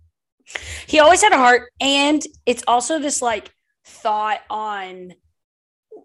[0.86, 3.50] he always had a heart and it's also this like
[3.90, 5.12] thought on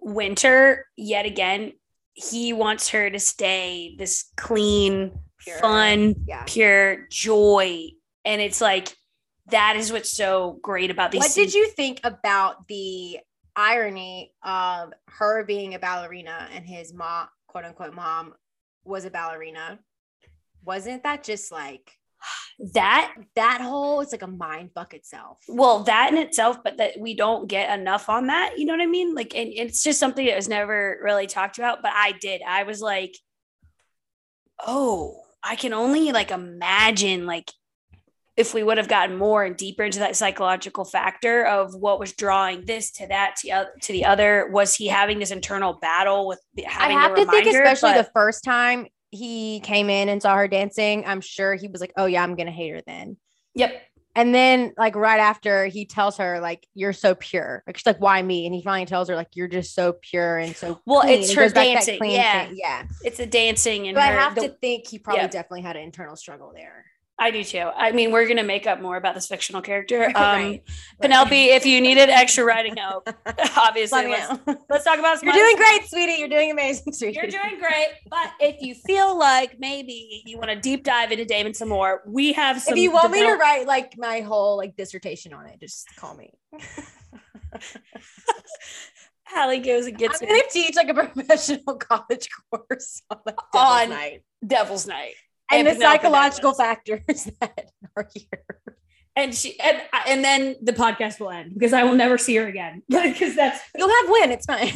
[0.02, 1.72] winter yet again
[2.14, 5.58] he wants her to stay this clean Pure.
[5.60, 6.44] fun Yeah.
[6.48, 7.90] pure joy
[8.24, 8.96] and it's like
[9.52, 11.54] that is what's so great about these What scenes.
[11.54, 13.20] did you think about the
[13.56, 18.34] irony of her being a ballerina and his mom, quote unquote mom,
[18.84, 19.80] was a ballerina?
[20.64, 21.92] Wasn't that just like
[22.74, 25.40] that that whole it's like a mind fuck itself?
[25.48, 28.82] well that in itself but that we don't get enough on that you know what
[28.82, 29.14] i mean?
[29.14, 32.42] Like and it's just something that was never really talked about but i did.
[32.48, 33.16] I was like
[34.66, 37.52] oh i can only like imagine like
[38.38, 42.12] if we would have gotten more and deeper into that psychological factor of what was
[42.14, 44.50] drawing this to that to, to the other.
[44.52, 48.12] Was he having this internal battle with the- I have to think, especially but- the
[48.14, 52.06] first time he came in and saw her dancing, I'm sure he was like, Oh
[52.06, 53.18] yeah, I'm gonna hate her then.
[53.54, 53.82] yep
[54.18, 58.00] And then, like right after, he tells her, "Like you're so pure." Like she's like,
[58.00, 61.02] "Why me?" And he finally tells her, "Like you're just so pure and so." Well,
[61.02, 62.46] clean." it's It her goes back to that dancing, yeah.
[62.46, 62.56] thing.
[62.58, 62.84] yeah.
[63.04, 65.28] It's a dancing and But I have the- to think he probably yeah.
[65.28, 66.86] definitely had an internal struggle there.
[67.18, 67.60] I do too.
[67.60, 70.04] I mean, we're gonna make up more about this fictional character.
[70.16, 70.64] Um, Right.
[71.02, 73.08] Penelope, if you needed extra writing help,
[73.58, 75.24] obviously, let let's, let's talk about.
[75.24, 76.20] You're doing great, sweetie.
[76.20, 77.16] You're doing amazing, sweetie.
[77.16, 77.88] You're doing great.
[78.10, 82.02] But if you feel like maybe you want to deep dive into Damon some more,
[82.06, 82.74] we have some.
[82.74, 86.16] if you want me to write like my whole like dissertation on it, just call
[86.16, 86.34] me.
[89.28, 93.82] Hallie goes and gets I'm gonna teach like a professional college course on like Devil's
[93.84, 95.14] On- Night Devil's Night.
[95.52, 97.02] And, and the psychological factors
[97.42, 98.46] that are here.
[99.16, 102.48] and she and and then the podcast will end because I will never see her
[102.48, 104.32] again because that's You'll have win.
[104.32, 104.68] It's fine.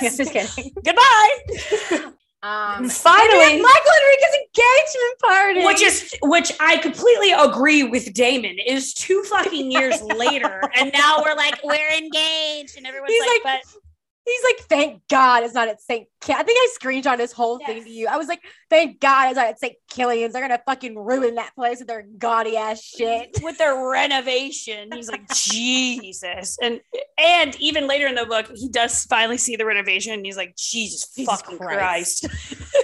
[0.00, 0.72] just kidding.
[0.84, 2.12] goodbye.
[2.44, 8.56] Um, Finally- Michael and Enrique's engagement party, which is which I completely agree with Damon
[8.66, 13.44] is two fucking years later, and now we're like we're engaged, and everyone's He's like,
[13.44, 13.72] like, but
[14.24, 16.06] he's like, thank God it's not at St.
[16.20, 18.06] Ki-" I think I screenshot this whole thing to you.
[18.08, 18.40] I was like,
[18.70, 19.74] thank God it's not at St.
[19.90, 20.32] Killian's.
[20.32, 23.38] They're gonna fucking ruin that place with their gaudy ass shit.
[23.42, 26.80] with their renovation, he's like Jesus, and
[27.18, 30.56] and even later in the book, he does finally see the renovation, and he's like
[30.56, 32.26] Jesus, Jesus fucking Christ.
[32.28, 32.74] Christ.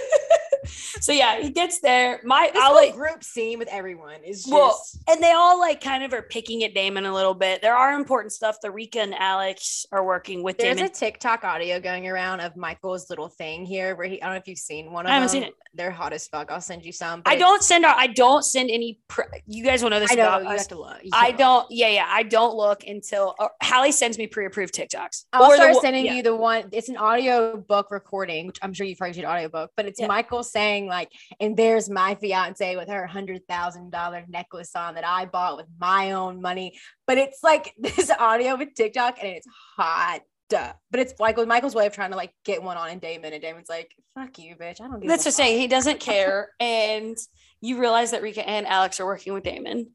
[1.09, 2.21] so yeah, he gets there.
[2.23, 2.93] My This I'll whole like.
[2.95, 6.63] group scene with everyone is just Well, and they all like kind of are picking
[6.63, 7.61] at Damon a little bit.
[7.61, 8.57] There are important stuff.
[8.61, 10.91] The Rika and Alex are working with There's Damon.
[10.91, 14.39] a TikTok audio going around of Michael's little thing here where he I don't know
[14.39, 15.33] if you've seen one of I haven't them.
[15.41, 15.53] seen it.
[15.75, 16.51] They're hot as fuck.
[16.51, 17.21] I'll send you some.
[17.25, 17.95] I don't send out.
[17.97, 18.99] I don't send any.
[19.47, 20.59] You guys will know this I know about you us.
[20.61, 20.97] have to look.
[21.13, 21.37] I can't look.
[21.37, 21.67] don't.
[21.71, 22.05] Yeah, yeah.
[22.09, 25.25] I don't look until uh, Hallie sends me pre-approved TikToks.
[25.31, 26.13] I'll Or start one- sending yeah.
[26.15, 26.65] you the one.
[26.71, 29.99] It's an audio book recording, which I'm sure you've probably seen audio book, but it's
[29.99, 30.07] Yeah.
[30.07, 30.98] Michael saying like,
[31.39, 35.67] "And there's my fiance with her hundred thousand dollar necklace on that I bought with
[35.79, 36.77] my own money."
[37.07, 39.47] But it's like this audio with TikTok, and it's
[39.77, 40.21] hot.
[40.49, 40.73] Duh.
[40.89, 43.33] But it's like with Michael's way of trying to like get one on in Damon,
[43.33, 44.81] and Damon's like, "Fuck you, bitch!
[44.81, 45.55] I don't give." That's the saying.
[45.55, 47.17] fuck." He doesn't care, and
[47.61, 49.91] you realize that Rika and Alex are working with Damon,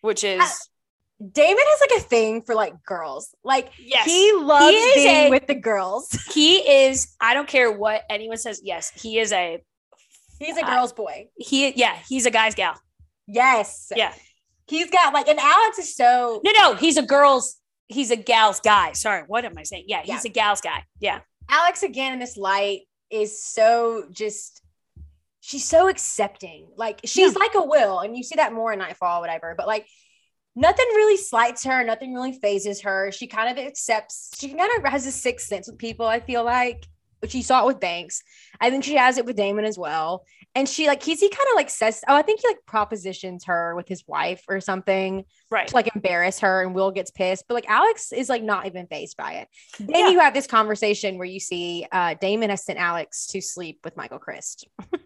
[0.00, 0.68] which is
[1.20, 3.34] Damon has like a thing for like girls.
[3.44, 4.06] Like yes.
[4.06, 6.10] he loves is being a- with the girls.
[6.34, 7.14] he is.
[7.20, 8.60] I don't care what anyone says.
[8.64, 9.62] Yes, he is a.
[10.38, 11.28] He's a I- girl's boy.
[11.36, 11.96] He yeah.
[12.08, 12.74] He's a guy's gal.
[13.26, 13.92] Yes.
[13.94, 14.14] Yeah.
[14.66, 16.74] He's got like, and Alex is so No, no.
[16.74, 17.56] He's a girl's.
[17.88, 18.92] He's a gal's guy.
[18.92, 19.24] Sorry.
[19.26, 19.84] What am I saying?
[19.88, 20.00] Yeah.
[20.00, 20.30] He's Yeah.
[20.30, 20.84] a gal's guy.
[21.00, 21.20] Yeah.
[21.48, 24.62] Alex again in this light is so just
[25.40, 26.68] she's so accepting.
[26.76, 29.54] Like she's like a will, and you see that more in Nightfall, whatever.
[29.56, 29.86] But like
[30.60, 33.10] nothing really slights her, nothing really phases her.
[33.10, 36.44] She kind of accepts, she kind of has a sixth sense with people, I feel
[36.44, 36.86] like.
[37.20, 38.22] Which you saw it with Banks.
[38.62, 40.24] I think she has it with Damon as well.
[40.54, 43.44] And she like he's he kind of like says, oh, I think he like propositions
[43.44, 45.68] her with his wife or something Right.
[45.68, 47.44] to like embarrass her and Will gets pissed.
[47.46, 49.48] But like Alex is like not even phased by it.
[49.78, 50.08] Then Yeah.
[50.08, 53.98] you have this conversation where you see uh Damon has sent Alex to sleep with
[53.98, 54.66] Michael Crist.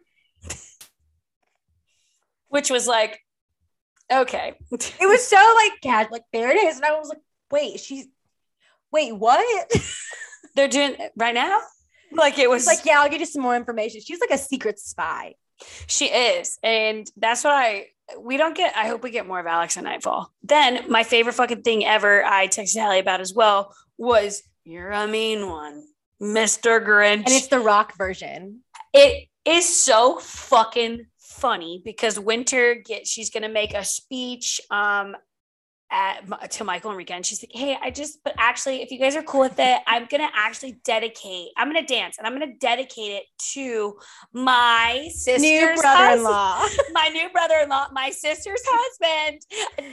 [2.48, 3.18] Which was like,
[4.12, 4.54] okay.
[4.70, 6.76] It was so like casual, like there it is.
[6.76, 7.18] And I was like,
[7.50, 8.06] wait, she's
[8.92, 9.72] wait, what?
[10.54, 11.60] They're doing right now.
[12.12, 14.00] Like it was It's like, yeah, I'll give you some more information.
[14.00, 15.34] She's like a secret spy.
[15.86, 16.58] She is.
[16.62, 17.86] And that's what I
[18.20, 20.32] we don't get I hope we get more of Alex in Nightfall.
[20.42, 25.06] Then my favorite fucking thing ever I texted Hallie about as well was you're a
[25.06, 25.84] mean one,
[26.20, 26.84] Mr.
[26.84, 27.18] Grinch.
[27.18, 28.60] And it's the rock version.
[28.92, 35.16] it is so fucking funny because Winter gets she's gonna make a speech um
[35.90, 38.98] at to Michael and Rika and she's like, hey, I just but actually if you
[38.98, 42.54] guys are cool with it, I'm gonna actually dedicate, I'm gonna dance and I'm gonna
[42.58, 43.94] dedicate it to
[44.32, 46.66] my sister's New brother-in-law.
[46.92, 49.40] my new brother-in-law, my sister's husband,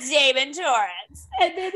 [0.09, 1.27] Damon Torrance.
[1.39, 1.72] And then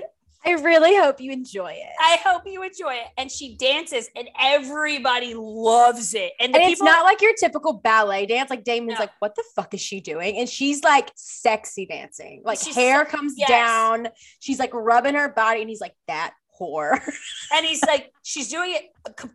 [0.46, 1.90] I really hope you enjoy it.
[2.00, 3.08] I hope you enjoy it.
[3.18, 6.34] And she dances, and everybody loves it.
[6.40, 8.50] And, the and it's not like your typical ballet dance.
[8.50, 9.04] Like Damon's No.
[9.04, 10.38] like, what the fuck is she doing?
[10.38, 12.42] And she's like sexy dancing.
[12.46, 13.50] Like She's hair comes yes.
[13.50, 14.08] down.
[14.40, 17.00] She's like rubbing her body, and he's like, that whore.
[17.54, 18.84] and he's like, she's doing it.
[19.06, 19.28] uh,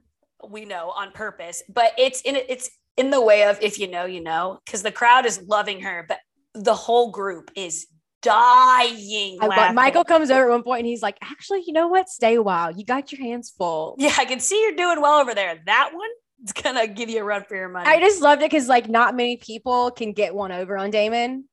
[0.48, 4.04] We know on purpose, but it's in it's in the way of if you know,
[4.04, 6.18] you know, because the crowd is loving her, but
[6.54, 7.86] the whole group is
[8.22, 9.38] dying.
[9.40, 12.08] I Michael comes over at one point and he's like, actually, you know what?
[12.08, 12.70] Stay a while.
[12.70, 13.96] You got your hands full.
[13.98, 15.60] yeah, I can see you're doing well over there.
[15.66, 16.08] That one,
[16.42, 17.88] it's gonna give you a run for your money.
[17.88, 21.44] I just loved it because like not many people can get one over on Damon,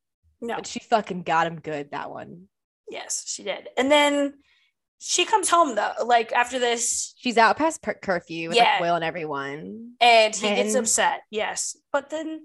[0.41, 2.43] no, but she fucking got him good that one.
[2.89, 4.33] yes, she did, and then
[4.99, 8.63] she comes home though, like after this, She's out past per- curfew with Yeah.
[8.73, 9.91] like Will and everyone.
[10.01, 11.21] and he gets upset.
[11.29, 12.41] Yes, but then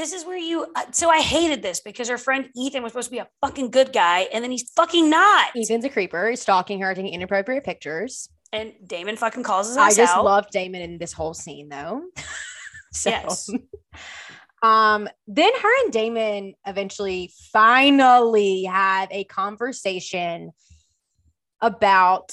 [0.00, 0.66] this is where you.
[0.74, 3.70] Uh, so I hated this because her friend Ethan was supposed to be a fucking
[3.70, 5.50] good guy, and then he's fucking not.
[5.54, 8.30] Ethan's a creeper, he's stalking her, taking inappropriate pictures.
[8.50, 10.24] And Damon fucking calls his I just out.
[10.24, 12.02] love Damon in this whole scene though.
[12.92, 13.50] so Yes.
[14.62, 20.50] um then her and Damon eventually finally have a conversation
[21.60, 22.32] about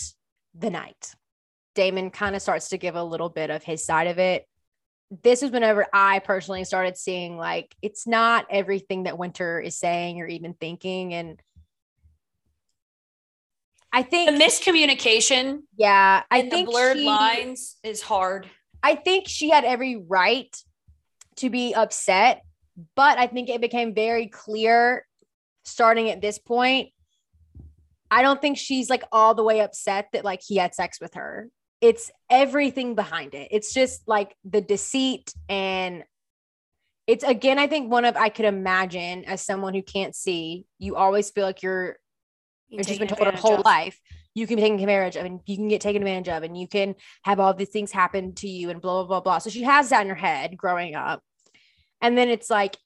[0.57, 1.13] the night.
[1.75, 4.47] Damon kind of starts to give a little bit of his side of it.
[5.23, 10.21] This is whenever I personally started seeing like it's not everything that Winter is saying
[10.21, 11.13] or even thinking.
[11.13, 11.41] And
[13.93, 18.47] I think the miscommunication yeah, I and the think blurred she- lines is hard.
[18.83, 20.55] I think she had every right
[21.37, 22.43] to be upset,
[22.95, 25.05] but I think it became very clear
[25.63, 26.89] starting at this point.
[28.09, 31.15] I don't think she's like all the way upset that like he had sex with
[31.15, 31.49] her.
[31.81, 33.49] It's everything behind it.
[33.51, 36.03] It's just like the deceit and
[37.05, 40.95] it's again, I think one of I could imagine as someone who can't see, you
[40.95, 41.97] always feel like you're
[42.69, 43.65] You're she's been told her whole of.
[43.65, 43.99] life
[44.37, 46.67] you can be taken advantage of and you can get taken advantage of and you
[46.67, 46.93] can
[47.23, 49.89] have all these things happen to you and blah blah blah blah so she has
[49.89, 51.23] that in her head growing up
[52.01, 52.77] and then it's like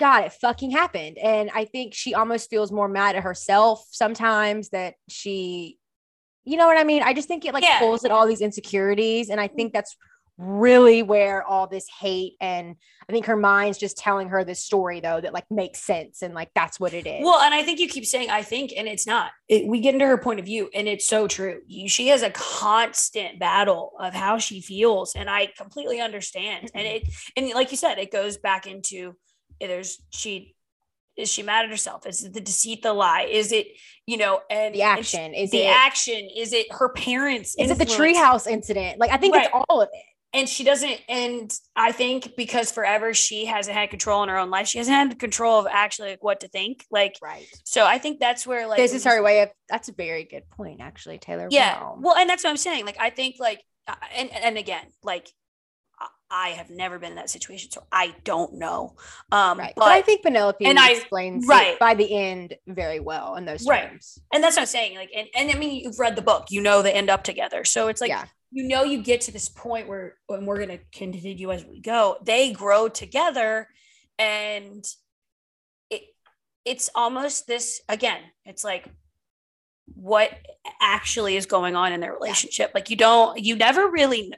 [0.00, 4.70] god it fucking happened and i think she almost feels more mad at herself sometimes
[4.70, 5.78] that she
[6.44, 7.78] you know what i mean i just think it like Yeah.
[7.78, 9.96] pulls at all these insecurities and i think that's
[10.36, 12.74] really where all this hate and
[13.08, 16.34] i think her mind's just telling her this story though that like makes sense and
[16.34, 18.88] like that's what it is Well, and I think you keep saying I think, and
[18.88, 19.30] it's not.
[19.48, 21.60] It, we get into her point of view, and it's so true.
[21.66, 26.70] You, she has a constant battle of how she feels, and I completely understand.
[26.74, 27.06] And mm-hmm.
[27.06, 29.14] it, and like you said, it goes back into
[29.60, 30.54] there's she
[31.16, 32.06] is she mad at herself?
[32.06, 33.22] Is it the deceit, the lie?
[33.30, 33.68] Is it
[34.06, 36.28] you know, and the action is the it action?
[36.36, 37.54] Is it her parents?
[37.58, 38.98] is it the treehouse incident?
[39.00, 40.02] Like I think it's all of it.
[40.34, 44.50] and she doesn't and i think because forever she hasn't had control in her own
[44.50, 47.46] life she hasn't had control of actually like what to think like Right.
[47.64, 49.50] so i think that's where like this is her way of.
[49.70, 51.46] That's a very good point, actually, Taylor.
[51.52, 51.98] yeah Wow.
[52.00, 55.28] well and that's what i'm saying like i think like uh, and and again like
[56.34, 58.96] I- have never been in that situation so i don't know
[59.30, 59.72] um right.
[59.76, 61.78] but, But, I think Penelope and I- explains right.
[61.78, 63.88] by the end very well in those Right.
[63.90, 64.18] terms.
[64.32, 66.60] and that's what i'm saying like and, and i mean you've read the book you
[66.60, 68.24] know they end up together so it's like yeah.
[68.50, 71.80] you know you get to this point where and we're going to continue as we
[71.80, 73.68] go they grow together
[74.18, 74.84] and
[75.90, 76.02] it
[76.64, 78.88] it's almost this again it's like
[79.94, 80.30] what
[80.80, 84.32] actually is going on in their relationship like you don't you never really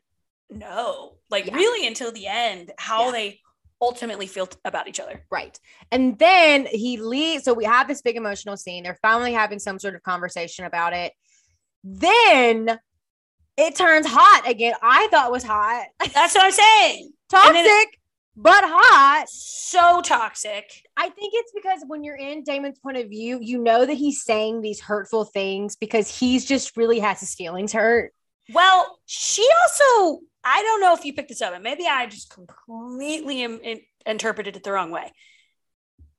[0.51, 1.55] know like Yeah.
[1.55, 3.13] really until the end how Yeah.
[3.13, 3.41] they
[3.83, 5.59] ultimately feel t- about each other Right.
[5.93, 7.45] And then he leaves.
[7.45, 8.85] So we have this big emotional scene.
[8.85, 11.13] They're finally having some sort of conversation about it.
[11.85, 12.79] Then
[13.57, 14.75] it turns hot again.
[14.83, 15.87] I thought was hot.
[16.15, 17.89] that's what i'm saying Toxic, it-
[18.37, 19.25] but hot.
[19.29, 23.85] so toxic I think it's because when you're in Damon's point of view, you know
[23.85, 28.13] that he's saying these hurtful things because he's just really has his feelings hurt.
[28.55, 32.31] Well, she also, I don't know if you picked this up, and maybe I just
[32.31, 35.13] completely im- in- interpreted it the wrong way.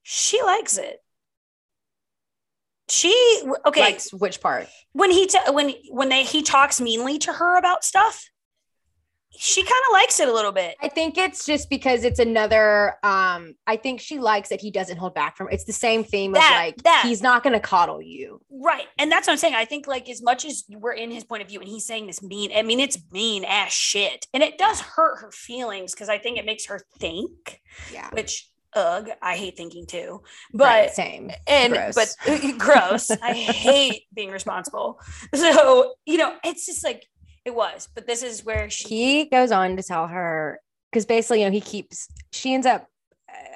[0.04, 0.98] She likes it.
[2.90, 4.68] She okay Likes which part?
[4.94, 8.30] when he t- when when they he talks meanly to her about stuff.
[9.38, 10.76] She kind of likes it a little bit.
[10.82, 14.98] I think it's just because it's another um I think she likes that he doesn't
[14.98, 17.04] hold back from it's the same theme That- of like that.
[17.06, 18.42] he's not gonna coddle you.
[18.50, 18.88] Right.
[18.98, 19.56] And that's what I'm saying.
[19.56, 22.08] I think like as much as we're in his point of view and he's saying
[22.08, 24.28] this mean, I mean, it's mean ass shit.
[24.34, 27.62] And it does hurt her feelings because I think it makes her think,
[27.94, 28.10] Yeah.
[28.12, 30.22] which ugh, I hate thinking too.
[30.54, 31.32] But same.
[31.48, 31.96] and Gross.
[32.26, 33.10] but gross.
[33.12, 35.00] I hate being responsible.
[35.34, 37.08] So, you know, it's just like
[37.48, 37.90] it was.
[37.96, 40.60] But this is where she He goes on to tell her
[40.92, 42.88] because basically, you know, he keeps she ends up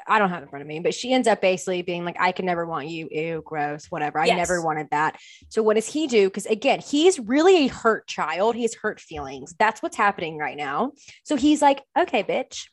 [0.07, 2.17] I don't have it in front of me, but she ends up basically being like,
[2.19, 3.07] I can never want you.
[3.09, 4.19] Ew, gross, whatever.
[4.19, 4.37] I Yes.
[4.37, 5.17] never wanted that.
[5.49, 6.27] So, what does he do?
[6.27, 8.55] Because again, he's really a hurt child.
[8.55, 9.55] He has hurt feelings.
[9.57, 10.91] That's what's happening right now.
[11.23, 12.65] So, he's like, okay, bitch,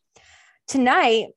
[0.66, 1.28] tonight,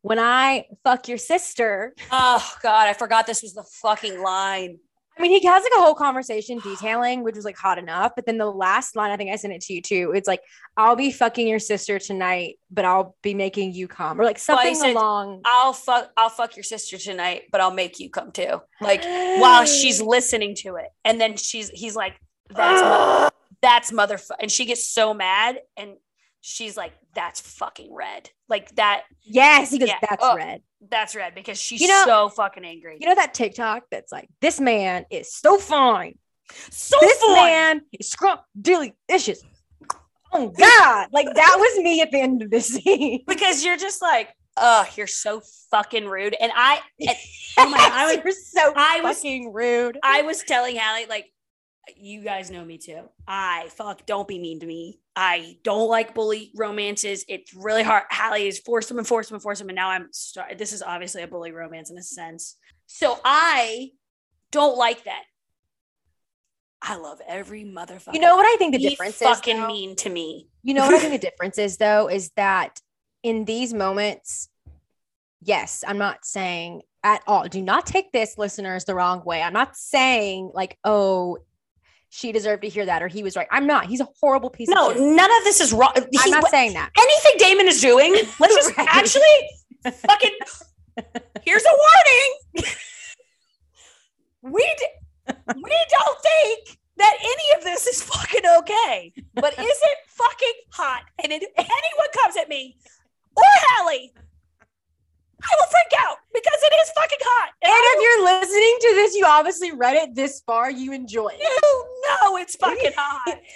[0.00, 4.78] when I fuck your sister, Oh god, I forgot this was the fucking line.
[5.18, 8.12] I mean, he has like a whole conversation detailing, which was like hot enough.
[8.16, 10.12] But then the last line, I think I sent it to you too.
[10.14, 10.40] It's like,
[10.76, 14.56] I'll be fucking your sister tonight, but I'll be making you come, or like Well,
[14.56, 15.42] something said, along.
[15.44, 18.62] I'll fuck I'll fuck your sister tonight, but I'll make you come too.
[18.80, 20.88] Like while she's listening to it.
[21.04, 22.14] And then she's he's like,
[22.48, 23.32] that's
[23.62, 24.36] that's motherfucker.
[24.40, 25.96] And she gets so mad and
[26.42, 28.28] she's like, that's fucking red.
[28.48, 29.96] Like that, yes, he goes, Yeah.
[30.02, 30.60] that's Oh, red.
[30.90, 32.98] that's red because she's You know- so fucking angry.
[33.00, 36.18] You know that TikTok that's like, this man is so fine.
[36.70, 37.34] so this fun.
[37.34, 39.42] man is scrump delicious.
[40.32, 41.08] Oh God.
[41.12, 43.22] Like that was me at the end of this scene.
[43.28, 47.16] because you're just like, "Oh, you're so fucking rude." And I, and,
[47.58, 49.98] oh my, God, I was, You're so I was- fucking rude.
[50.02, 51.31] I was telling Hallie like,
[51.96, 53.00] you guys know me too.
[53.26, 55.00] I fuck, don't be mean to me.
[55.16, 57.24] I don't like bully romances.
[57.28, 58.04] It's really hard.
[58.10, 60.08] Hallie is force him and force him and force him, and now I'm.
[60.12, 62.56] Start- this is obviously a bully romance in a sense.
[62.86, 63.90] So I
[64.50, 65.22] don't like that.
[66.80, 68.14] I love every motherfucker.
[68.14, 69.62] You know what I think the Be difference fucking is?
[69.62, 69.66] though?
[69.68, 70.48] mean to me.
[70.62, 72.80] You know what I think the difference is though is that
[73.22, 74.48] in these moments,
[75.42, 77.46] yes, I'm not saying at all.
[77.48, 79.42] Do not take this listeners the wrong way.
[79.42, 81.38] I'm not saying like, oh,
[82.14, 83.48] she deserved to hear that or he was right.
[83.50, 83.86] I'm not.
[83.86, 85.92] He's a horrible piece No, of No, none of this is wrong.
[85.96, 86.90] I'm not saying that.
[86.98, 88.86] anything Damon is doing, let's just Right.
[88.90, 90.30] actually fucking.
[91.42, 92.64] Here's a warning.
[94.42, 99.98] we d- we don't think that any of this is fucking okay, but is it
[100.08, 101.04] fucking hot?
[101.24, 102.76] And if anyone comes at me
[103.34, 104.12] or Hallie,
[105.42, 107.50] I will freak out because it is fucking hot.
[107.62, 111.28] And I if you're listening to this, you obviously read it this far, you enjoy
[111.32, 111.40] it.
[111.62, 111.86] will
[112.30, 113.40] know it's fucking hot.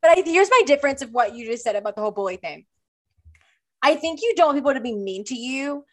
[0.00, 2.64] But I, here's my difference of what you just said about the whole bully thing.
[3.82, 5.84] I think you don't want people to be mean to you,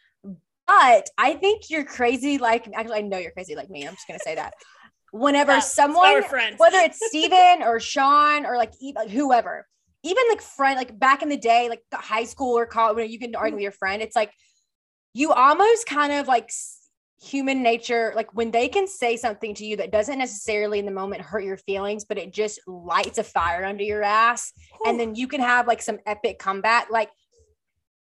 [0.66, 2.38] but I think you're crazy.
[2.38, 3.86] Like, actually, I know you're crazy like me.
[3.86, 4.54] I'm just gonna say that.
[5.12, 6.22] Whenever Yeah, someone,
[6.56, 9.66] whether it's Steven or Sean or like like whoever,
[10.02, 13.18] even like friend, like back in the day, like high school or college, when you
[13.18, 13.56] can argue mm.
[13.56, 14.32] with your friend, it's like
[15.12, 16.50] you almost kind of like
[17.22, 20.90] human nature, like when they can say something to you that doesn't necessarily in the
[20.90, 24.52] moment hurt your feelings, but it just lights a fire under your ass,
[24.86, 26.90] and then you can have like some epic comeback.
[26.90, 27.10] Like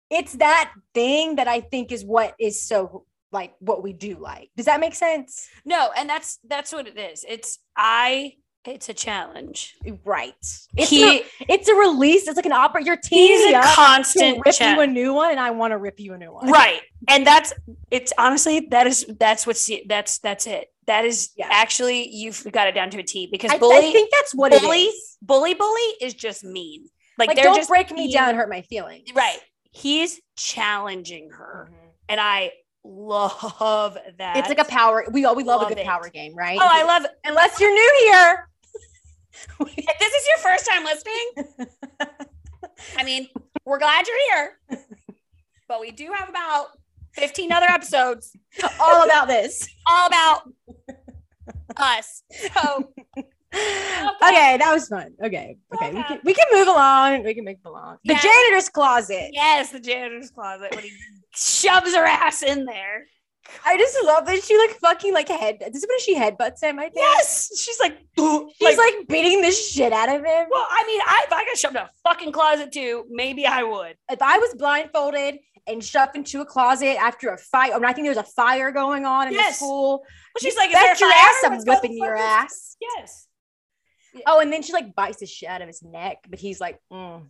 [0.09, 4.49] it's that thing that I think is what is so like what we do like.
[4.55, 5.47] Does that make sense?
[5.65, 7.25] no, and that's that's what it is.
[7.27, 8.33] It's I.
[8.65, 9.75] It's a challenge.
[10.03, 10.33] Right.
[10.75, 12.27] It's he a, it's a release.
[12.27, 12.83] It's like an opera.
[12.83, 15.77] You're teaming he's a constant rip cha- you a new one, and I want to
[15.77, 16.51] rip you a new one.
[16.51, 17.53] right and that's
[17.89, 21.47] it's honestly that is that's what's that's that's it that is Yeah.
[21.49, 24.51] actually you've got it down to a t because I, bully I think that's what
[24.51, 25.17] bully- it is.
[25.21, 26.85] bully bully is just mean
[27.17, 29.07] like, Like, they're don't just break me down, and hurt my feelings.
[29.15, 29.39] right
[29.71, 31.89] he's challenging her Mhm.
[32.09, 32.51] and i
[32.83, 35.05] love that It's like a power.
[35.11, 35.85] We all we love, Love a good it.
[35.87, 36.57] power game, right?
[36.61, 38.47] oh i love it Unless you're new here.
[39.61, 41.67] if this is your first time listening
[42.97, 43.27] i mean
[43.65, 44.59] we're glad you're here
[45.67, 46.67] but we do have about
[47.13, 48.35] 15 other episodes
[48.79, 49.67] all about this.
[49.87, 50.41] all about
[51.77, 52.23] us
[52.53, 52.91] so
[53.51, 55.11] Okay, that was fun.
[55.23, 57.23] Okay, okay, we can we can move along.
[57.23, 57.97] We can move along.
[58.05, 58.19] The Yeah.
[58.21, 59.31] janitor's closet.
[59.33, 60.91] Yes, the janitor's closet when he
[61.35, 63.05] shoves her ass in there.
[63.65, 65.57] I just love that she like fucking like head.
[65.59, 66.77] This is when she headbutts him.
[66.77, 66.97] I think.
[66.97, 67.97] Yes, she's like,
[68.59, 70.47] She's like, beating the shit out of him.
[70.51, 73.63] well, I mean, I, if I got shoved in a fucking closet too, maybe I
[73.63, 73.95] would.
[74.11, 78.05] if I was blindfolded and shoved into a closet after a fight, or I think
[78.05, 79.57] there was a fire going on in Yes.
[79.59, 80.03] the school.
[80.33, 82.75] But she's like, is bet your ass I'm whipping your ass.
[82.79, 83.27] Yes.
[84.27, 86.79] Oh, and then she like bites the shit out of his neck, but he's like,
[86.91, 87.23] mm,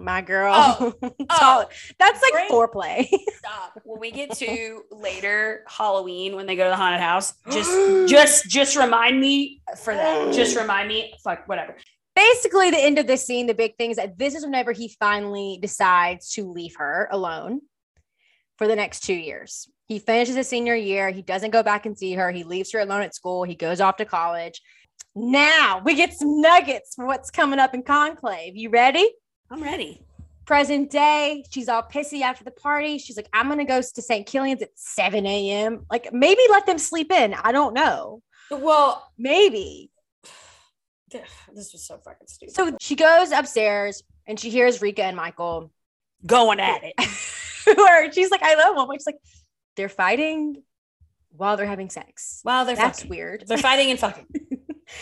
[0.00, 0.52] my girl.
[0.56, 0.94] Oh.
[1.02, 2.50] oh All- That's like Great.
[2.50, 3.06] foreplay.
[3.38, 3.80] Stop.
[3.84, 7.70] When we get to later Halloween, when they go to the haunted house, just,
[8.08, 10.32] just, just remind me for that.
[10.32, 11.14] Just remind me.
[11.22, 11.76] Fuck, whatever.
[12.16, 14.94] Basically, the end of this scene, the big thing is that this is whenever he
[14.98, 17.60] finally decides to leave her alone
[18.58, 19.68] for the next two years.
[19.86, 21.10] He finishes his senior year.
[21.10, 22.30] He doesn't go back and see her.
[22.30, 23.42] He leaves her alone at school.
[23.44, 24.60] He goes off to college.
[25.14, 28.54] Now we get some nuggets for what's coming up in Conclave.
[28.54, 29.08] You ready?
[29.50, 30.02] I'm ready.
[30.46, 32.98] Present day, she's all pissy after the party.
[32.98, 34.26] She's like, I'm gonna go to St.
[34.26, 35.86] Killian's at 7 a.m.
[35.90, 37.34] Like, maybe let them sleep in.
[37.34, 38.22] I don't know.
[38.50, 39.90] Well, Maybe.
[41.10, 42.54] this was so fucking stupid.
[42.54, 45.70] So she goes upstairs and she hears Rika and Michael
[46.26, 46.94] going at it.
[47.64, 48.88] who are she's like, I love them.
[48.94, 49.18] She's like,
[49.76, 50.62] they're fighting
[51.36, 52.40] while they're having sex.
[52.44, 53.10] Wow, they're That's fucking.
[53.10, 53.44] weird.
[53.46, 54.26] They're fighting and fucking.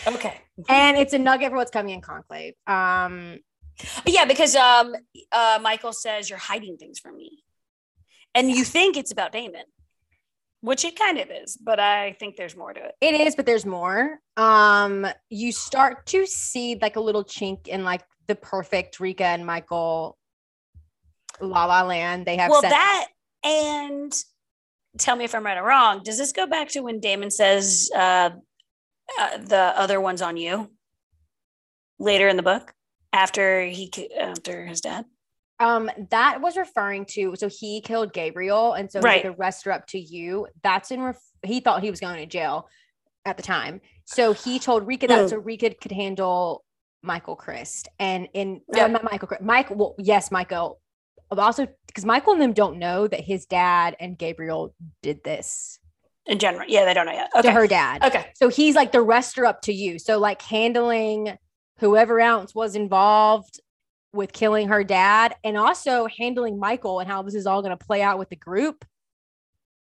[0.05, 0.39] Okay.
[0.67, 2.53] And it's a nugget for what's coming in Conclave.
[2.67, 3.39] Um,
[4.05, 4.95] Yeah, because um
[5.31, 7.43] uh Michael says you're hiding things from me.
[8.35, 9.63] And you think it's about Damon,
[10.61, 12.95] which it kind of is, but I think there's more to it.
[13.01, 14.19] it is, but there's more.
[14.37, 19.45] Um, you start to see like a little chink in like the perfect Rika and
[19.45, 20.17] Michael
[21.41, 22.25] La La Land.
[22.25, 22.73] They have well, sex.
[22.73, 23.07] that
[23.43, 24.13] and
[24.97, 26.03] tell me if I'm right or wrong.
[26.03, 28.29] Does this go back to when Damon says uh,
[29.19, 30.69] uh the other one's on you
[31.97, 32.73] later in the book
[33.13, 35.05] after he after his dad?
[35.59, 39.23] Um, that was referring to so he killed Gabriel, and so Right.
[39.23, 40.47] the rest are up to you.
[40.63, 42.69] That's in ref- he thought he was going to jail
[43.25, 45.29] at the time, so he told Rika that Mm.
[45.29, 46.63] so Rika could handle
[47.01, 48.85] Michael Crist, and in Yeah.
[48.85, 49.69] uh, not Michael Crist, Mike.
[49.69, 50.79] Well, yes, Michael
[51.31, 54.73] also because Michael and them don't know that his dad and Gabriel
[55.03, 55.77] did this
[56.25, 57.29] In general, yeah, they don't know yet.
[57.43, 58.03] to her dad.
[58.03, 58.31] Okay.
[58.35, 59.99] So he's like the rest are up to you.
[59.99, 61.37] So like handling
[61.79, 63.59] whoever else was involved
[64.13, 67.85] with killing her dad and also handling Michael and how this is all going to
[67.85, 68.85] play out with the group.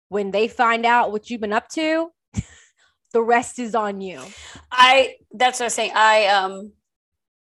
[0.09, 2.11] When they find out what you've been up to,
[3.13, 4.23] the rest is on you.
[4.71, 5.93] I that's what I was saying.
[5.95, 6.73] I um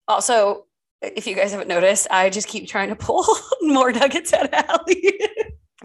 [0.07, 0.65] also
[1.01, 3.23] if you guys haven't noticed, I just keep trying to pull
[3.61, 5.19] more nuggets out of Allie.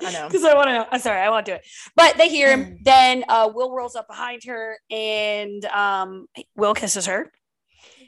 [0.02, 0.26] I know.
[0.28, 0.86] Because I want to know.
[0.90, 1.66] I'm sorry, I want to do it.
[1.94, 2.78] But they hear him.
[2.82, 7.30] Then uh, Will rolls up behind her and um, Will kisses her.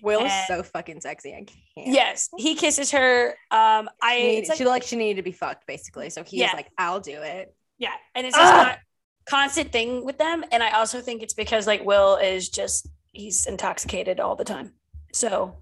[0.04, 1.32] Will is so fucking sexy.
[1.32, 1.44] I
[1.74, 1.88] can't.
[1.94, 3.30] Yes, he kisses her.
[3.50, 6.10] Um, I She, needed, like- she like she needed to be fucked, basically.
[6.10, 6.52] So he's Yeah.
[6.52, 7.54] like, I'll do it.
[7.78, 8.78] yeah, and it's just not
[9.26, 10.44] constant thing with them.
[10.52, 14.74] And I also think it's because like Will is just he's intoxicated all the time.
[15.12, 15.56] So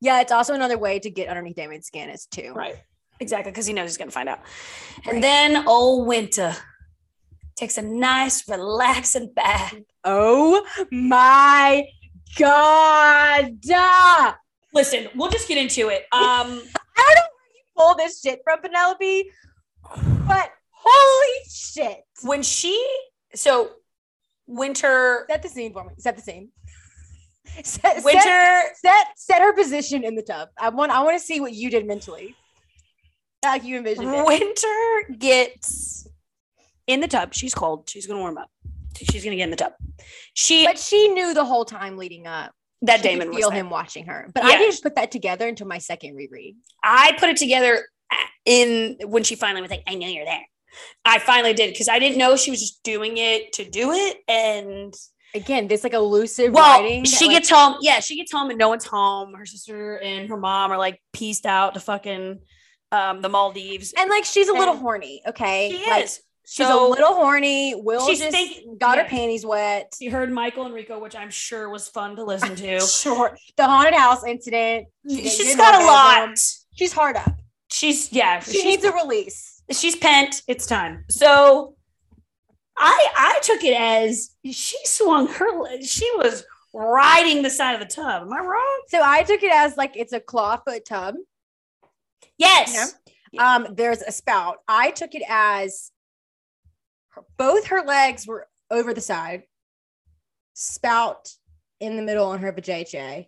[0.00, 2.52] Yeah, it's also another way to get underneath Damon's skin is too.
[2.54, 2.76] Right.
[3.18, 4.40] Exactly, because he knows he's gonna find out.
[5.06, 5.14] Right.
[5.14, 6.54] And then old Winter
[7.56, 9.74] takes a nice, relaxing bath.
[10.04, 11.86] Oh my
[12.38, 14.34] god.
[14.72, 16.02] Listen, we'll just get into it.
[16.12, 19.30] Um, I don't know where you pull this shit from, Penelope,
[20.28, 22.04] but holy shit.
[22.22, 22.78] when she
[23.34, 23.70] so
[24.46, 25.90] Winter Set the scene for me.
[25.98, 26.50] Set the scene.
[27.62, 30.48] Set, Winter set, set, set her position in the tub.
[30.58, 32.34] I want I want to see what you did mentally.
[33.44, 34.26] Like you envisioned it.
[34.26, 36.08] Winter gets
[36.86, 37.32] in the tub.
[37.32, 37.88] She's cold.
[37.88, 38.50] She's gonna warm up.
[38.96, 39.72] She's gonna get in the tub.
[40.34, 42.52] She But she knew the whole time leading up.
[42.82, 44.30] that She Damon feel him watching her.
[44.34, 44.58] But I Yeah.
[44.58, 46.56] didn't put that together until my second reread.
[46.84, 47.88] I put it together
[48.44, 50.44] in when she finally was like, I know you're there.
[51.04, 54.18] I finally did because I didn't know she was just doing it to do it.
[54.28, 54.94] And
[55.34, 57.02] Again, this like elusive well, writing.
[57.02, 57.76] that, she like, gets home.
[57.80, 59.34] Yeah, she gets home and no one's home.
[59.34, 62.40] Her sister and her mom are like pieced out to fucking
[62.92, 63.92] um, the Maldives.
[63.98, 65.22] and like she's a little and- horny.
[65.26, 66.20] Okay, she like, is.
[66.48, 67.74] She's So- a little horny.
[67.74, 69.02] Will She's just think- got yeah.
[69.02, 69.94] her panties wet.
[69.98, 72.80] She heard Michael and Rika, which I'm sure was fun to listen to.
[72.80, 73.36] Sure.
[73.56, 74.86] The haunted house incident.
[75.08, 76.38] She She's did got a lot.
[76.74, 77.32] She's hard up.
[77.70, 78.38] She's yeah.
[78.40, 79.60] She she's needs a release.
[79.72, 80.42] she's pent.
[80.46, 81.04] It's time.
[81.10, 81.74] So
[82.78, 85.80] I I took it as she swung her.
[85.82, 88.22] She was riding the side of the tub.
[88.22, 88.80] Am I wrong?
[88.88, 91.16] So I took it as like it's a claw foot tub.
[92.38, 92.94] Yes.
[93.38, 94.58] Um, there's a spout.
[94.68, 95.90] I took it as
[97.16, 99.42] her- both her legs were over the side,
[100.54, 101.30] spout
[101.80, 103.26] in the middle on her vajayjay,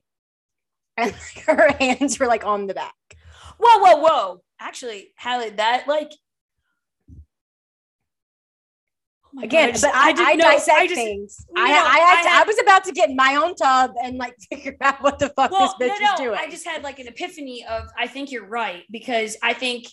[0.97, 2.95] and like, her hands were like on the back.
[3.59, 4.43] Whoa, whoa, whoa!
[4.61, 6.13] Actually, Hallie, that like.
[9.37, 11.47] Oh Again, God, just- but I, I, didn't know- dissect just- things.
[11.51, 13.55] No, I, I, had to- I had- I was about to get in my own
[13.55, 16.39] tub and like figure out what the fuck Well, this no, bitch no, is doing.
[16.41, 19.87] I just had like an epiphany of I think you're right because I think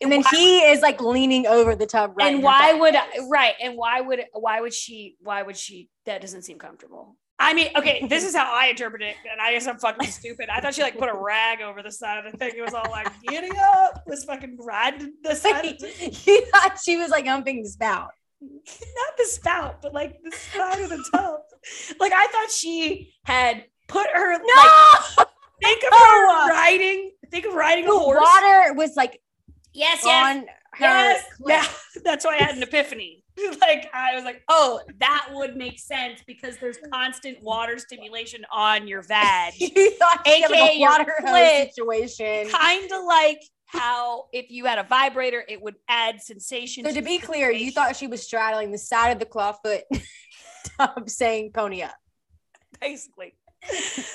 [0.00, 2.32] and then he is like leaning over the tub right.
[2.32, 2.94] and why would
[3.28, 7.16] right and why would why would she why would she that doesn't seem comfortable.
[7.40, 10.48] I mean okay this is how i interpret it and i guess i'm fucking stupid.
[10.48, 12.52] I thought she like put a rag over the side of the thing.
[12.56, 15.76] It was all like giddy up this fucking ride the side
[16.26, 18.10] you thought she was like humping the spout.
[18.40, 21.40] not the spout but like the side of the tub.
[22.00, 25.24] Like i thought she had put her like No,
[25.62, 28.20] think of her riding think of riding a the horse.
[28.20, 29.20] water was like
[29.78, 30.80] yes yes on her.
[30.80, 31.64] Yes, yeah,
[32.04, 33.24] that's why I had an epiphany.
[33.60, 38.88] Like I was like, oh, that would make sense because there's constant water stimulation on
[38.88, 39.54] your vag.
[39.58, 41.68] you thought she had like a water clit.
[41.68, 42.48] situation.
[42.50, 46.84] kind of like how if you had a vibrator, it would add sensation.
[46.84, 49.82] So to be clear, you thought she was straddling the side of the clawfoot
[50.76, 51.94] tub, saying "pony up."
[52.80, 53.34] basically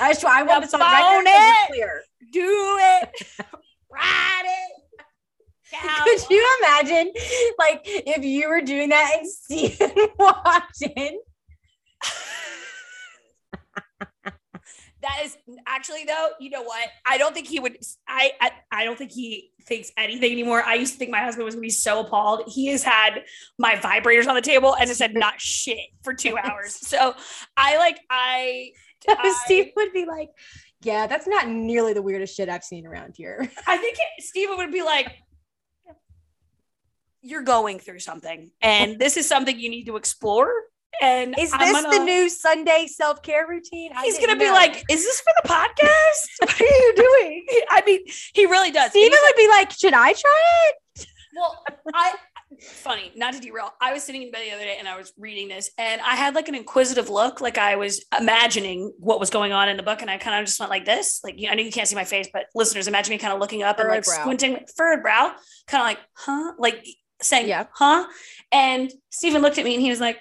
[0.01, 0.39] I trying.
[0.39, 1.25] I want this on record.
[1.25, 2.03] to be clear.
[2.31, 3.27] do it,
[3.89, 4.82] ride it.
[6.03, 7.11] Could you imagine,
[7.57, 11.19] like, if you were doing that and Steven walked in?
[15.01, 15.37] That is
[15.67, 16.87] actually though, you know what?
[17.05, 17.77] I don't think he would.
[18.07, 20.63] I, I I don't think he thinks anything anymore.
[20.63, 22.43] I used to think my husband was gonna be so appalled.
[22.47, 23.23] He has had
[23.59, 26.75] my vibrators on the table and has said not shit for two hours.
[26.87, 27.15] So
[27.57, 28.71] I like I.
[29.09, 30.29] I- Steve would be like,
[30.83, 34.55] "Yeah, that's not nearly the weirdest shit I've seen around here." I think it, Steven
[34.55, 35.17] would be like,
[37.23, 40.51] "You're going through something, and this is something you need to explore."
[41.01, 43.91] And Is I'm this gonna- the new Sunday self care routine?
[43.95, 44.53] I He's gonna be know.
[44.53, 46.27] like, "Is this for the podcast?
[46.39, 48.01] what are you doing?" I mean,
[48.35, 48.91] he really does.
[48.91, 50.39] Steven would be like, "Should I try
[50.69, 51.63] it?" Well,
[51.95, 52.13] I
[52.61, 53.71] funny, not to derail.
[53.81, 56.15] I was sitting in bed the other day and I was reading this and I
[56.15, 59.81] had like an inquisitive look, like I was imagining what was going on in the
[59.81, 60.01] book.
[60.01, 61.21] And I kind of just went like this.
[61.23, 63.63] Like, I know you can't see my face, but listeners, imagine me kind of looking
[63.63, 64.21] up Furrowed and like brow.
[64.21, 65.33] squinting, furrowed brow,
[65.67, 66.53] kind of like, huh?
[66.59, 66.85] Like
[67.23, 67.65] saying, Yeah.
[67.73, 68.07] huh?
[68.51, 70.19] And Stephen looked at me and he was like,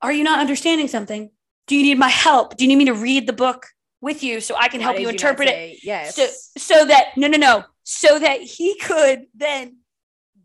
[0.00, 1.30] Are you not understanding something?
[1.66, 2.56] Do you need my help?
[2.56, 3.66] Do you need me to read the book
[4.00, 5.78] with you so I can Why help you not interpret it?
[5.84, 6.16] Yes.
[6.16, 6.26] So,
[6.58, 9.76] so that no, no, no, so that he could then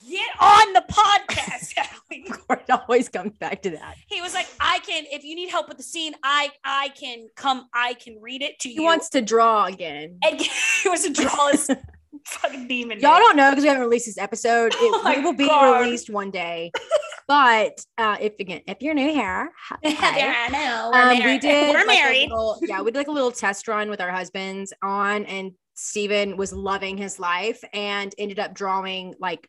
[0.07, 1.73] get on the podcast.
[2.11, 3.95] it always comes back to that.
[4.07, 7.27] he was like, I can, if you need help with the scene, I, I can
[7.35, 8.81] come, I can read it to He you.
[8.81, 10.19] He wants to draw again.
[10.23, 10.39] and
[10.83, 11.69] he was a draw his
[12.25, 12.99] fucking demon.
[12.99, 14.73] Y'all don't know because we haven't released this episode.
[14.79, 15.81] It, Oh will be God.
[15.81, 16.71] released one day.
[17.27, 19.77] but uh, if again, if you're new here, hi.
[19.84, 20.91] Yeah, I know.
[20.93, 22.29] We're Um, we did We're like, married.
[22.29, 26.38] little- yeah, we did like a little test run with our husbands on, and Stephen
[26.38, 29.47] was loving his life and ended up drawing like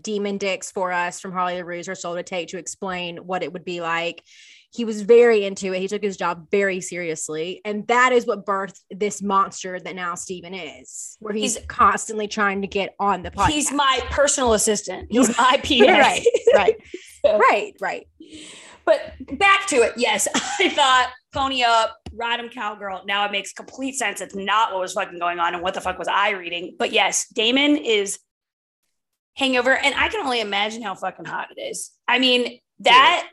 [0.00, 3.52] demon dicks for us from Harley Laroux or Soul to Take to explain what it
[3.52, 4.22] would be like.
[4.70, 5.80] He was very into it.
[5.80, 7.60] He took his job very seriously.
[7.64, 12.28] And that is what birthed this monster that now Steven is, where he's, He's- constantly
[12.28, 13.48] trying to get on the podcast.
[13.48, 15.08] He's my personal assistant.
[15.10, 15.74] He's my PA.
[15.86, 16.24] right,
[16.54, 16.76] right,
[17.24, 18.06] So- right, right.
[18.84, 19.94] But back to it.
[19.96, 23.02] Yes, I thought pony up, ride him cowgirl.
[23.06, 24.20] Now it makes complete sense.
[24.20, 26.76] It's not what was fucking going on, and what the fuck was I reading?
[26.78, 28.18] But yes, Damon is
[29.36, 31.90] hangover, and I can only imagine how fucking hot it is.
[32.06, 33.28] I mean, that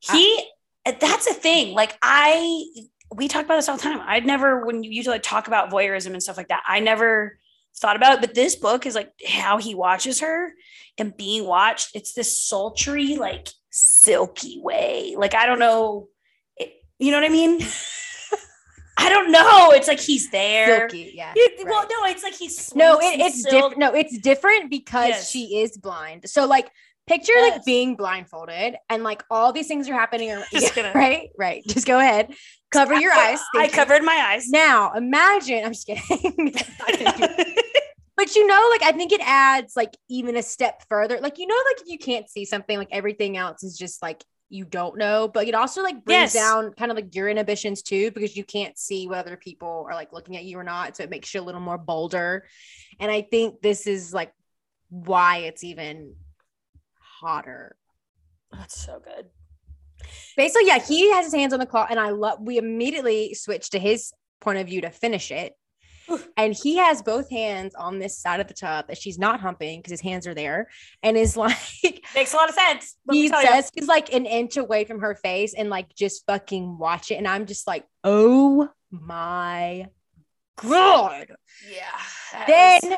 [0.00, 0.42] he
[0.88, 1.74] Uh, that's a thing.
[1.74, 2.64] Like I
[3.14, 4.00] we talk about this all the time.
[4.04, 7.38] I'd never when you usually talk about voyeurism and stuff like that, I never
[7.76, 8.20] thought about it.
[8.20, 10.52] But this book is like how he watches her
[10.98, 11.90] and being watched.
[11.94, 15.14] It's this sultry, like silky way.
[15.16, 16.08] Like I don't know,
[16.56, 17.60] it, you know what I mean?
[19.00, 19.70] I don't know.
[19.70, 20.88] It's like he's there.
[20.90, 21.32] Silky, yeah.
[21.36, 23.78] It- Well, no, it's like he's No, it, it's different.
[23.78, 25.30] No, it's different because Yes.
[25.30, 26.28] she is blind.
[26.28, 26.68] So like
[27.08, 27.56] picture Yes.
[27.56, 31.30] like being blindfolded and like all these things are happening Just Yeah, gonna- right?
[31.38, 31.64] Right.
[31.66, 32.32] Just go ahead.
[32.70, 33.40] Cover your eyes.
[33.56, 33.70] I you.
[33.70, 34.48] covered my eyes.
[34.50, 36.54] now imagine i'm just kidding.
[38.16, 41.20] But you know like i think it adds like even a step further.
[41.20, 44.24] Like you know like if you can't see something like everything else is just like
[44.50, 46.34] you don't know but it also like brings Yes.
[46.34, 50.12] down kind of like your inhibitions too because you can't see whether people are like
[50.12, 52.44] looking at you or not so it makes you a little more bolder.
[52.98, 54.32] And i think this is like
[54.90, 56.14] why it's even
[57.20, 57.76] hotter
[58.52, 59.26] That's so good.
[60.36, 63.70] basically yeah he has his hands on the claw and i love we immediately switch
[63.70, 65.54] to his point of view to finish it
[66.38, 69.78] and he has both hands on this side of the tub that she's not humping
[69.78, 70.68] because his hands are there
[71.02, 71.54] and is like
[72.14, 72.96] Makes a lot of sense.
[73.06, 73.48] Let he tell you.
[73.48, 77.16] says he's like an inch away from her face and like just fucking watch it
[77.16, 79.88] and i'm just like oh my
[80.56, 81.26] god
[81.70, 82.46] Yeah.
[82.46, 82.96] then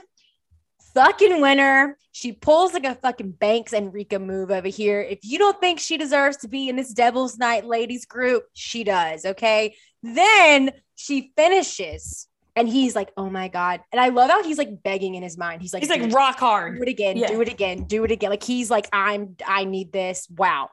[0.94, 5.38] fucking winner she pulls like a fucking banks and rika move over here if you
[5.38, 9.74] don't think she deserves to be in this devil's night ladies group she does okay
[10.02, 12.26] then she finishes
[12.56, 15.38] and he's like oh my god and i love how he's like begging in his
[15.38, 16.76] mind he's like he's like it rock hard.
[16.76, 17.28] do it again, Yeah.
[17.28, 18.30] do it again, do it again.
[18.30, 20.28] Like he's like, I'm, I need this.
[20.36, 20.70] Wow.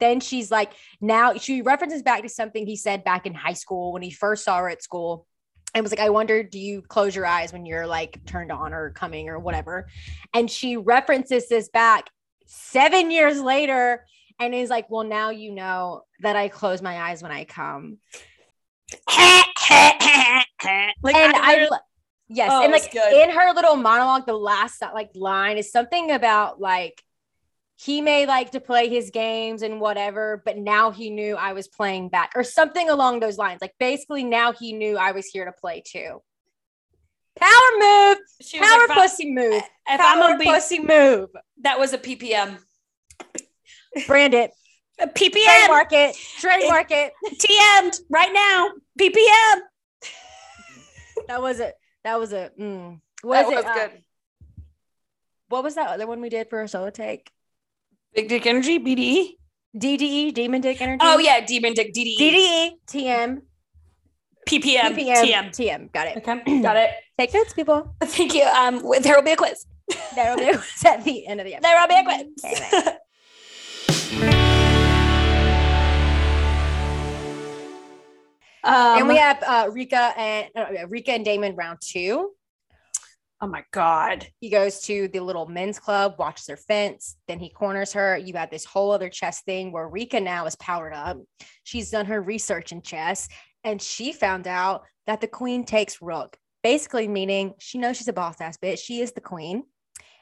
[0.00, 3.92] Then she's like, now she references back to something he said back in high school
[3.92, 5.26] when he first saw her at school.
[5.74, 8.72] And was like, I wonder, do you close your eyes when you're like turned on
[8.72, 9.88] or coming or whatever?
[10.34, 12.10] And she references this back
[12.46, 14.06] seven years later
[14.40, 17.98] and is like, Well, now you know that I close my eyes when I come.
[21.02, 21.68] like and I,
[22.28, 26.60] yes, Oh, and like in her little monologue, the last like line is something about
[26.60, 27.02] like
[27.80, 31.68] he may like to play his games and whatever, but now he knew I was
[31.68, 33.60] playing back or something along those lines.
[33.60, 36.20] Like basically now he knew I was here to play too.
[37.38, 41.28] Power move, she was power like, pussy move, If power I'm a be, pussy move.
[41.62, 42.58] that was a PPM.
[44.08, 44.50] Brand it,
[44.98, 45.44] A PPM.
[45.44, 47.12] trademark it, trademark it.
[47.34, 48.70] TM'd right now.
[48.98, 49.60] PPM.
[51.28, 51.76] That was it.
[52.02, 52.50] That was a.
[52.58, 53.00] Mm.
[53.22, 53.64] What is it?
[53.64, 53.88] Uh,
[55.48, 57.30] what was that other one we did for a solo take?
[58.14, 59.34] Big Dick Energy, BDE.
[59.76, 60.98] DDE, Demon Dick Energy.
[61.02, 62.16] Oh yeah, Demon Dick, DDE.
[62.18, 63.42] DDE, TM,
[64.48, 65.50] PPM, PPM, TM.
[65.50, 65.92] TM.
[65.92, 66.16] Got it.
[66.16, 66.90] Okay, got it.
[67.18, 67.94] Take notes, people.
[68.02, 68.44] Thank you.
[68.44, 69.66] Um, there will be a quiz.
[70.14, 71.68] There will be a quiz at the end of the episode.
[71.68, 72.98] There will be a quiz.
[78.64, 82.32] Um, and we have uh, Rika and uh, Rika and Damon round two.
[83.40, 84.26] Oh my god.
[84.40, 88.16] He goes to the little men's club, watches their fence, then he corners her.
[88.16, 91.18] You got this whole other chess thing where Rika now is powered up.
[91.62, 93.28] She's done her research in chess,
[93.64, 98.12] and she found out that the queen takes rook, basically meaning she knows she's a
[98.12, 98.78] boss ass bitch.
[98.78, 99.64] She is the queen.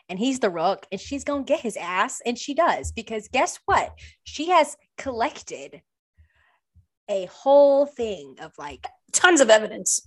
[0.08, 3.58] and he's the rook, and she's gonna get his ass, and she does because guess
[3.66, 3.92] what?
[4.24, 5.82] She has collected
[7.08, 10.00] a whole thing of like Tons of evidence.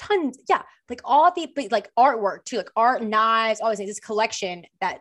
[0.00, 3.90] Tons, yeah, like all the like artwork too, like art, knives, all these things.
[3.90, 5.00] This collection that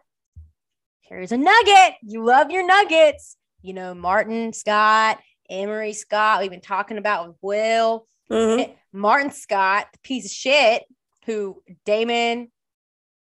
[1.01, 1.95] here's a nugget.
[2.03, 5.19] You love your nuggets, you know, Martin Scott,
[5.49, 6.41] Emory Scott.
[6.41, 8.05] We've been talking about with Will.
[8.30, 8.76] Mhm.
[8.91, 10.84] Martin Scott, the piece of shit
[11.26, 12.51] who Damon,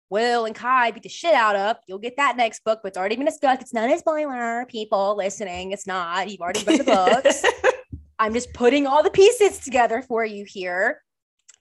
[0.10, 1.78] Will, and Kai beat the shit out of.
[1.88, 3.62] You'll get that next book, but it's already been discussed.
[3.62, 5.72] It's not a spoiler, people listening.
[5.72, 6.30] It's not.
[6.30, 7.44] You've already read the books.
[8.20, 11.02] I'm just putting all the pieces together for you here.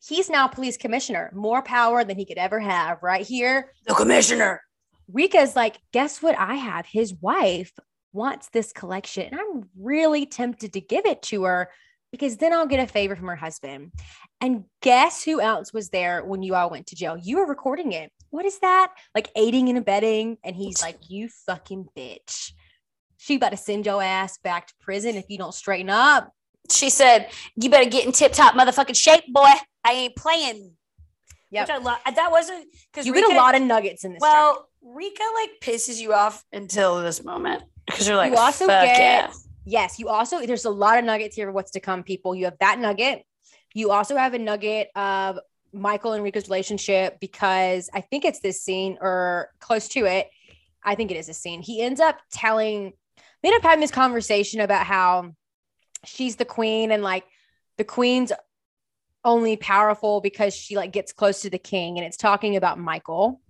[0.06, 3.72] He's now police commissioner, more power than he could ever have right here.
[3.86, 4.62] the commissioner.
[5.12, 6.38] Rika's like, guess what?
[6.38, 7.72] I have his wife
[8.12, 11.70] wants this collection, and I'm really tempted to give it to her
[12.12, 13.92] because then I'll get a favor from her husband.
[14.40, 17.16] And guess who else was there when you all went to jail?
[17.16, 18.12] You were recording it.
[18.30, 18.92] What is that?
[19.14, 20.38] Like aiding and abetting.
[20.44, 22.52] And he's like, you fucking bitch.
[23.18, 26.32] She about to send your ass back to prison if you don't straighten up.
[26.70, 29.48] She said, "You better get in tip top motherfucking shape, boy.
[29.88, 30.72] I ain't playing."
[31.50, 31.68] Yep.
[31.68, 31.98] Which I love.
[32.04, 34.20] Uh, that wasn't because You get a lot of nuggets in this.
[34.20, 38.84] Well, Rika like pisses you off until this moment because you're like, you also "Fuck
[38.84, 39.32] get yeah."
[39.68, 42.46] yes you also there's a lot of nuggets here of what's to come people you
[42.46, 43.22] have that nugget
[43.74, 45.38] you also have a nugget of
[45.72, 50.28] michael and rika's relationship because i think it's this scene or close to it
[50.82, 52.92] i think it is a scene he ends up telling
[53.42, 55.30] they end up having this conversation about how
[56.04, 57.24] she's the queen and like
[57.76, 58.32] the queen's
[59.28, 63.40] only powerful because she like gets close to the king and it's talking about michael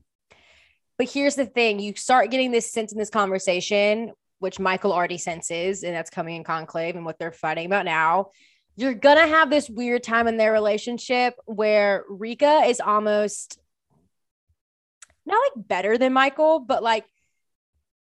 [0.96, 5.18] but here's the thing you start getting this sense in this conversation which Michael already
[5.18, 8.30] senses, and that's coming in conclave and what they're fighting about now.
[8.76, 13.58] You're gonna have this weird time in their relationship where Rika is almost
[15.26, 17.04] not like better than Michael, but like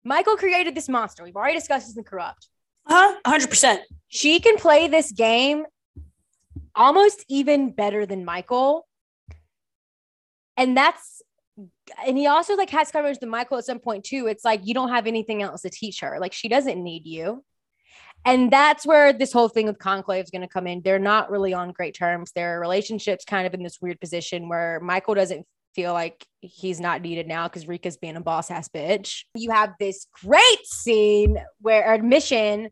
[0.05, 1.25] Michael created this monster.
[1.25, 2.49] We've already discussed this in Corrupt.
[2.87, 3.39] Uh huh?
[3.39, 3.81] 100%.
[4.09, 5.65] She can play this game
[6.79, 8.87] almost even better than Michael.
[10.57, 11.23] And that's
[12.07, 14.29] and he also like has conversations with Michael at some point too.
[14.29, 16.19] It's like you don't have anything else to teach her.
[16.21, 17.45] Like she doesn't need you.
[18.25, 20.83] And that's where this whole thing with Conclave is going to come in.
[20.83, 22.33] They're not really on great terms.
[22.33, 27.03] Their relationship's kind of in this weird position where Michael doesn't feel like he's not
[27.03, 29.25] needed now because Rika's being a boss ass bitch.
[29.35, 32.71] You have this great scene where admission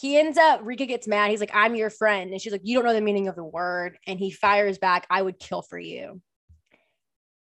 [0.00, 1.30] he ends up Rika gets mad.
[1.30, 2.30] He's like, I'm your friend.
[2.32, 3.98] And she's like, You don't know the meaning of the word.
[4.06, 6.20] And he fires back, I would kill for you.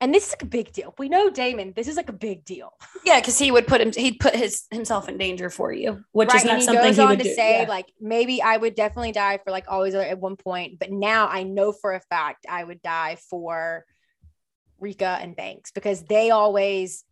[0.01, 0.93] And this is like a big deal.
[0.97, 1.71] We know Damon.
[1.73, 2.73] This is like a big deal.
[3.05, 6.29] Yeah, because he would put him, he'd put his himself in danger for you, which
[6.29, 6.45] is right.
[6.45, 7.33] not And he something goes he on would to do.
[7.33, 7.67] say, Yeah.
[7.69, 11.43] like, maybe I would definitely die for like always at one point, but now I
[11.43, 13.83] know for a fact I would die for
[14.79, 17.03] Rika and Banks because they always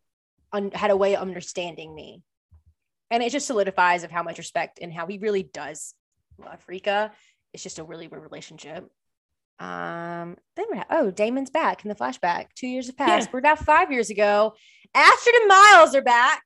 [0.53, 2.21] un- had a way of understanding me.
[3.11, 5.93] And it just solidifies of how much respect and how he really does
[6.39, 7.11] love Rika.
[7.53, 8.89] It's just a really weird relationship.
[9.59, 12.47] Um, then we have, oh, Damon's back in the flashback.
[12.55, 13.27] Two years have passed.
[13.27, 13.31] Yeah.
[13.33, 14.53] We're now five years ago.
[14.95, 16.41] Astrid and Miles are back.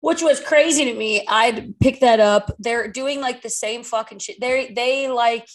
[0.00, 1.24] which was crazy to me.
[1.26, 2.52] I'd pick that up.
[2.58, 4.40] They're doing like the same fucking shit.
[4.40, 5.48] They they like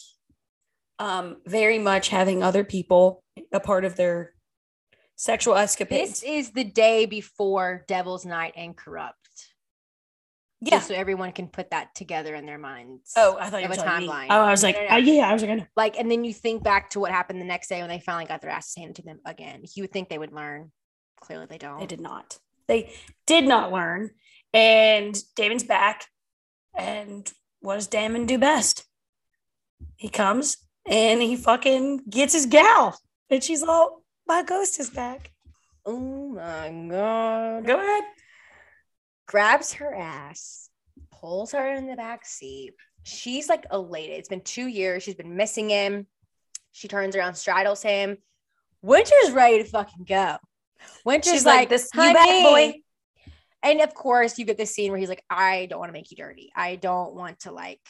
[0.99, 4.33] um very much having other people a part of their
[5.15, 6.21] sexual escapades.
[6.21, 9.26] This is the day before Devil's Night and Corrupt.
[10.61, 10.71] Yeah.
[10.77, 13.13] Just so everyone can put that together in their minds.
[13.15, 14.07] Oh, I thought you of were a telling me.
[14.07, 14.27] timeline.
[14.29, 14.93] Oh, I was like, No, no, no.
[14.95, 15.67] uh, yeah, I was gonna.
[15.75, 18.25] like, and then you think back to what happened the next day when they finally
[18.25, 19.63] got their asses handed to them again.
[19.75, 20.71] You would think they would learn.
[21.21, 21.79] Clearly, they don't.
[21.79, 22.37] They did not.
[22.67, 22.91] They
[23.25, 24.11] did not learn.
[24.53, 26.05] And Damon's back.
[26.75, 27.31] And
[27.61, 28.85] what does Damon do best?
[29.95, 32.99] He comes and he fucking gets his gal.
[33.29, 35.31] And she's all, my ghost is back.
[35.85, 37.65] Oh my god!
[37.65, 38.03] Go ahead.
[39.27, 40.69] Grabs her ass,
[41.11, 42.73] pulls her in the back seat.
[43.03, 44.17] She's like elated.
[44.17, 45.03] It's been two years.
[45.03, 46.07] She's been missing him.
[46.71, 48.17] She turns around, straddles him.
[48.81, 50.37] Winter's ready to fucking go.
[51.05, 52.75] Winter's She's like, like, this, you back, boy.
[53.63, 56.11] And of course, you get this scene where he's like, I don't want to make
[56.11, 56.51] you dirty.
[56.55, 57.81] I don't want to like,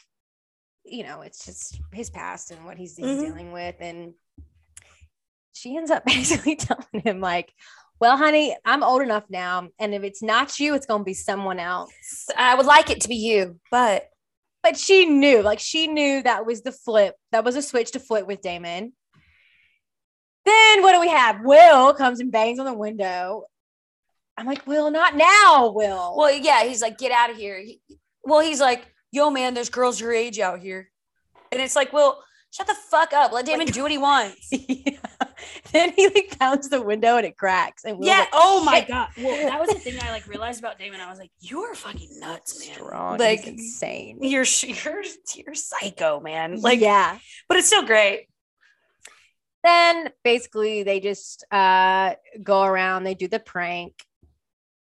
[0.84, 3.20] you know, it's just his past and what he's, he's Mhm.
[3.20, 3.76] dealing with.
[3.80, 4.14] And
[5.52, 7.52] she ends up basically telling him, like,
[8.00, 9.68] well, honey, I'm old enough now.
[9.78, 12.26] And if it's not you, it's going to be someone else.
[12.36, 14.08] I would like it to be you, but
[14.62, 17.14] But she knew, like, she knew that was the flip.
[17.32, 18.92] That was a switch to flip with Damon.
[20.44, 21.40] Then what do we have?
[21.44, 23.44] Will comes and bangs on the window.
[24.36, 26.16] I'm like, Will, not now, Will.
[26.16, 27.58] well, yeah, he's like, get out of here.
[27.58, 27.80] He-
[28.24, 30.90] well, he's like, yo, man, there's girls your age out here.
[31.50, 33.32] And it's like, well, shut the fuck up.
[33.32, 34.48] Let Damon Like- do what he wants.
[34.52, 34.98] Yeah.
[35.72, 37.84] then he like pounds the window and it cracks.
[37.84, 38.18] And Will's yeah.
[38.20, 39.08] like, oh my "Shit." god.
[39.18, 41.00] Well, that was the thing I like realized about Damon.
[41.00, 42.74] I was like, you are fucking nuts, man.
[42.76, 43.18] strong.
[43.18, 44.18] Like Like insane.
[44.22, 45.04] you're you're
[45.34, 46.60] you're psycho, man.
[46.60, 47.18] Like, yeah.
[47.48, 48.26] but it's still great.
[49.64, 53.94] Then basically they just uh go around, they do the prank.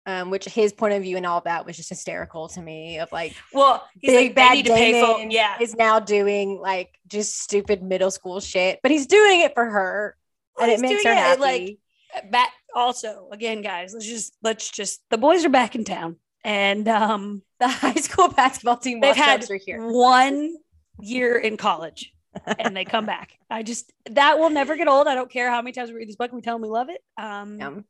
[0.07, 3.11] Um, which his point of view and all that was just hysterical to me of
[3.11, 5.15] like Well, he's big like, bad need to pay full.
[5.15, 5.55] Damon Yeah.
[5.59, 10.15] is now doing like just stupid middle school shit, but he's doing it for her
[10.60, 11.41] and it makes her it, happy.
[11.41, 13.94] like, back also again, guys.
[13.94, 18.30] Let's just let's just the boys are back in town, and um, the high school
[18.30, 19.82] basketball team they've had are here.
[19.82, 20.56] one
[21.02, 22.14] year in college,
[22.60, 23.34] and they come back.
[23.49, 25.07] I just that will never get old.
[25.07, 26.69] I don't care how many times we read this book and we tell them we
[26.69, 27.02] love it.
[27.18, 27.86] Um,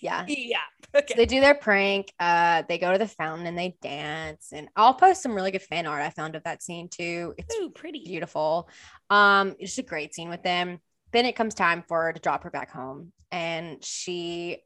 [0.00, 0.24] Yeah.
[0.28, 0.58] yeah.
[0.96, 1.14] Okay.
[1.16, 2.12] they do their prank.
[2.18, 4.48] Uh, they go to the fountain and they dance.
[4.52, 7.34] And I'll post some really good fan art I found of that scene too.
[7.38, 8.02] It's Ooh, pretty.
[8.04, 8.68] beautiful.
[9.08, 10.80] Um, it's just a great scene with them.
[11.12, 14.62] Then it comes time for her to drop her back home, and she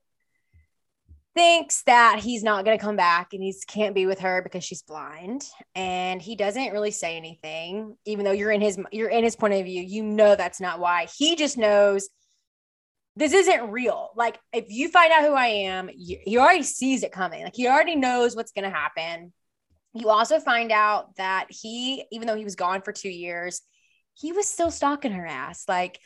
[1.35, 4.63] thinks that he's not going to come back and he can't be with her because
[4.63, 5.43] she's blind
[5.75, 9.53] and he doesn't really say anything even though you're in his you're in his point
[9.53, 12.09] of view you know that's not why he just knows
[13.17, 17.03] this isn't real like if you find out who i am you, he already sees
[17.03, 19.33] it coming like he already knows what's going to happen
[19.93, 23.63] you also find out that he even though he was gone for two years
[24.15, 25.99] he was still stalking her ass like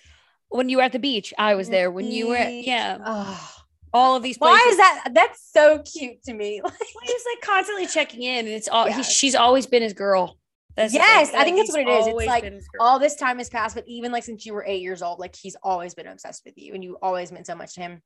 [0.51, 1.91] When you were at the beach, I was there.
[1.91, 3.51] When you were, yeah, oh,
[3.93, 4.61] all of these places.
[4.61, 6.73] why is that that's so cute to me like
[7.03, 8.89] He's like constantly checking in, and it's all.
[8.89, 8.97] Yeah.
[8.97, 10.39] He, she's always been his girl.
[10.79, 11.41] That's Yes, thing.
[11.41, 12.07] I think that's what it is.
[12.07, 12.87] It's like been his girl.
[12.87, 15.35] all this time has passed, but even like since you were eight years old, like
[15.35, 18.01] he's always been obsessed with you and you always meant so much to him.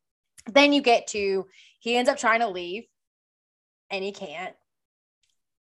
[0.50, 1.44] Then you get to
[1.80, 2.84] he ends up trying to leave
[3.90, 4.54] and he can't.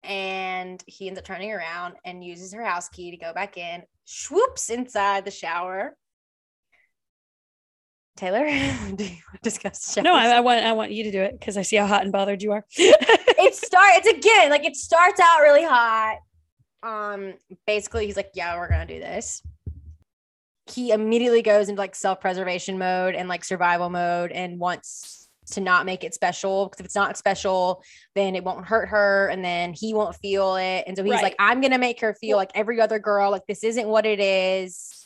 [0.04, 3.82] And he ends up turning around and uses her house key to go back in,
[4.04, 5.96] swoops inside the shower.
[8.16, 8.46] Taylor,
[8.94, 10.02] do you want to discuss the?
[10.02, 12.02] No, I, I want I want you to do it because I see how hot
[12.02, 12.64] and bothered you are.
[12.76, 16.18] it start it's again like it starts out really hot
[16.82, 17.35] um
[17.66, 19.43] basically he's like yeah we're gonna do this
[20.66, 25.85] he immediately goes into like self-preservation mode and like survival mode and wants to not
[25.85, 27.82] make it special because if it's not special
[28.15, 31.23] then it won't hurt her and then he won't feel it and so he's Right.
[31.24, 34.20] like i'm gonna make her feel like every other girl like this isn't what it
[34.20, 34.97] is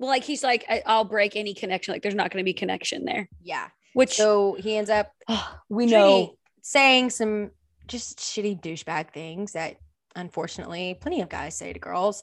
[0.00, 1.90] well, like he's like, I'll break any connection.
[1.92, 3.28] Like there's not going to be connection there.
[3.42, 5.10] yeah Which so he ends up
[5.68, 6.36] we know.
[6.62, 7.50] saying some
[7.88, 9.74] just shitty douchebag things that
[10.16, 12.22] unfortunately plenty of guys say to girls.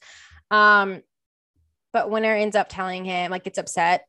[0.51, 1.01] Um,
[1.93, 4.05] but Winter ends up telling him, like, gets upset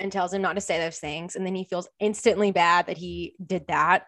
[0.00, 1.36] and tells him not to say those things.
[1.36, 4.06] And then he feels instantly bad that he did that.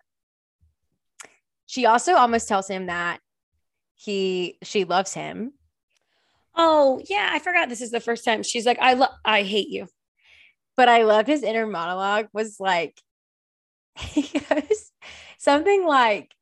[1.67, 3.21] She also almost tells him that
[3.95, 5.53] he she loves him.
[6.55, 7.69] Oh yeah, I forgot.
[7.69, 9.87] This is the first time she's like, I love, I hate you.
[10.77, 13.01] But I loved his inner monologue was like
[13.99, 14.91] he goes
[15.39, 16.35] something like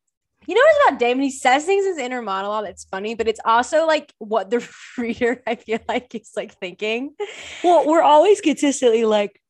[0.51, 1.23] you know what's about Damon?
[1.23, 4.69] He says things in his inner monologue that's funny, but it's also like what the
[4.99, 7.15] reader I feel like is like thinking.
[7.63, 9.41] Well, we're always consistently like,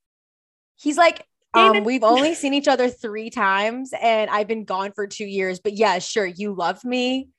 [0.76, 1.24] He's like,
[1.54, 5.58] um, we've only seen each other three times and I've been gone for two years,
[5.58, 7.30] but yeah, sure, you love me.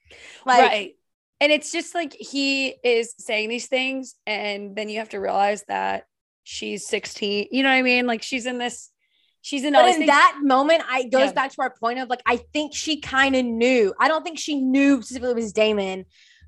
[0.44, 0.96] Like right.
[1.40, 5.64] And it's just like he is saying these things, and then you have to realize
[5.68, 6.06] that
[6.44, 7.48] she's 16.
[7.52, 8.06] You know what I mean?
[8.06, 8.91] Like she's in this,
[9.42, 10.08] she's in But in things.
[10.08, 11.32] that moment, I goes Yeah.
[11.34, 13.94] back to our point of like, I think she kind of knew.
[14.00, 16.06] I don't think she knew specifically it was Damon,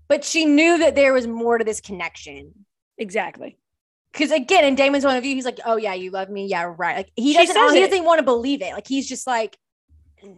[0.07, 2.65] but she knew that there was more to this connection.
[2.98, 3.57] exactly.
[4.11, 6.72] Because again, in Damon's point of view, he's like, "Oh yeah, you love me, yeah,
[6.78, 7.90] right." Like he doesn't, he it.
[7.90, 8.72] doesn't want to believe it.
[8.74, 9.57] Like he's just like,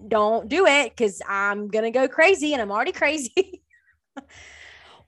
[0.07, 3.61] "Don't do it," because I'm gonna go crazy, and I'm already crazy.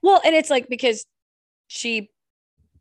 [0.02, 1.04] Well, and it's like because
[1.66, 2.10] she,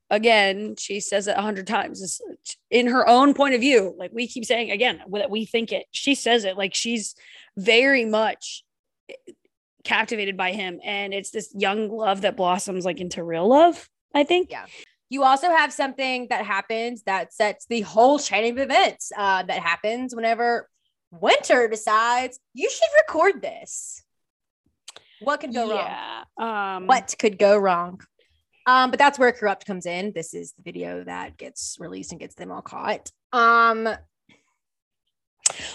[0.10, 2.02] again, she says it a hundred times.
[2.02, 3.94] It's in her own point of view.
[3.98, 5.86] Like we keep saying again, that we think it.
[5.92, 7.16] She says it like she's
[7.58, 8.64] very much
[9.84, 13.90] captivated by him, and it's this young love that blossoms like into real love.
[14.14, 14.52] I think.
[14.52, 14.66] Yeah.
[15.10, 19.60] you also have something that happens that sets the whole chain of events uh, that
[19.60, 20.70] happens whenever
[21.12, 24.04] Winter decides you should record this.
[25.22, 26.78] What could go wrong?
[26.78, 28.02] Um, What could go wrong?
[28.68, 30.12] Um, but that's where corrupt comes in.
[30.14, 33.10] This is the video that gets released and gets them all caught.
[33.32, 33.90] Um,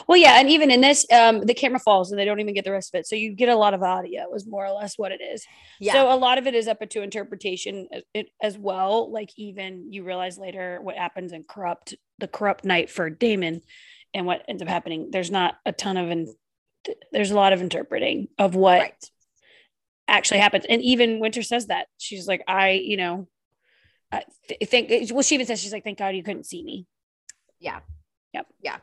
[0.06, 2.64] Well, yeah, and even in this, um, the camera falls and they don't even get
[2.64, 4.32] the rest of it, so you get a lot of audio.
[4.34, 5.46] Is more or less what it is.
[5.80, 5.94] yeah.
[5.94, 7.88] So a lot of it is up to interpretation
[8.42, 9.10] as, well.
[9.10, 13.62] Like even you realize later what happens in corrupt, the corrupt night for Damon,
[14.12, 15.08] and what ends up happening.
[15.10, 16.32] There's not a ton of, in,
[17.10, 19.10] there's a lot of interpreting of what right.
[20.08, 20.64] Actually happens.
[20.68, 23.28] And even Winter says that she's like, I, you know,
[24.10, 26.86] I th- think well, she even says she's like, "Thank God you couldn't see me."
[27.58, 27.80] Yeah.
[28.34, 28.46] Yep.
[28.60, 28.76] Yeah.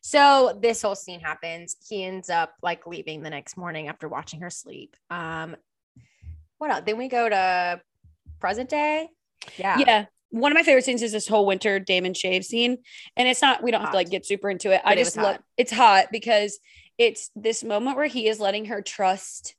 [0.00, 1.76] So this whole scene happens.
[1.88, 4.96] He ends up like leaving the next morning after watching her sleep.
[5.10, 5.56] Um,
[6.58, 6.82] what else?
[6.84, 7.80] Then we go to
[8.40, 9.08] present day.
[9.56, 9.78] Yeah.
[9.78, 10.06] Yeah.
[10.30, 12.78] One of my favorite scenes is this whole winter Damon shave scene.
[13.16, 14.80] And it's not, we don't have to like get super into it.
[14.84, 16.58] I But it just was love it's hot because
[16.98, 19.54] it's this moment where he is letting her trust.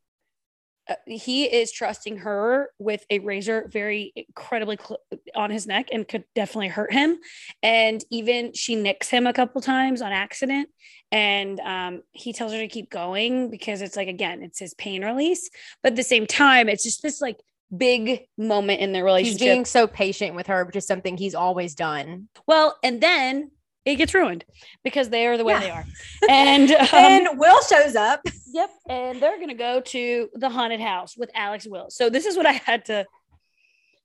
[0.89, 4.99] Uh, he is trusting her with a razor very incredibly cl-
[5.35, 7.17] on his neck and could definitely hurt him.
[7.61, 10.69] And even she nicks him a couple times on accident.
[11.11, 15.05] And um, he tells her to keep going because it's like, again, it's his pain
[15.05, 15.49] release.
[15.81, 17.37] But at the same time, it's just this like
[17.75, 19.55] big moment in their relationship He's relationship.
[19.55, 22.29] being so patient with her, which is something he's always done.
[22.47, 23.51] Well, and then
[23.85, 24.45] it gets ruined
[24.83, 25.59] because they are the way Yeah.
[25.59, 25.85] they are.
[26.29, 28.21] And um, and Will shows up.
[28.51, 31.89] yep, and they're gonna go to the haunted house with Alex Will.
[31.89, 33.05] So this is what I had to.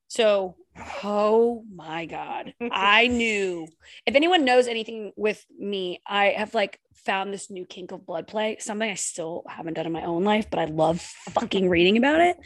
[0.09, 0.57] So,
[1.05, 3.67] oh my god, I knew.
[4.07, 8.27] If anyone knows anything with me, I have like found this new kink of blood
[8.27, 11.01] play, something I still haven't done in my own life, but I love
[11.31, 12.37] fucking reading about it.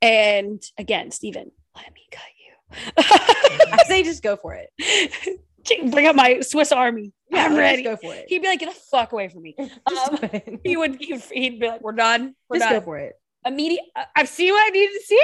[0.00, 2.92] And again, Stephen, let me cut you.
[2.96, 4.70] I say just go for it.
[5.90, 7.12] Bring up my Swiss Army.
[7.32, 7.82] I'm just ready.
[7.82, 8.24] go for it.
[8.28, 9.54] He'd be like, "Get the fuck away from me."
[9.86, 10.18] Um,
[10.64, 10.96] he would.
[11.00, 12.34] He'd, he'd be like, "We're done.
[12.48, 13.14] We're Just done." go for it.
[13.46, 13.84] Immediate.
[13.96, 15.22] I- I've seen what I needed to see.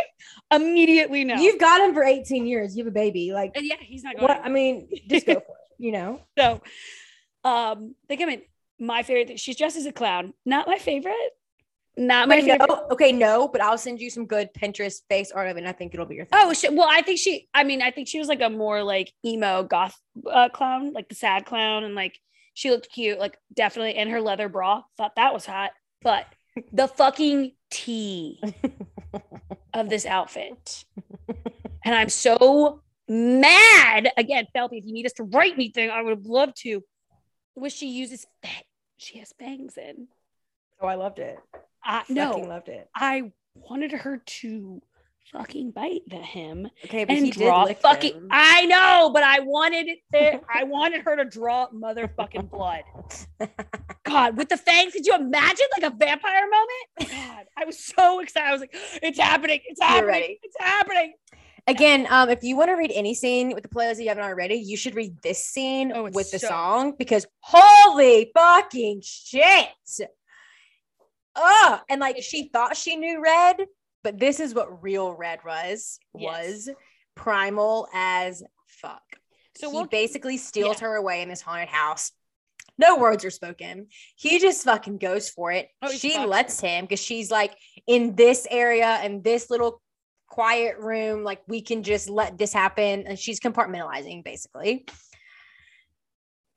[0.52, 1.34] Immediately, no.
[1.36, 2.76] You've got him for 18 years.
[2.76, 3.32] You have a baby.
[3.32, 4.28] Like, and yeah, he's not going.
[4.28, 4.40] what?
[4.44, 5.44] I mean, just go for it.
[5.78, 6.20] You know?
[6.38, 6.62] So,
[7.42, 8.42] um, they come in.
[8.78, 9.36] My favorite thing.
[9.36, 10.32] She's dressed as a clown.
[10.44, 11.14] Not my favorite.
[11.96, 12.68] Not my favorite.
[12.68, 12.86] no.
[12.90, 15.60] Okay, no, but I'll send you some good Pinterest face art of it.
[15.60, 16.40] And I think it'll be your thing.
[16.42, 17.48] Oh, she, well, I think she.
[17.54, 19.96] I mean, I think she was like a more like emo goth
[20.30, 22.18] uh, clown, like the sad clown, and like
[22.52, 24.82] she looked cute, like definitely in her leather bra.
[24.96, 25.70] Thought that was hot,
[26.02, 26.26] but
[26.72, 28.40] the fucking tea
[29.72, 30.84] of this outfit,
[31.84, 34.10] and I'm so mad.
[34.16, 36.82] Again, Felty, if you need us to write anything, I would have loved to.
[37.54, 38.26] Was she uses?
[38.96, 40.08] She has bangs in.
[40.80, 41.38] Oh, I loved it.
[41.84, 42.88] I Fucking no, loved it.
[42.94, 44.82] I wanted her to
[45.32, 48.12] fucking bite the him Okay, but and he did draw lick fucking.
[48.14, 48.28] them.
[48.30, 50.40] I know, but I wanted it there.
[50.54, 52.82] I wanted her to draw motherfucking blood.
[54.04, 57.10] God, with the fangs, could you imagine like a vampire moment?
[57.10, 58.48] God, I was so excited.
[58.48, 59.60] I was like, "It's happening!
[59.66, 60.36] It's happening!
[60.42, 61.14] It's happening!"
[61.66, 64.24] Again, um, if you want to read any scene with the playlist that you haven't
[64.24, 69.68] already, you should read this scene Oh, with the so- song because holy fucking shit.
[71.36, 73.56] Oh, and like she thought she knew red,
[74.02, 76.66] but this is what real red was Yes.
[76.66, 76.70] was
[77.14, 79.02] primal as fuck.
[79.56, 80.88] So he we'll basically steals yeah.
[80.88, 82.12] her away in this haunted house.
[82.76, 83.86] No words are spoken.
[84.16, 85.68] He just fucking goes for it.
[85.80, 87.56] Oh, she lets him because she's like
[87.86, 89.80] in this area and this little
[90.28, 91.22] quiet room.
[91.22, 93.04] Like we can just let this happen.
[93.06, 94.86] And she's compartmentalizing basically.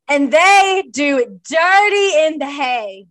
[0.10, 3.08] And they do it dirty in the hay.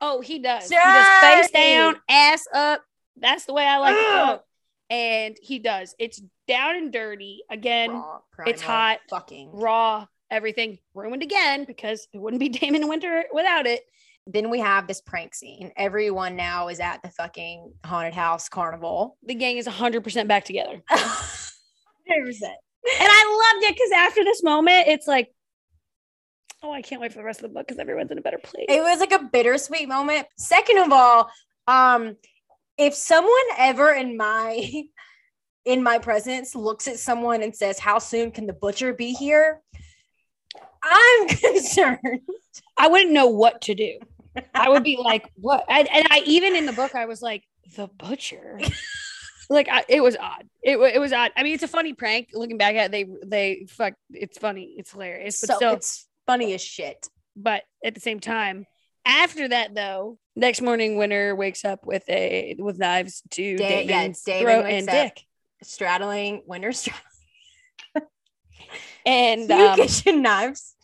[0.00, 0.68] Oh, he does.
[0.68, 2.82] He does face down, ass up.
[3.16, 4.28] That's the way I like it.
[4.28, 4.40] Ugh.
[4.88, 5.94] And he does.
[5.98, 7.90] It's down and dirty again.
[7.90, 9.00] Raw, it's hot.
[9.10, 9.50] Fucking.
[9.52, 13.82] raw, everything ruined again because it wouldn't be Damon Winter without it.
[14.28, 15.72] Then we have this prank scene.
[15.76, 19.16] Everyone now is at the fucking haunted house carnival.
[19.24, 20.82] The gang is 100% back together.
[20.90, 21.30] 100%.
[22.08, 25.32] And I loved it because after this moment, it's like,
[26.62, 28.38] oh, I can't wait for the rest of the book because everyone's in a better
[28.38, 28.66] place.
[28.68, 30.26] it was like a bittersweet moment.
[30.36, 31.30] Second of all,
[31.66, 32.16] um,
[32.78, 34.84] if someone ever in my
[35.64, 39.62] in my presence looks at someone and says, "How soon can the butcher be here?"
[40.82, 42.20] I'm concerned.
[42.76, 43.98] I wouldn't know what to do.
[44.54, 45.64] I would be like, what?
[45.68, 47.44] And, and I even in the book, I was like,
[47.76, 48.60] the butcher.
[49.50, 50.46] like I, it was odd.
[50.62, 51.32] It, it was odd.
[51.36, 52.28] I mean, it's a funny prank.
[52.34, 53.94] Looking back at it, they they fuck.
[54.10, 54.74] It's funny.
[54.76, 55.40] It's hilarious.
[55.40, 57.08] But So still, it's funny as shit.
[57.36, 58.66] but at the same time
[59.04, 64.22] after that though next morning winter wakes up with a with knives to Da- Damon's
[64.22, 65.22] Damon throat and dick
[65.62, 67.00] Straddling winter straddling
[69.06, 70.74] and um, kitchen knives,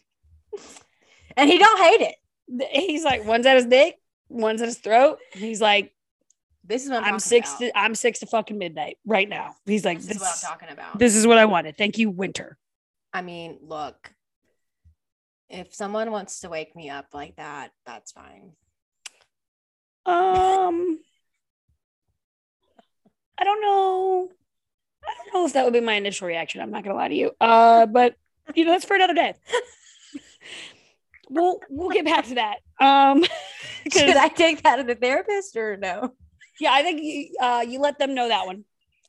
[1.36, 2.00] and he don't hate
[2.48, 2.68] it.
[2.70, 3.96] he's like one's at his dick
[4.28, 5.92] one's at his throat he's like
[6.64, 7.58] This is what I'm, i'm six about.
[7.60, 10.50] to i'm six to fucking midnight right now he's like This, this, is what I'm
[10.58, 10.98] talking about.
[10.98, 12.56] this is what i wanted thank you winter
[13.14, 14.10] I mean, look,
[15.52, 18.52] if someone wants to wake me up like that, that's fine.
[20.04, 20.98] um
[23.38, 24.28] i don't know.
[25.04, 27.14] I don't know if that would be my initial reaction i'm not gonna lie to
[27.14, 27.30] you.
[27.40, 28.16] Uh but
[28.54, 29.34] you know that's for another day.
[31.30, 32.56] We'll we'll get back to that.
[32.78, 33.24] Um,
[33.90, 36.12] Should I take that to the therapist or no?
[36.60, 38.64] yeah i think you, uh you let them know that one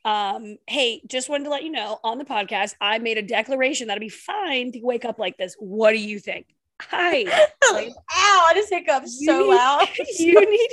[0.05, 3.87] Um, hey, just wanted to let you know on the podcast, I made a declaration
[3.87, 5.55] that'd be fine to wake up like this.
[5.59, 6.47] What do you think?
[6.81, 7.23] Hi.
[7.63, 9.87] Ow, I just hiccuped You so need- loud.
[10.19, 10.69] you need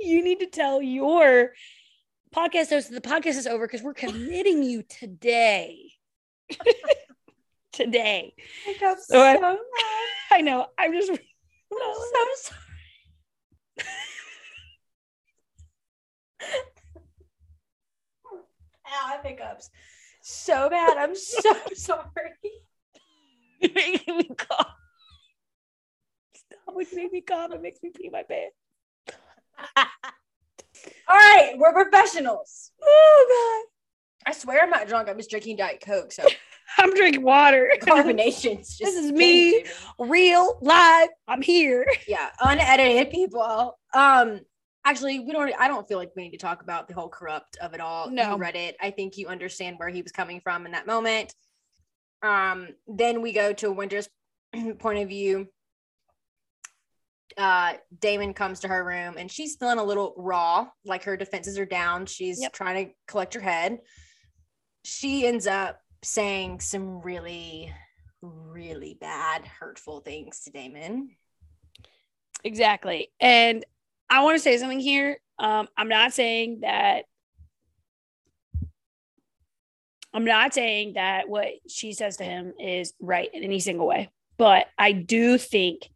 [0.00, 1.52] you need to tell your
[2.34, 5.92] podcast host that the podcast is over because we're committing you today.
[7.72, 8.34] today.
[8.64, 9.58] hiccuped So I- loud.
[10.30, 10.66] I know.
[10.76, 11.18] I'm just I'm
[11.70, 13.88] so sorry.
[18.88, 19.70] Ow, I have hiccups
[20.28, 20.96] so bad.
[20.98, 21.40] I'm so
[21.74, 22.02] sorry.
[23.60, 24.74] You're making me cough.
[26.34, 27.52] Stop you make me cough.
[27.52, 28.54] It makes me pee my pants.
[31.08, 32.72] All right, we're professionals.
[32.82, 34.30] Oh god.
[34.30, 35.08] I swear I'm not drunk.
[35.08, 36.12] I'm just drinking Diet Coke.
[36.12, 36.24] So.
[36.78, 37.72] I'm drinking water.
[37.80, 39.64] carbonation's This is me.
[39.98, 41.08] Real live.
[41.26, 41.86] I'm here.
[42.06, 43.78] Yeah, unedited people.
[43.94, 44.40] Um,
[44.88, 45.52] actually, we don't.
[45.58, 48.10] I don't feel like we need to talk about the whole corrupt of it all.
[48.10, 48.32] No.
[48.32, 48.76] you read it.
[48.80, 51.34] I think you understand where he was coming from in that moment.
[52.22, 54.08] Um, then we go to Winter's
[54.78, 55.48] point of view.
[57.36, 61.56] Uh, Damon comes to her room and she's feeling a little raw, like her defenses
[61.56, 62.04] are down.
[62.06, 62.52] She's Yep.
[62.52, 63.78] trying to collect her head.
[64.82, 67.72] She ends up saying some really,
[68.22, 71.10] really bad, hurtful things to Damon.
[72.42, 73.12] Exactly.
[73.20, 73.64] And
[74.10, 75.18] I want to say something here.
[75.38, 77.04] Um, I'm not saying that
[80.12, 84.10] I'm not saying that what she says to him is right in any single way,
[84.38, 85.88] but I do think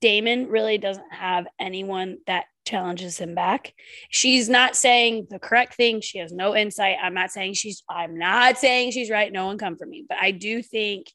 [0.00, 3.74] Damon really doesn't have anyone that challenges him back.
[4.10, 6.00] She's not saying the correct thing.
[6.00, 6.96] She has no insight.
[7.02, 9.32] I'm not saying she's I'm not saying she's right.
[9.32, 11.06] No one come for me, but I do think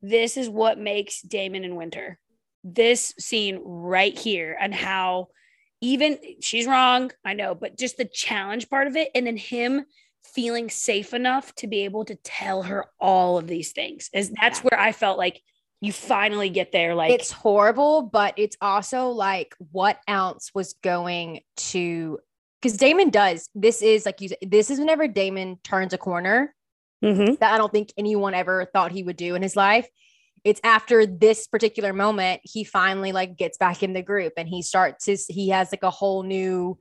[0.00, 2.18] this is what makes Damon and Winter.
[2.62, 5.28] This scene right here and how
[5.80, 9.84] even she's wrong, I know, but just the challenge part of it and then him
[10.24, 14.10] feeling safe enough to be able to tell her all of these things.
[14.12, 15.40] Is that's where I felt like
[15.80, 21.40] you finally get there like it's horrible, but it's also like what else was going
[21.56, 22.18] to
[22.60, 26.54] because Damon does this is like you this is whenever Damon turns a corner
[27.04, 27.38] Mhm.
[27.38, 29.88] that I don't think anyone ever thought he would do in his life.
[30.44, 34.62] It's after this particular moment he finally like gets back in the group and he
[34.62, 36.78] starts his he has like a whole new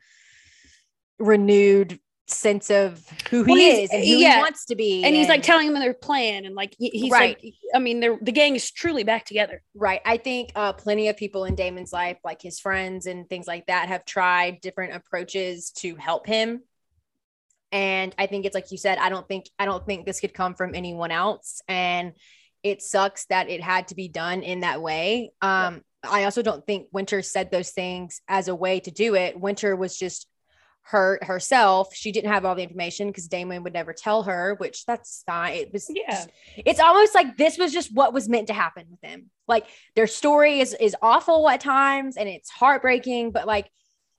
[1.19, 4.35] renewed sense of who he Well, is and who yeah.
[4.35, 5.03] he wants to be.
[5.05, 7.37] and he's like telling him their plan and like he- he's Right.
[7.41, 9.63] like I mean they're the gang is truly back together.
[9.73, 10.01] Right.
[10.05, 13.67] I think uh, plenty of people in Damon's life, like his friends and things like
[13.67, 16.63] that, have tried different approaches to help him.
[17.71, 20.33] And I think it's like you said, I don't think I don't think this could
[20.33, 21.61] come from anyone else.
[21.69, 22.11] And
[22.63, 25.31] it sucks that it had to be done in that way.
[25.41, 29.39] Um, I also don't think Winter said those things as a way to do it.
[29.39, 30.27] Winter was just
[30.83, 31.93] hurt herself.
[31.93, 35.53] She didn't have all the information because Damon would never tell her, which that's fine.
[35.55, 36.09] It was Yeah.
[36.11, 36.29] just-
[36.65, 39.29] it's almost like this was just what was meant to happen with them.
[39.49, 39.65] Like
[39.95, 43.69] their story is is awful at times and it's heartbreaking, but like,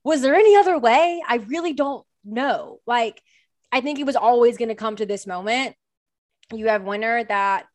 [0.03, 1.23] was there any other way?
[1.27, 2.79] I really don't know.
[2.85, 3.21] Like,
[3.71, 5.75] I think it was always going to come to this moment.
[6.53, 7.65] You have Winter that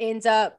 [0.00, 0.58] ends up,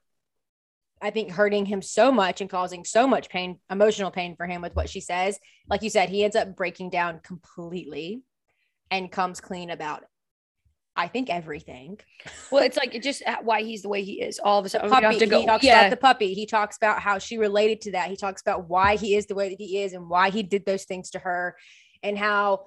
[1.02, 4.62] I think, hurting him so much and causing so much pain, emotional pain for him
[4.62, 5.40] with what she says.
[5.70, 8.24] Like you said, he ends up breaking down completely
[8.92, 10.04] and comes clean about,
[10.96, 12.00] I think, everything.
[12.52, 14.40] Well, it's like it just uh, why he's the way he is.
[14.40, 15.06] All of a sudden, puppy.
[15.06, 15.40] have to go.
[15.40, 16.34] He talks yeah, about the puppy.
[16.34, 18.10] He talks about how she related to that.
[18.10, 20.66] He talks about why he is the way that he is and why he did
[20.66, 21.56] those things to her,
[22.04, 22.66] and how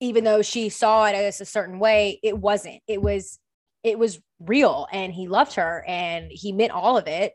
[0.00, 2.80] even though she saw it as a certain way, it wasn't.
[2.88, 3.38] It was
[3.82, 7.32] it was real, and he loved her, and he meant all of it,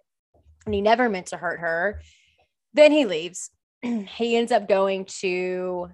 [0.65, 2.01] and he never meant to hurt her.
[2.73, 3.49] Then he leaves.
[3.81, 5.89] he ends up going to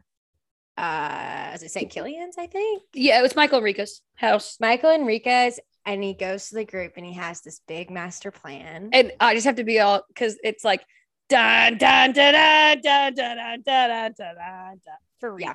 [0.77, 1.91] uh is it St.
[1.91, 2.83] Killian's, I think?
[2.93, 3.19] yeah.
[3.19, 6.93] It was Michael and Rika's house, Michael and Rika's, and he goes to the group
[6.95, 8.89] and he has this big master plan.
[8.93, 10.83] and I just have to be all because it's like
[11.27, 15.53] dun dun dun dun dun dun dun dun dun dun dun for Yeah.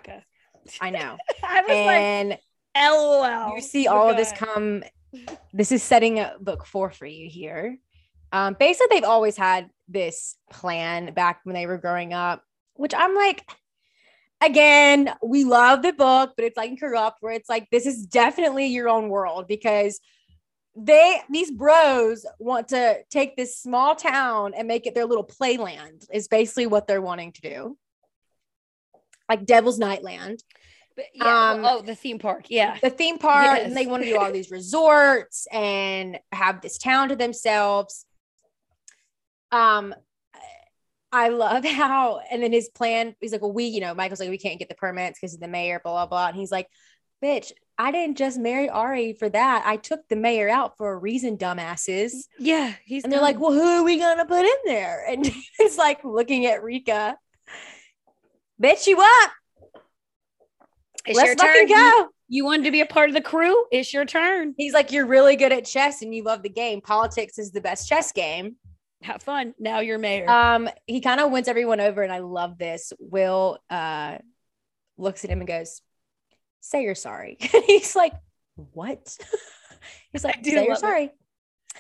[0.81, 1.17] I know.
[1.43, 2.41] I was and like,
[2.77, 3.55] LOL.
[3.55, 4.85] you see all of this come.
[5.55, 7.79] This is setting a book four for you here.
[8.33, 12.43] Um, basically, they've always had this plan back when they were growing up,
[12.75, 13.49] which I'm like,
[14.43, 18.67] again, we love the book, but it's like corrupt, where it's like this is definitely
[18.67, 20.01] your own world because
[20.77, 26.07] they these bros want to take this small town and make it their little playland
[26.13, 27.79] is basically what they're wanting to do
[29.27, 30.41] like devil's nightland
[30.97, 32.47] But yeah, um, well, oh, the theme park.
[32.49, 32.79] Yeah.
[32.83, 37.11] the theme park and they want to do all these resorts and have this town
[37.11, 38.07] to themselves
[39.53, 39.95] um
[41.13, 44.29] i love how and then his plan he's like well we you know michael's like
[44.29, 46.69] we can't get the permits because of the mayor blah blah blah and he's like
[47.23, 49.63] bitch I didn't just marry Ari for that.
[49.67, 52.13] I took the mayor out for a reason, dumbasses.
[52.39, 55.05] Yeah, he's And they're like, well, who are we gonna put in there?
[55.11, 57.19] And he's like looking at Rika.
[58.63, 59.31] Bitch, you up?
[61.07, 61.69] It's Let's your turn.
[61.69, 62.09] Go.
[62.29, 63.65] you wanted to be a part of the crew.
[63.71, 64.55] It's your turn.
[64.57, 66.81] He's like, you're really good at chess and you love the game.
[66.81, 68.57] Politics is the best chess game.
[69.03, 69.55] Have fun.
[69.59, 70.29] Now you're mayor.
[70.29, 72.93] Um, he kind of wins everyone over, and I love this.
[72.99, 74.19] Will uh
[74.97, 75.83] looks at him and goes,
[76.61, 78.15] "Say you're sorry." And he's like,
[78.55, 79.17] "What?"
[80.13, 80.79] he's like, "Say you're it.
[80.79, 81.13] sorry."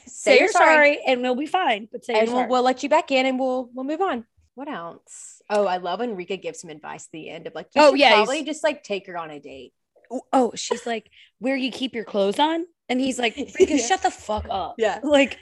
[0.06, 1.88] say you're sorry, and we'll be fine.
[1.90, 2.48] But say and we'll, sorry.
[2.48, 4.24] we'll let you back in, and we'll we'll move on.
[4.54, 5.35] What else?
[5.48, 7.94] Oh, I love when Rika gives him advice at the end of like, you Oh,
[7.94, 9.72] yeah, probably just like take her on a date.
[10.10, 11.08] oh, oh, she's like,
[11.38, 12.66] where you keep your clothes on?
[12.88, 13.86] And he's like, Rika, Yeah.
[13.86, 14.76] shut the fuck up.
[14.78, 15.38] Yeah, Like,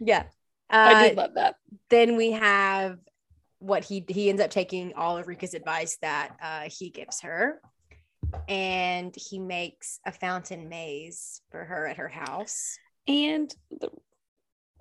[0.00, 0.24] yeah.
[0.70, 1.56] I Uh, did love that.
[1.88, 2.98] then we have
[3.58, 7.60] what he he ends up taking all of Rika's advice that uh, he gives her,
[8.48, 12.78] and he makes a fountain maze for her at her house.
[13.08, 13.88] And the,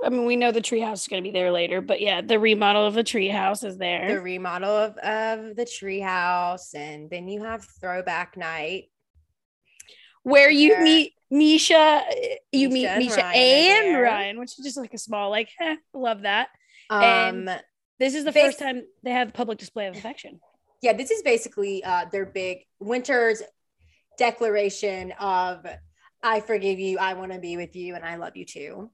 [0.03, 2.37] I mean, we know the treehouse is going to be there later, but yeah, the
[2.39, 4.07] remodel of the treehouse is there.
[4.15, 8.85] The remodel of of the treehouse, and then you have throwback night.
[10.23, 12.03] where you meet Misha,
[12.51, 14.01] you Misha meet and Misha Ryen and.
[14.01, 16.49] Ryen, which is just like a small, like, eh, love that.
[16.89, 17.01] Um,
[17.47, 17.63] And-
[17.99, 20.39] This is the Bas- first time they have public display of affection.
[20.81, 23.41] yeah, this is basically uh, their big winter's
[24.17, 25.65] declaration of
[26.21, 28.91] I forgive you, I want to be with you, and I love you too.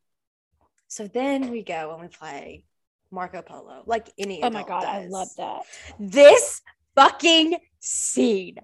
[0.93, 2.65] So then we go and we play
[3.09, 4.43] Marco Polo, like any.
[4.43, 5.63] Oh my god, I love that.
[5.99, 6.61] this
[6.95, 8.57] fucking scene.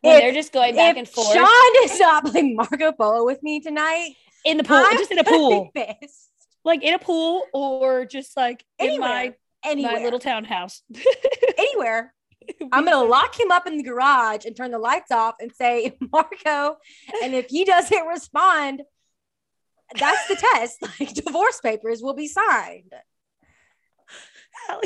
[0.00, 3.42] When If- they're just going back and forth Sean is not playing Marco Polo with
[3.42, 4.14] me tonight,
[4.44, 6.30] in the pool, I'm just in a pool, pissed.
[6.64, 10.82] like in a pool, or just like in my Anywhere, anywhere, my little townhouse.
[11.58, 12.14] anywhere.
[12.72, 15.96] I'm gonna lock him up in the garage and turn the lights off and say,
[16.12, 16.76] Marco,
[17.24, 18.82] and if he doesn't respond,
[19.98, 20.82] that's the test.
[21.00, 22.92] Like divorce papers will be signed.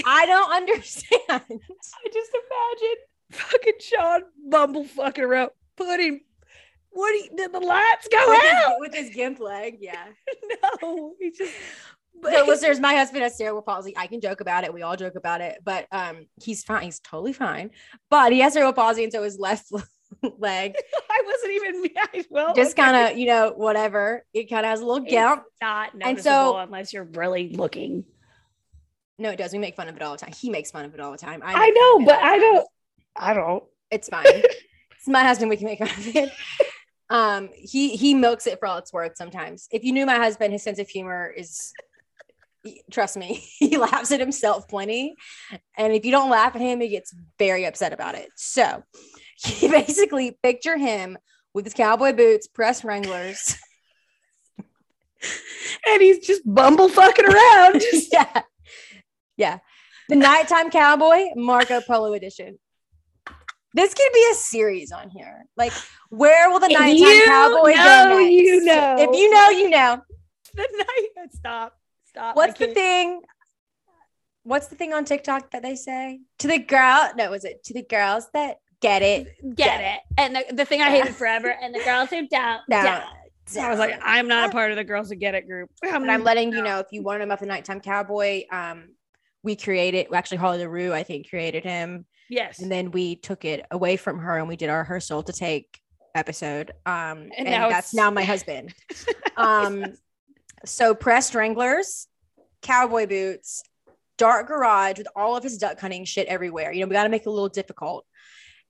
[0.05, 1.21] I don't understand.
[1.29, 2.97] I just imagine
[3.33, 6.21] fucking Sean Bumble fucking around, putting
[6.97, 8.75] what do you, did the lights go with, his, out?
[8.79, 10.07] with his gimp leg, yeah.
[10.83, 11.53] No, he just.
[12.23, 13.95] But So listeners, my husband has cerebral palsy.
[13.95, 14.73] I can joke about it.
[14.73, 16.85] We all joke about it, but um, he's fine.
[16.85, 17.71] He's totally fine.
[18.09, 19.71] But he has cerebral palsy, and so his left
[20.39, 20.75] leg
[21.11, 21.91] I wasn't even.
[21.97, 22.83] I, well, just okay.
[22.83, 24.25] kind of, you know, whatever.
[24.33, 25.43] It kind of has a little gimp.
[25.61, 28.05] not And noticeable so- unless you're really looking.
[29.19, 29.53] No, it does.
[29.53, 30.33] We make fun of it all the time.
[30.33, 31.43] He makes fun of it all the time.
[31.43, 32.69] I, fun know, but I don't.
[33.17, 33.65] I don't.
[33.91, 34.27] It's fine.
[34.27, 35.49] it's my husband.
[35.49, 36.33] We can make fun of it.
[37.09, 39.17] Um, he he milks it for all it's worth.
[39.17, 41.73] Sometimes, if you knew my husband, his sense of humor is.
[42.91, 45.15] Trust me, he laughs at himself plenty,
[45.79, 48.29] and if you don't laugh at him, he gets very upset about it.
[48.35, 48.83] So,
[49.45, 51.19] he basically picture him
[51.55, 53.57] with his cowboy boots, press Wranglers.
[55.89, 57.81] And he's just bumble fucking around.
[57.81, 58.43] Just yeah,
[59.37, 59.59] yeah.
[60.09, 62.59] The nighttime cowboy, Marco Polo edition.
[63.75, 65.45] This could be a series on here.
[65.57, 65.73] Like,
[66.11, 68.19] where will the If nighttime cowboy know, go?
[68.19, 68.31] Next?
[68.31, 68.97] you know.
[68.99, 70.03] If you know, you know.
[70.55, 71.33] the night.
[71.33, 71.75] Stop.
[72.05, 72.37] Stop.
[72.37, 73.21] What's the thing?
[74.45, 76.21] What's the thing on TikTok that they say?
[76.39, 79.29] To the girl, no, was it to the girls that get it?
[79.55, 80.01] Get it.
[80.19, 82.61] And the, the thing I hated forever, and the girls who don't.
[82.71, 83.05] Don't.
[83.49, 83.99] So I was like.
[84.03, 85.71] I'm not a part of the girls who get it group.
[85.81, 88.89] but I'm letting you know if you want him up the nighttime cowboy, um,
[89.43, 92.05] we created actually Harley Laroux, I think, created him.
[92.29, 92.59] yes.
[92.59, 95.81] and then we took it away from her and we did our rehearsal to take
[96.17, 98.75] episode um and, now that's now my husband
[99.37, 99.85] um
[100.65, 102.09] so pressed wranglers
[102.63, 103.63] cowboy boots
[104.17, 107.11] dark garage with all of his duck hunting shit everywhere you know we got to
[107.11, 108.07] make it a little difficult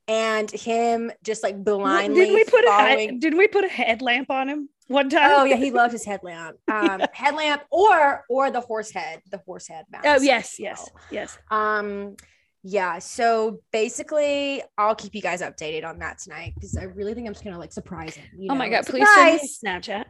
[0.09, 3.69] and him just like blindly didn't we put a following head, didn't we put a
[3.69, 5.31] headlamp on him one time?
[5.33, 9.67] oh yeah he loved his headlamp um headlamp or or the horse head the horse
[9.69, 11.39] head mask Oh yes, yes, yes.
[11.51, 12.17] Um,
[12.63, 12.99] yeah.
[12.99, 17.33] So basically, I'll keep you guys updated on that tonight because I really think I'm
[17.33, 18.27] just gonna like surprise him.
[18.37, 19.61] you Oh my god, please send Surprise!
[19.63, 20.05] a Snapchat.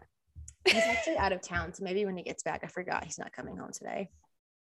[0.67, 3.33] He's actually out of town, so maybe when he gets back, I forgot he's not
[3.33, 4.09] coming home today.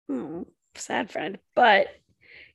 [0.10, 0.44] Hmm,
[0.76, 1.40] sad friend.
[1.56, 1.88] But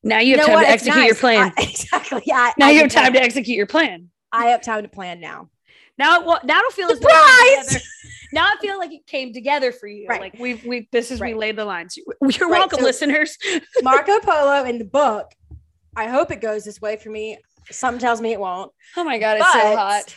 [0.02, 0.62] now you have know time what?
[0.64, 1.52] to execute your plan.
[1.56, 2.22] I- exactly.
[2.26, 2.52] Yeah.
[2.58, 4.08] now I you have time to execute your plan.
[4.32, 5.48] I have time to plan now.
[5.98, 7.88] Now it wa- now it'll feel as though it came Surprise!
[8.32, 10.06] Now I feel like it came together for you.
[10.08, 10.20] Right.
[10.20, 11.34] Like we've we this is Right.
[11.34, 11.96] we laid the lines.
[12.20, 13.36] You're Right, welcome, so- listeners.
[13.82, 15.30] Marco Polo in the book.
[15.94, 17.36] I hope it goes this way for me.
[17.70, 18.72] Some tells me it won't.
[18.96, 20.14] Oh my god, it's so hot.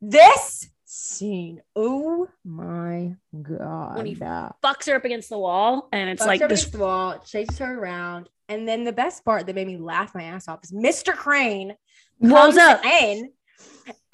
[0.00, 1.60] This scene.
[1.74, 3.96] Oh my god.
[3.96, 6.72] When he Fucks her up against the wall, and it's Bucks like this.
[6.72, 10.48] wall, chases her around, and then the best part that made me laugh my ass
[10.48, 11.12] off is Mr.
[11.14, 11.74] Crane
[12.20, 12.84] Rolls up.
[12.84, 13.30] in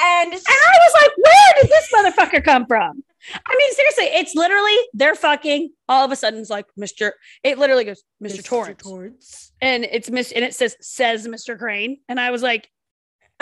[0.01, 3.05] And And I was like, where did this motherfucker come from?
[3.35, 5.71] I mean, seriously, it's literally they're fucking.
[5.89, 7.13] All of a sudden, it's like Mr.
[7.45, 8.45] It literally goes Mr.
[8.45, 11.57] Torrance, and it's Miss, and it says says Mr.
[11.57, 12.69] Crane, and I was like,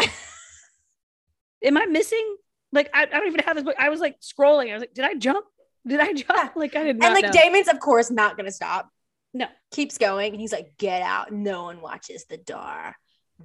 [1.64, 2.36] am I missing?
[2.72, 3.76] Like, I, I don't even have this book.
[3.78, 4.70] I was like scrolling.
[4.70, 5.44] I was like, did I jump?
[5.86, 6.52] Did I jump?
[6.56, 7.06] Like, I did not.
[7.06, 7.32] and like know.
[7.32, 8.88] Damon's, of course, not gonna stop.
[9.32, 9.46] No.
[9.70, 10.32] Keeps going.
[10.32, 11.32] And he's like, get out.
[11.32, 12.94] No one watches the door.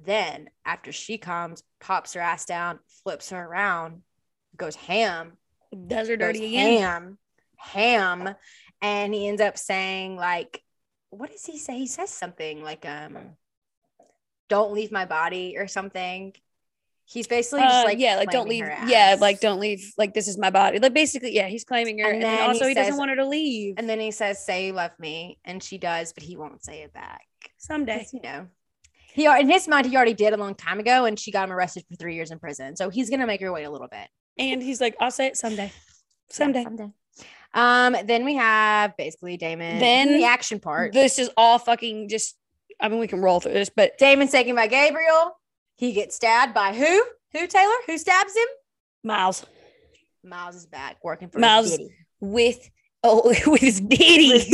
[0.04, 4.02] Then after she comes, pops her ass down, flips her around,
[4.56, 5.32] goes ham,
[5.86, 6.82] does her dirty again.
[6.82, 7.18] ham,
[7.56, 8.34] ham,
[8.82, 10.62] and he ends up saying like,
[11.10, 11.78] what does he say?
[11.78, 13.36] He says something like, um,
[14.48, 16.34] "Don't leave my body" or something.
[17.08, 18.64] He's basically just Uh, like, yeah, like don't leave.
[18.86, 19.92] Yeah, like don't leave.
[19.96, 20.80] Like this is my body.
[20.80, 23.10] Like basically, yeah, he's claiming her, And and, then then also he he, doesn't want
[23.10, 23.74] her to leave.
[23.78, 26.82] And then he says, "Say you love me," and she does, but he won't say
[26.82, 27.22] it back.
[27.58, 28.46] someday, You know,
[29.14, 31.52] he in his mind he already did a long time ago, and she got him
[31.52, 32.74] arrested for three years in prison.
[32.76, 34.08] So he's gonna make her wait a little bit.
[34.36, 35.70] and he's like, I'll say it someday, Yeah,
[36.28, 36.64] someday.
[36.64, 36.90] someday.
[37.54, 39.78] Um, then we have basically Damon.
[39.78, 40.92] Then the action part.
[40.92, 42.36] This is all fucking just.
[42.80, 45.38] I mean, we can roll through this, but Damon's taken by Gabriel.
[45.76, 47.04] He gets stabbed by who?
[47.32, 47.74] Who Taylor?
[47.86, 48.46] Who stabs him?
[49.04, 49.44] Miles
[50.24, 51.78] Miles is back working for Miles-
[52.20, 52.68] with
[53.04, 54.44] oh with his ditty.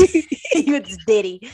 [0.66, 1.40] with his Diddy.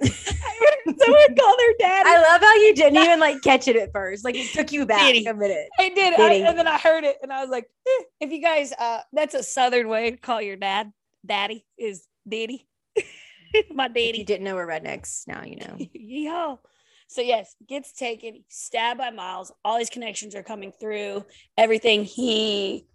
[0.04, 2.06] Someone called their dad.
[2.06, 4.24] I love how you didn't even like catch it at first.
[4.24, 5.24] Like it took you back Diddy.
[5.24, 5.68] a minute.
[5.78, 8.40] I did, I- and then I heard it, and I was like, eh, if you
[8.42, 10.92] guys, uh, that's a southern way to call your dad.
[11.24, 12.66] Daddy is Diddy,
[13.74, 15.76] my If you didn't know we're rednecks, now you know.
[15.96, 16.58] Yeehaw.
[17.06, 19.52] So yes, gets taken, stabbed by Miles.
[19.64, 21.24] All his connections are coming through.
[21.56, 22.86] Everything he,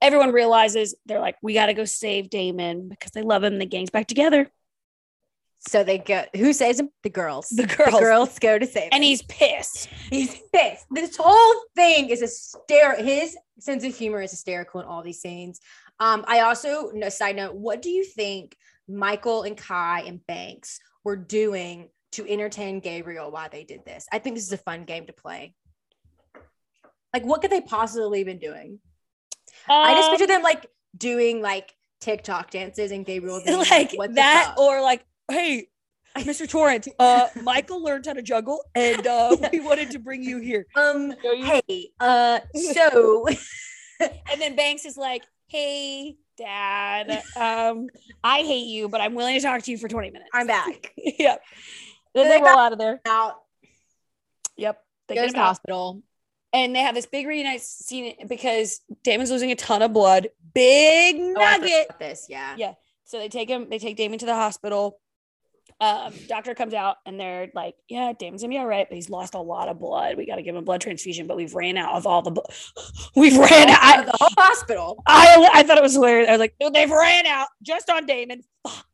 [0.00, 3.58] everyone realizes they're like, we got to go save Damon because they love him.
[3.58, 4.48] The gang's back together.
[5.60, 6.24] So they go.
[6.36, 6.88] Who saves him?
[7.02, 7.48] The girls.
[7.48, 9.88] The girls, The girls go to save and he's pissed.
[10.08, 10.86] he's pissed.
[10.90, 13.04] This whole thing is a hysterical.
[13.04, 15.60] His sense of humor is hysterical in all these scenes.
[15.98, 18.56] Um, I also, no side note, what do you think
[18.88, 24.06] Michael and Kai and Banks were doing to entertain Gabriel while they did this?
[24.12, 25.54] I think this is a fun game to play.
[27.12, 28.80] Like, what could they possibly have been doing?
[29.68, 30.66] I just Um, picture them like
[30.96, 35.68] doing like TikTok dances and Gabriel being like "What that, fuck?" or like, hey,
[36.18, 36.48] Mr.
[36.48, 40.66] Torrance, uh, Michael learned how to juggle, and uh, we wanted to bring you here.
[40.76, 41.44] um, you.
[41.44, 42.40] hey, uh,
[42.74, 43.26] so
[44.00, 47.88] And then Banks is like, "Hey, Dad, um,
[48.22, 50.92] I hate you, but I'm willing to talk to you for 20 minutes." I'm back.
[50.96, 51.42] yep.
[52.18, 53.00] Then They they roll out of there.
[53.06, 53.34] Out,
[54.56, 54.82] Yep.
[55.08, 56.02] They goes get to the hospital.
[56.52, 60.28] and they have this big reunite scene because Damon's losing a ton of blood.
[60.54, 61.90] Big Oh, nugget.
[61.98, 62.54] this, yeah.
[62.58, 62.74] Yeah.
[63.04, 64.98] So they take him, they take Damon to the hospital.
[65.80, 69.08] Um, doctor comes out and they're like, Yeah, Damon's gonna be all right, but he's
[69.10, 70.16] lost a lot of blood.
[70.16, 72.32] We got to give him a blood transfusion, but we've ran out of all the
[72.32, 72.50] blood.
[73.14, 73.78] We've ran out.
[73.82, 76.28] Out of the whole hospital, I, I thought it was hilarious.
[76.28, 78.42] I was like, "No, They've ran out just on Damon.
[78.66, 78.86] Fuck.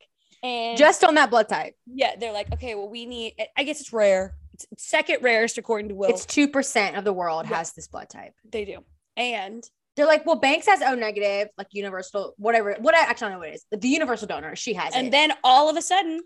[0.44, 1.74] And just on that blood type.
[1.86, 4.34] yeah, they're like, Okay, well, we need, I guess it's rare.
[4.52, 6.10] It's second rarest according to Will.
[6.10, 7.56] It's two percent of the world Yeah.
[7.56, 8.34] has this blood type.
[8.48, 8.84] they do.
[9.16, 9.64] And
[9.96, 12.76] They're like, well, Banks has O negative, like universal, whatever.
[12.80, 13.64] What I actually don't know what it is.
[13.80, 15.10] The universal donor, she has and it.
[15.10, 16.20] then all of a sudden,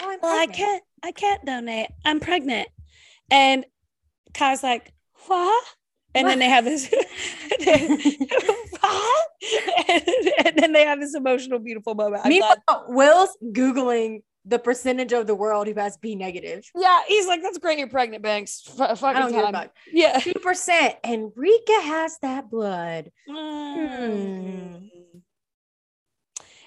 [0.00, 1.88] Oh, I'm well, I can't, I can't donate.
[2.04, 2.68] I'm pregnant.
[3.30, 3.64] And
[4.34, 4.92] Kai's like,
[5.28, 5.64] what?
[6.14, 6.92] And then they have this,
[7.66, 7.90] and,
[10.46, 12.24] and then they have this emotional, beautiful moment.
[12.24, 12.56] Meanwhile,
[12.88, 16.70] Will's googling the percentage of the world who has B negative.
[16.74, 17.78] yeah, he's like, that's great.
[17.78, 18.62] You're pregnant, Banks.
[18.68, 19.70] F- I fucking don't give a time.
[19.90, 20.18] Yeah.
[20.18, 20.96] Two percent.
[21.02, 23.10] and Rika has that blood.
[23.28, 24.90] Mm.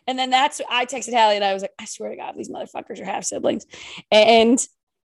[0.07, 2.49] And then that's I texted Hallie and I was like, I swear to God, these
[2.49, 3.65] motherfuckers are half siblings.
[4.11, 4.65] And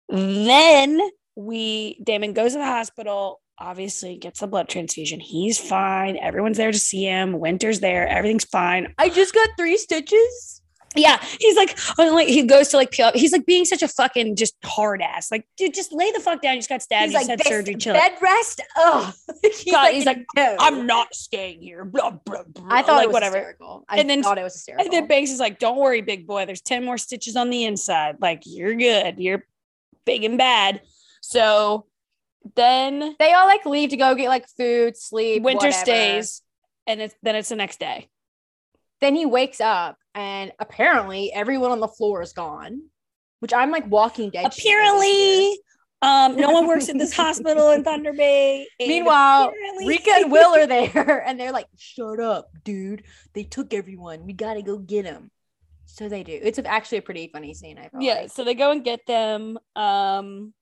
[0.09, 1.01] then
[1.37, 5.21] we Damon goes to the hospital, obviously gets the blood transfusion.
[5.21, 6.17] He's fine.
[6.19, 7.39] Everyone's there to see him.
[7.39, 8.07] Winter's there.
[8.09, 8.95] Everything's fine.
[8.99, 10.63] I just got three stitches.
[10.95, 11.23] Yeah.
[11.41, 13.11] He's like, oh, like he goes to like peel.
[13.15, 15.31] He's like being such a fucking just hard ass.
[15.31, 16.55] Like, dude, just lay the fuck down.
[16.55, 17.13] You just got stabbed.
[17.13, 17.75] He's you like, had surgery.
[17.75, 17.93] Chill.
[17.93, 18.63] bed rest.
[18.77, 19.13] Oh,
[19.43, 20.57] he's, God, he's like, no.
[20.59, 21.85] I'm not staying here.
[21.85, 22.67] Blah, blah, blah.
[22.71, 23.37] I thought like it was whatever.
[23.37, 23.85] hysterical.
[23.91, 24.85] I And then- thought it was hysterical.
[24.87, 26.47] And then Banks is like, "Don't worry, big boy.
[26.47, 28.17] There's ten more stitches on the inside.
[28.21, 29.17] Like you're good.
[29.19, 29.45] You're
[30.07, 30.81] big and bad."
[31.21, 31.85] So
[32.55, 35.43] then they all like leave to go get like food, sleep.
[35.43, 35.85] winter whatever.
[35.85, 36.43] stays,
[36.87, 38.09] and it's then it's the next day.
[39.01, 42.83] Then he wakes up and apparently everyone on the floor is gone.
[43.41, 44.55] Which I'm like walking dead.
[44.55, 44.81] shit over here.
[44.81, 45.59] Apparently,
[46.03, 48.67] um, no one works at this hospital in Thunder Bay.
[48.81, 53.05] Meanwhile, apparently- Rika and Will are there and they're like, shut up, dude.
[53.35, 54.25] They took everyone.
[54.25, 55.31] We got to go get them.
[55.85, 56.39] So they do.
[56.43, 57.79] It's actually a pretty funny scene.
[57.79, 58.15] I yeah.
[58.15, 58.31] like.
[58.31, 59.59] So they go and get them.
[59.77, 60.53] Um,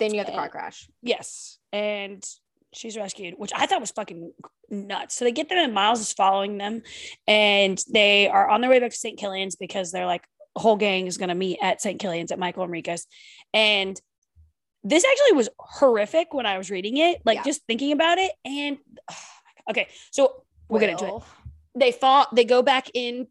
[0.00, 0.88] Then you have the car crash.
[1.02, 1.58] Yes.
[1.72, 2.24] And
[2.72, 4.32] she's rescued, which I thought was fucking
[4.68, 5.14] nuts.
[5.16, 6.82] So they get there and Miles is following them
[7.28, 9.18] and they are on their way back to St.
[9.18, 10.24] Killian's because they're like,
[10.56, 12.00] whole gang is going to meet at St.
[12.00, 13.06] Killian's at Michael and Rika's.
[13.54, 14.00] And
[14.82, 17.44] this actually was horrific when I was reading it, like Yeah.
[17.44, 18.32] just thinking about it.
[18.44, 18.78] And
[19.70, 21.22] okay, so we'll get into it
[21.74, 23.26] they fought they go back in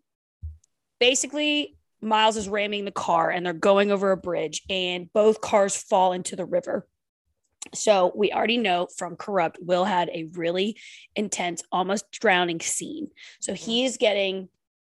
[1.00, 5.76] basically miles is ramming the car and they're going over a bridge and both cars
[5.76, 6.88] fall into the river.
[7.74, 10.78] So we already know from corrupt will had a really
[11.16, 13.10] intense almost drowning scene.
[13.40, 14.50] So he is getting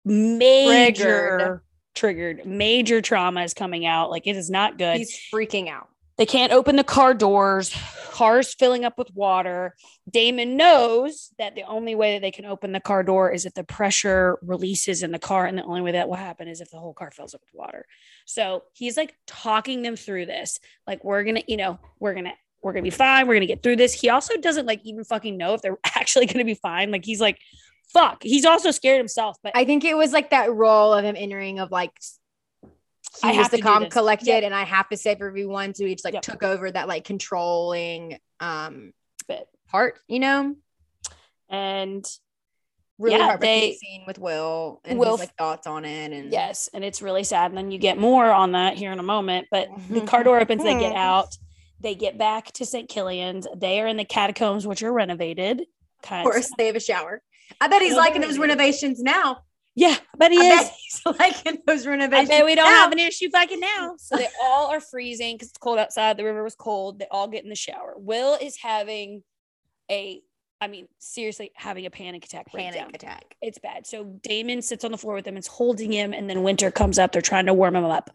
[0.06, 1.62] major Triggered.
[1.96, 2.46] triggered.
[2.46, 4.10] Major trauma is coming out.
[4.12, 4.98] Like it is not good.
[4.98, 5.90] He's freaking out.
[6.18, 7.76] They can't open the car doors.
[8.12, 9.76] Cars filling up with water.
[10.10, 13.54] Damon knows that the only way that they can open the car door is if
[13.54, 15.46] the pressure releases in the car.
[15.46, 17.58] And the only way that will happen is if the whole car fills up with
[17.58, 17.86] water.
[18.26, 20.60] So he's like talking them through this.
[20.86, 23.28] Like, we're going to, you know, we're going to, we're to be fine.
[23.28, 23.94] We're to get through this.
[23.94, 26.92] He also doesn't like even fucking know if they're actually to be fine.
[26.92, 27.40] Like, he's like,
[27.94, 28.24] fuck.
[28.24, 29.38] He's also scared himself.
[29.42, 31.92] But I think it was like that role of him entering of like
[33.22, 34.44] he I was have the to calm collected Yep.
[34.44, 35.74] and I have to save everyone.
[35.74, 36.24] So he just like Yep.
[36.24, 38.94] took over that like controlling um
[39.28, 39.48] Bit.
[39.70, 40.56] part, you know?
[41.50, 42.06] and
[42.98, 46.32] Really Yeah, heartbreaking they- scene with Will and Will- his like thoughts on it and
[46.32, 47.50] Yes, and it's really sad.
[47.50, 49.48] And then you get more on that here in a moment.
[49.50, 51.36] But the car door opens, they get out,
[51.80, 52.88] they get back to St.
[52.88, 53.48] Killian's.
[53.56, 55.66] They are in the catacombs, which are renovated.
[56.04, 57.24] Kind of course they have a shower.
[57.60, 59.40] I bet he's liking those renovations now.
[59.76, 60.60] Yeah, but he I is.
[60.62, 62.30] bet he's liking those I renovations.
[62.30, 62.82] bet we don't now.
[62.84, 63.96] have an issue fucking now.
[64.00, 66.18] So they all are freezing because it's cold outside.
[66.18, 67.00] The river was cold.
[67.00, 67.94] They all get in the shower.
[67.98, 69.24] Will is having
[69.90, 70.22] a,
[70.60, 72.92] I mean, seriously, having a panic attack panic breakdown.
[72.94, 73.36] attack.
[73.42, 73.88] It's bad.
[73.88, 77.00] So Damon sits on the floor with him, is holding him, and then Winter comes
[77.00, 77.12] up.
[77.14, 78.10] They're trying to warm him up.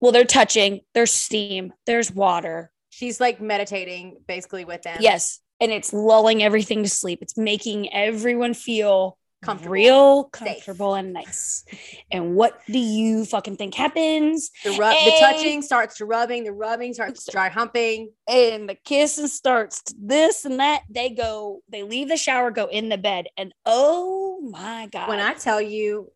[0.00, 0.80] Well, they're touching.
[0.94, 1.72] There's steam.
[1.86, 2.70] There's water.
[2.90, 4.98] She's like meditating basically with them.
[5.00, 7.18] Yes, and it's lulling everything to sleep.
[7.22, 9.72] It's making everyone feel Comfortable.
[9.72, 10.30] real Safe.
[10.32, 11.64] comfortable and nice.
[12.10, 14.50] And what do you fucking think happens?
[14.64, 15.10] The rub, Hey.
[15.10, 18.10] the touching starts to rubbing, the rubbing starts to dry humping.
[18.28, 20.82] And the kissing starts to this and that.
[20.90, 21.60] They go.
[21.70, 25.08] They leave the shower, go in the bed, and oh my god!
[25.08, 26.10] When I tell you,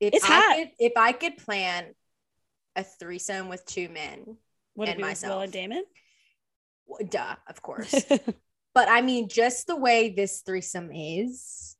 [0.00, 0.56] if It's I hot.
[0.56, 1.94] could, if I could plan
[2.76, 4.36] a threesome with two men,
[4.76, 5.42] Would and be with Will myself.
[5.44, 5.84] and Damon?
[7.08, 7.92] duh, of course.
[8.74, 11.75] but I mean, just the way this threesome is,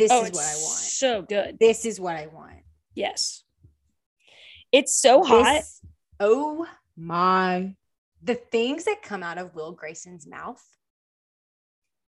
[0.00, 0.78] this oh, is what I want.
[0.78, 1.58] so good.
[1.60, 2.56] This is what I want.
[2.94, 3.44] Yes,
[4.72, 5.54] it's so hot.
[5.54, 5.80] This-
[6.18, 6.66] oh
[6.96, 7.74] my.
[8.22, 10.62] The things that come out of Will Grayson's mouth,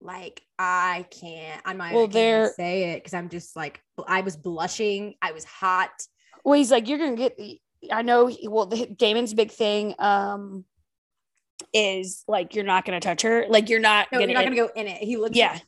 [0.02, 4.36] like I can't, I'm not Well, gonna say it because I'm just like, I was
[4.36, 5.15] blushing.
[5.23, 5.90] I was hot.
[6.44, 7.39] Well, he's like, you're gonna get.
[7.90, 8.27] I know.
[8.27, 10.65] he- Well, the, Damon's big thing um
[11.73, 13.47] is like you're not gonna touch her.
[13.48, 14.32] Like you're not No, gonna.
[14.32, 14.98] you're not gonna go in it.
[15.02, 15.59] He looks Yeah.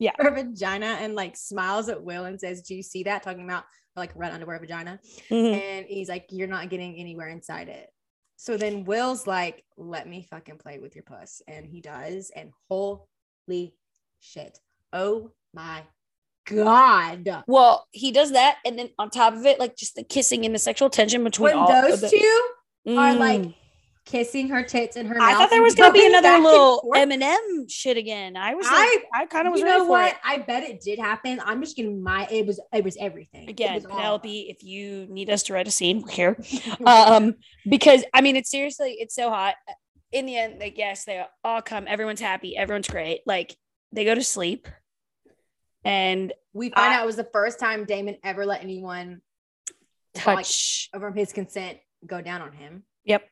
[0.00, 0.12] Yeah.
[0.18, 3.22] her vagina and like smiles at Will and says, Do you see that?
[3.22, 3.64] Talking about
[3.94, 4.98] like red underwear vagina.
[5.30, 5.60] Mhm.
[5.60, 7.88] And he's like, You're not getting anywhere inside it.
[8.36, 11.42] So then Will's like, Let me fucking play with your puss.
[11.46, 12.32] And he does.
[12.34, 13.74] And holy
[14.20, 14.58] shit.
[14.92, 15.82] Oh my
[16.46, 17.44] God.
[17.46, 20.54] Well, he does that, and then on top of it, like just the kissing and
[20.54, 22.50] the sexual tension between When all those the- two
[22.98, 23.18] are Mm.
[23.18, 23.54] like
[24.10, 26.82] kissing her tits and her I thought there was be going another back and little
[26.94, 28.36] Eminem shit again.
[28.36, 30.12] I was like, I- I, kind of was you know what?
[30.12, 30.18] it.
[30.24, 31.40] I bet it did happen.
[31.44, 33.48] I'm just getting my it was it was everything.
[33.48, 36.36] Again, was Penelope, if you need us to write a scene, we're here.
[36.86, 37.34] um
[37.68, 39.54] because i mean it's seriously it's so hot
[40.12, 43.54] in the end like yes they all come everyone's happy everyone's great like
[43.92, 44.66] they go to sleep
[45.84, 49.20] and we find I- out it was the first time Damon ever let anyone
[50.14, 52.82] without, like, touch from his consent go down on him.
[53.04, 53.22] yep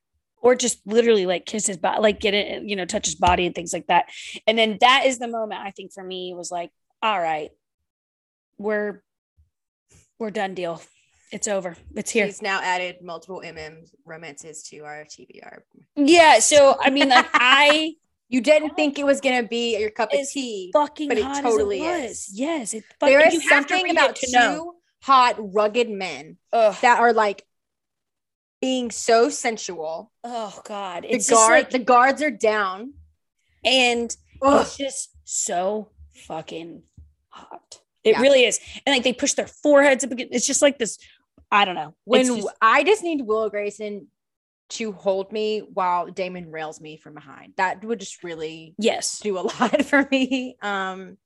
[0.41, 3.47] or just literally like kiss his body like get it you know touch his body
[3.47, 4.07] and things like that
[4.47, 6.71] and then that is the moment i think for me was like
[7.03, 7.51] all right
[8.59, 9.03] we're
[10.19, 10.83] we're done deal
[11.31, 15.59] it's over it's here He's now added multiple MM romances to our TBR.
[15.97, 17.93] yeah so i mean like i
[18.31, 20.69] You didn't think it was gonna be your cup of tea.
[20.75, 22.11] fucking But it totally it was.
[22.11, 22.31] is.
[22.35, 26.77] yes it fucking, There you is something about to two know hot, rugged men Ugh.
[26.83, 27.43] that are like
[28.61, 30.11] being so sensual.
[30.25, 32.95] Oh God, The it's guard, like, the guards are down.
[33.65, 34.63] and Ugh.
[34.63, 36.83] it's just so fucking
[37.29, 37.81] hot.
[38.05, 38.21] It Yeah.
[38.21, 40.35] really is, and like they push their foreheads up against.
[40.35, 40.99] It's just like this.
[41.51, 41.95] I don't know.
[42.05, 44.09] When just- I just need Will Grayson
[44.71, 47.55] to hold me while Damon rails me from behind.
[47.57, 50.57] That would just really yes, do a lot for me.
[50.61, 51.17] Um,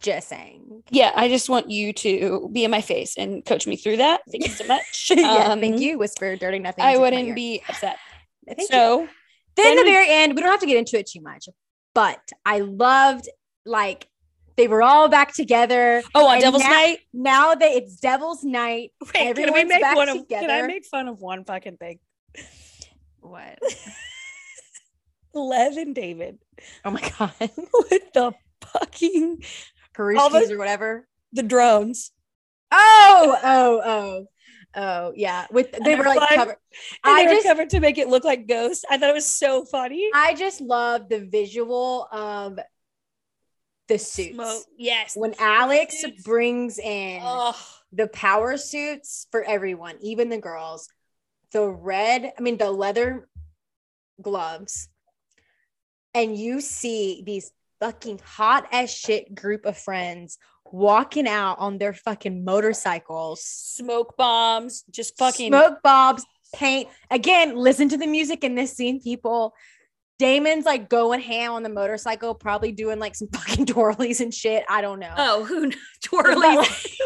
[0.00, 0.82] just saying.
[0.90, 1.12] yeah.
[1.14, 4.20] I just want you to be in my face and coach me through that.
[4.30, 5.10] Thank you so much.
[5.14, 5.98] yeah, Um, thank you.
[5.98, 6.84] Whisper dirty nothing.
[6.84, 7.98] I wouldn't be upset.
[8.46, 8.66] Thank you.
[8.68, 9.08] so
[9.56, 11.48] Then, Then the we- very end, we don't have to get into it too much,
[11.94, 13.28] but I loved
[13.64, 14.08] like
[14.56, 16.02] they were all back together.
[16.14, 16.98] Oh, on Devil's now- Night.
[17.12, 20.28] Now that it's Devil's Night, Wait, can we everyone's make back one of?
[20.28, 21.98] Can I make fun of one fucking thing?
[23.26, 23.58] What?
[25.34, 26.38] Lev and David
[26.84, 28.32] Oh my god, with the
[28.62, 29.42] fucking
[29.94, 31.06] Peruskis or whatever.
[31.32, 32.12] the drones.
[32.72, 34.26] Oh, oh, oh,
[34.74, 35.46] oh, yeah.
[35.50, 36.56] With they they're were like flying- covered.
[37.04, 38.84] And I just, covered to make it look like ghosts.
[38.90, 40.08] I thought it was so funny.
[40.14, 42.58] I just love the visual of
[43.88, 44.34] the suits.
[44.34, 44.64] Smoke.
[44.78, 45.14] Yes.
[45.16, 46.22] When Alex Suits.
[46.22, 47.56] brings in Oh,
[47.92, 50.88] the power suits for everyone, even the girls,
[51.52, 53.28] the red, I mean, the leather
[54.20, 54.88] gloves,
[56.14, 60.38] and you see these fucking hot as shit group of friends
[60.72, 64.84] walking out on their fucking motorcycles, smoke bombs.
[64.90, 65.50] Just fucking.
[65.50, 66.24] smoke bombs,
[66.54, 66.88] paint.
[67.10, 69.54] Again, listen to the music in this scene, people.
[70.18, 74.64] Damon's like going ham on the motorcycle, probably doing like some fucking twirlies and shit.
[74.68, 75.14] I don't know.
[75.16, 75.70] Oh, who
[76.02, 76.96] twirlies?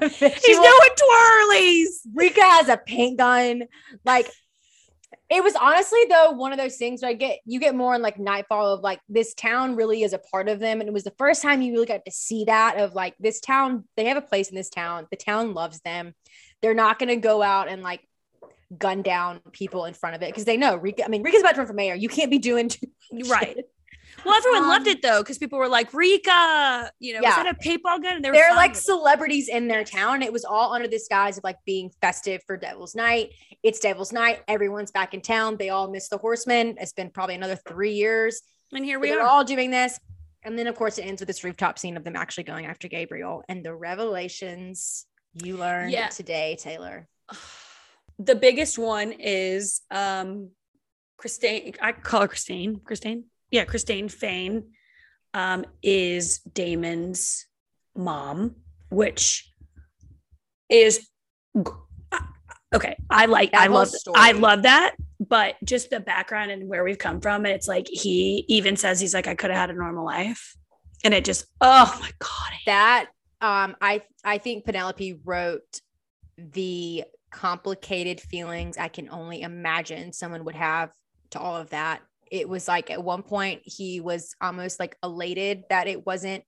[0.00, 2.00] Like, the He's visual- doing twirlies.
[2.14, 3.64] Rika has a paint gun.
[4.04, 4.30] Like
[5.28, 8.02] it was honestly though one of those things where I get you get more in
[8.02, 10.80] like nightfall of like this town really is a part of them.
[10.80, 13.40] And it was the first time you really got to see that of like this
[13.40, 15.06] town, they have a place in this town.
[15.10, 16.14] The town loves them.
[16.62, 18.06] They're not gonna go out and like
[18.76, 21.04] gun down people in front of it because they know Rika.
[21.04, 21.94] I mean, Rika's about to run for mayor.
[21.94, 22.70] You can't be doing
[23.28, 23.58] Right.
[24.26, 27.30] Well, everyone Um, loved it though, because people were like, Rika, you know, Yeah.
[27.30, 28.16] is that a paintball gun?
[28.16, 28.76] And they were they're like it.
[28.78, 30.22] celebrities in their town.
[30.22, 33.32] It was all under this guise of like being festive for Devil's Night.
[33.62, 34.42] It's Devil's Night.
[34.48, 35.56] Everyone's back in town.
[35.58, 36.76] They all miss the horsemen.
[36.80, 38.42] It's been probably another three years.
[38.72, 39.20] and here We are.
[39.22, 39.98] all doing this.
[40.42, 42.88] And then, of course, it ends with this rooftop scene of them actually going after
[42.88, 46.08] Gabriel and the revelations you learned Yeah.
[46.08, 47.06] today, Taylor.
[48.18, 50.50] the biggest one is um
[51.16, 51.74] Christine.
[51.80, 52.80] I call her Christine.
[52.84, 53.24] Christine.
[53.50, 54.72] Yeah, Christine Fane
[55.34, 57.46] um, is Damon's
[57.94, 58.56] mom,
[58.90, 59.50] which
[60.68, 61.08] is
[62.74, 62.96] okay.
[63.10, 63.52] I like.
[63.52, 63.88] That I love.
[63.88, 64.16] story.
[64.18, 64.96] I love that.
[65.18, 69.00] But just the background and where we've come from, And it's like he even says
[69.00, 70.54] he's like I could have had a normal life,
[71.04, 72.52] and it just oh my god.
[72.66, 73.06] That
[73.40, 75.80] um, I I think Penelope wrote
[76.38, 80.90] the complicated feelings I can only imagine someone would have
[81.30, 82.00] to all of that.
[82.30, 86.44] It was like at one point he was almost like elated that it wasn't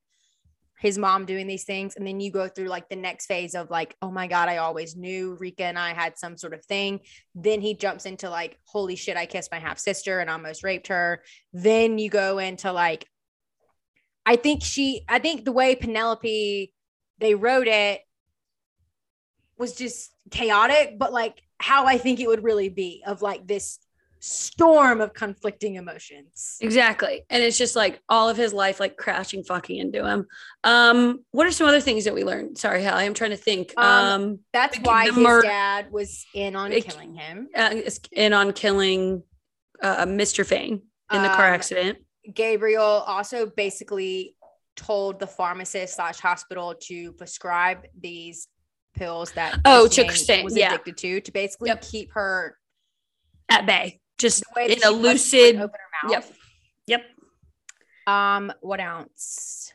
[0.79, 1.97] his mom doing these things.
[1.97, 4.59] And then you go through like the next phase of like, oh my God, I
[4.59, 7.01] always knew Rika and I had some sort of thing.
[7.35, 10.87] Then he jumps into like, holy shit, I kissed my half sister and almost raped
[10.87, 11.23] her.
[11.53, 13.07] Then you go into like,
[14.25, 16.73] I think she, I think the way Penelope,
[17.19, 18.01] they wrote it
[19.57, 23.81] was just chaotic, but like how I think it would really be of like this
[24.21, 26.57] storm of conflicting emotions.
[26.61, 27.23] Exactly.
[27.31, 30.27] And it's just like all of his life like crashing fucking into him.
[30.65, 32.59] Um, what are some other things that we learned?
[32.59, 33.73] Sorry, Hallie, I'm trying to think.
[33.77, 33.87] Um,
[34.23, 37.49] Um, That's why his mur- dad was in on It- killing him.
[37.55, 37.75] uh,
[38.13, 39.23] in on killing
[39.83, 40.45] uh, Mr.
[40.45, 40.83] Fane
[41.13, 41.99] in the car Um, accident.
[42.35, 44.35] Gabriel also basically
[44.77, 48.49] told the pharmacist slash hospital to prescribe these
[48.95, 50.69] pills that Oh, to Christine, was yeah.
[50.75, 51.83] addicted to to basically Yep.
[51.83, 52.59] keep her
[53.49, 54.01] At bay.
[54.19, 55.57] Just in a wasn't going to lucid.
[55.57, 55.69] open
[56.03, 56.23] her Yep.
[56.25, 56.39] mouth.
[56.87, 57.03] Yep.
[58.07, 59.73] Um, what else?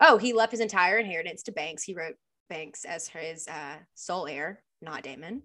[0.00, 1.82] Oh, he left his entire inheritance to Banks.
[1.82, 2.14] He wrote
[2.50, 5.42] Banks as his uh, sole heir, not Damon.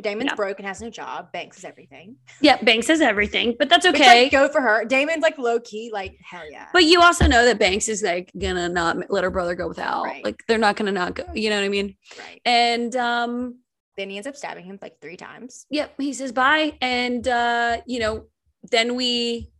[0.00, 0.34] Damon's Yeah.
[0.34, 1.30] broke and has no job.
[1.30, 2.16] Banks is everything.
[2.40, 4.22] Yeah, Banks is everything, but that's Which, okay.
[4.22, 4.86] like, go for her.
[4.86, 6.68] Damon's like low key, like hell yeah.
[6.72, 10.04] but you also know that Banks is like gonna not let her brother go without.
[10.04, 10.24] Right.
[10.24, 11.24] Like they're not gonna not go.
[11.34, 11.96] You know what I mean?
[12.18, 12.40] right.
[12.46, 13.58] And um,
[13.96, 15.66] Then he ends up stabbing him like three times.
[15.70, 18.24] yep he says bye and uh you know
[18.70, 19.50] then we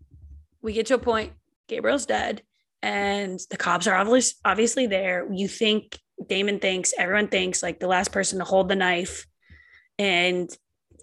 [0.63, 1.33] we get to a point
[1.69, 2.43] gabriel's dead
[2.83, 7.87] and the cops are obviously obviously there you think damon thinks everyone thinks like the
[7.87, 9.27] last person to hold the knife
[9.99, 10.51] and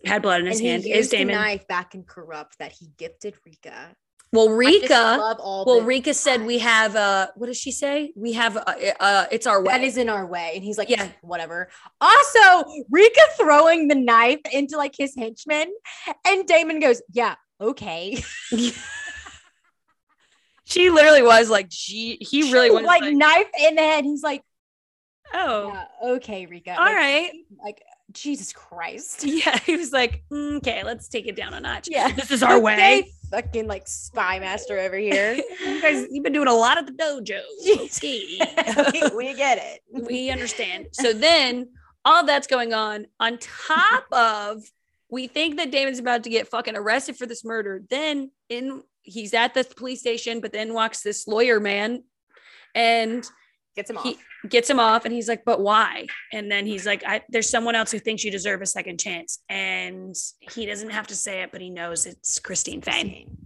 [0.06, 3.36] had blood in his and hand is damon knife back in corrupt that he gifted
[3.46, 3.96] Rika.
[4.34, 8.76] Well rika well rika said we have uh what does she say we have uh,
[9.00, 10.52] uh it's our way that is in our way.
[10.56, 11.04] And he's like, Yeah.
[11.04, 11.70] yeah, whatever.
[12.02, 15.72] Also, Rika throwing the knife into like his henchman,
[16.26, 18.18] and Damon goes, Yeah, okay.
[20.66, 24.04] she literally was like she he really was like, like, knife in the head.
[24.04, 24.44] He's like,
[25.34, 25.86] oh Yeah,
[26.16, 26.72] okay, Rika.
[26.72, 27.32] all like, right
[27.64, 27.82] Like,
[28.12, 29.24] Jesus Christ.
[29.28, 32.12] yeah he was like "Mm, okay let's take it down a notch Yeah.
[32.12, 35.34] this is our way Okay, Fucking like spy master over here.
[35.34, 37.42] you guys, you've been doing a lot at the dojo.
[37.86, 38.40] Okay.
[38.94, 39.82] we, we get it.
[40.08, 40.88] we understand.
[40.94, 41.68] So then
[42.06, 44.64] all that's going on on top of
[45.10, 47.84] we think that Damon's about to get fucking arrested for this murder.
[47.90, 52.04] Then in he's at the police station, but then walks this lawyer man
[52.74, 53.30] and
[53.78, 54.06] Gets him off.
[54.06, 54.18] he
[54.50, 56.08] gets him off and he's like, but why?
[56.34, 59.44] And then he's like, I, there's someone else who thinks you deserve a second chance.
[59.50, 63.38] And he doesn't have to say it, but he knows it's Christine Fane,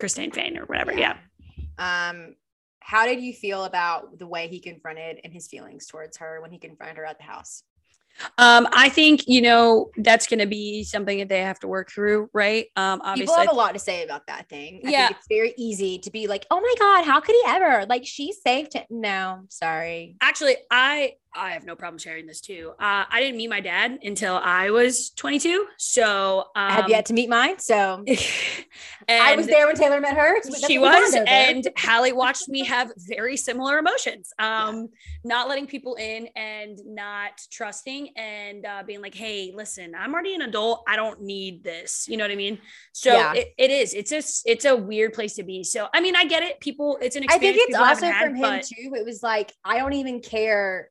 [0.00, 0.94] Christine Fane or whatever.
[0.94, 1.18] Yeah.
[1.76, 2.34] Um,
[2.80, 6.50] how did you feel about the way he confronted and his feelings towards her when
[6.50, 7.62] he confronted her at the house?
[8.38, 11.90] Um, I think, you know, that's going to be something that they have to work
[11.90, 12.30] through.
[12.32, 12.66] Right.
[12.76, 14.82] Um, obviously, People have a lot to say about that thing.
[14.86, 15.06] I Yeah.
[15.08, 18.06] think it's very easy to be like, "Oh my god, how could he ever?" Like
[18.06, 18.84] she saved him.
[18.90, 20.16] No, sorry.
[20.20, 23.98] actually i i have no problem sharing this too uh i didn't meet my dad
[24.02, 28.18] until i was 22 so um, I have yet to meet mine, so and
[29.22, 30.34] I was there when Taylor met her.
[30.42, 34.88] that's she was and hallie watched me have very similar emotions um
[35.24, 40.34] not letting people in and not trusting and uh, being like hey listen i'm already
[40.34, 42.58] an adult i don't need this you know what i mean
[42.92, 43.34] so Yeah.
[43.34, 46.24] it, it is it's just it's a weird place to be so i mean i
[46.24, 47.54] get it people it's an experience.
[47.54, 48.92] I think it's also had, from him but- too.
[48.94, 50.90] It was like, I don't even care.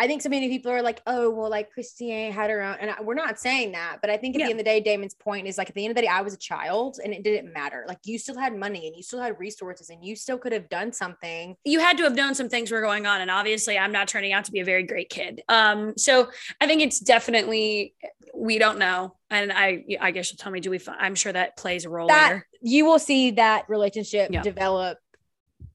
[0.00, 2.76] I think so many people are like, oh, well, like Christine had her own.
[2.80, 3.98] And I, we're not saying that.
[4.00, 4.46] But I think at Yeah.
[4.46, 6.08] the end of the day, Damon's point is like, at the end of the day,
[6.08, 7.84] I was a child and it didn't matter.
[7.86, 10.68] Like, you still had money and you still had resources and you still could have
[10.70, 11.54] done something.
[11.64, 14.32] you had to have known some things were going on and obviously i'm not turning
[14.32, 16.28] out to be a very great kid um so
[16.60, 17.94] i think it's definitely
[18.34, 21.56] we don't know and i i guess you'll tell me do we i'm sure that
[21.56, 24.42] plays a role That later you will see that relationship Yeah.
[24.42, 24.98] develop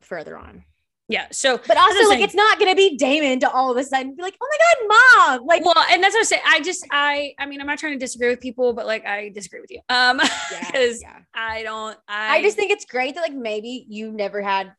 [0.01, 0.63] further on.
[1.07, 3.83] Yeah so But also, like, it's not going to be Damon to all of a
[3.83, 4.57] sudden be like, oh my
[4.87, 5.47] God, mom.
[5.47, 7.93] Like, well and that's what i say i just i i mean i'm not trying
[7.93, 11.19] to disagree with people but like i disagree with you um yeah, because yeah.
[11.33, 14.73] i don't I, I just think it's great that like maybe you never had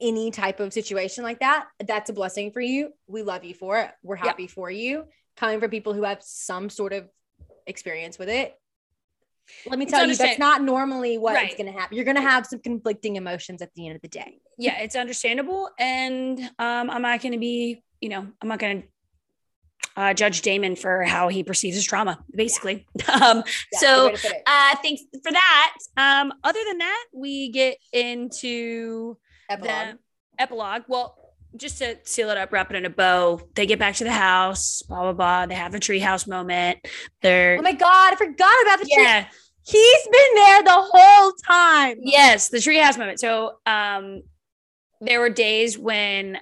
[0.00, 1.66] any type of situation like that.
[1.86, 2.90] That's a blessing for you.
[3.06, 3.90] We love you for it.
[4.02, 4.24] We're Yeah.
[4.24, 5.04] happy for you.
[5.36, 7.08] Coming from people who have some sort of
[7.66, 8.54] experience with it.
[9.66, 11.56] Let me It's tell you, that's not normally what is Right.
[11.56, 11.96] going to happen.
[11.96, 14.38] You're going to have some conflicting emotions at the end of the day.
[14.58, 18.82] yeah it's understandable and um i'm not going to be you know i'm not going
[18.82, 18.88] to
[19.96, 23.42] uh, judge damon for how he perceives his trauma basically um
[23.72, 24.42] Yeah, so good way to put it.
[24.46, 29.16] uh thanks for that um other than that we get into
[29.48, 29.96] Epilogue.
[29.96, 29.98] the
[30.42, 31.23] epilogue well
[31.56, 33.40] just to seal it up wrap it in a bow.
[33.54, 35.46] They get back to the house blah blah blah.
[35.46, 36.78] They have a treehouse moment.
[37.22, 39.02] They're oh my God, I forgot about the tree.
[39.02, 39.26] yeah.
[39.66, 41.98] He's been there the whole time.
[42.00, 43.20] yes the treehouse moment.
[43.20, 44.22] So um
[45.00, 46.38] there were days when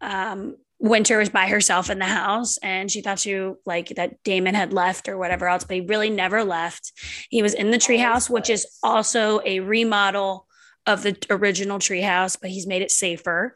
[0.00, 4.52] um winter was by herself in the house and she thought she like that damon
[4.56, 6.92] had left or whatever else but he really never left.
[7.30, 10.48] He was in the treehouse which is also a remodel
[10.86, 13.54] of the original treehouse but he's made it safer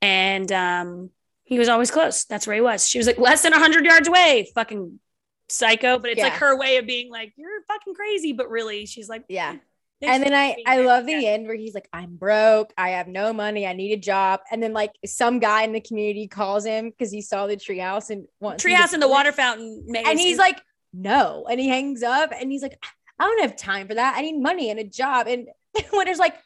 [0.00, 1.10] and um
[1.44, 4.06] he was always close that's where he was she was like less than 100 yards
[4.08, 5.00] away fucking
[5.48, 9.08] psycho but it's like her way of being like you're fucking crazy but really she's
[9.08, 9.56] like Yeah.
[10.00, 11.30] "Thanks and then I I love the Yeah.
[11.30, 14.40] end where he's like, I'm broke, I have no money, I need a job.
[14.52, 18.10] And then like some guy in the community calls him because he saw the treehouse
[18.10, 20.04] and wants treehouse and the water fountain maze.
[20.06, 20.60] And he's like,
[20.92, 21.46] no.
[21.50, 22.78] And he hangs up and he's like,
[23.18, 24.14] I don't have time for that.
[24.16, 25.26] I need money and a job.
[25.26, 26.36] And when Winter's like,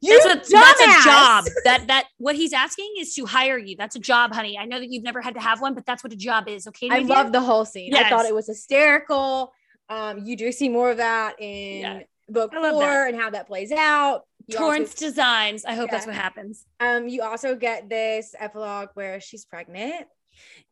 [0.00, 1.44] you that's, what, that's a job.
[1.64, 3.76] That that what he's asking is to hire you.
[3.76, 4.58] That's a job, honey.
[4.58, 6.66] I know that you've never had to have one, but that's what a job is.
[6.66, 6.88] Okay.
[6.90, 7.94] I love the whole scene.
[7.94, 9.52] I thought it was hysterical.
[9.88, 12.00] Um, you do see more of that in Yeah.
[12.28, 14.24] book four and how that plays out.
[14.48, 15.64] You also- Torrance Designs.
[15.64, 16.66] I hope that's what happens.
[16.80, 20.06] um, you also get this epilogue where she's pregnant.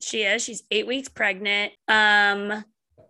[0.00, 0.42] She is.
[0.42, 1.72] She's eight weeks pregnant.
[1.88, 2.64] Um,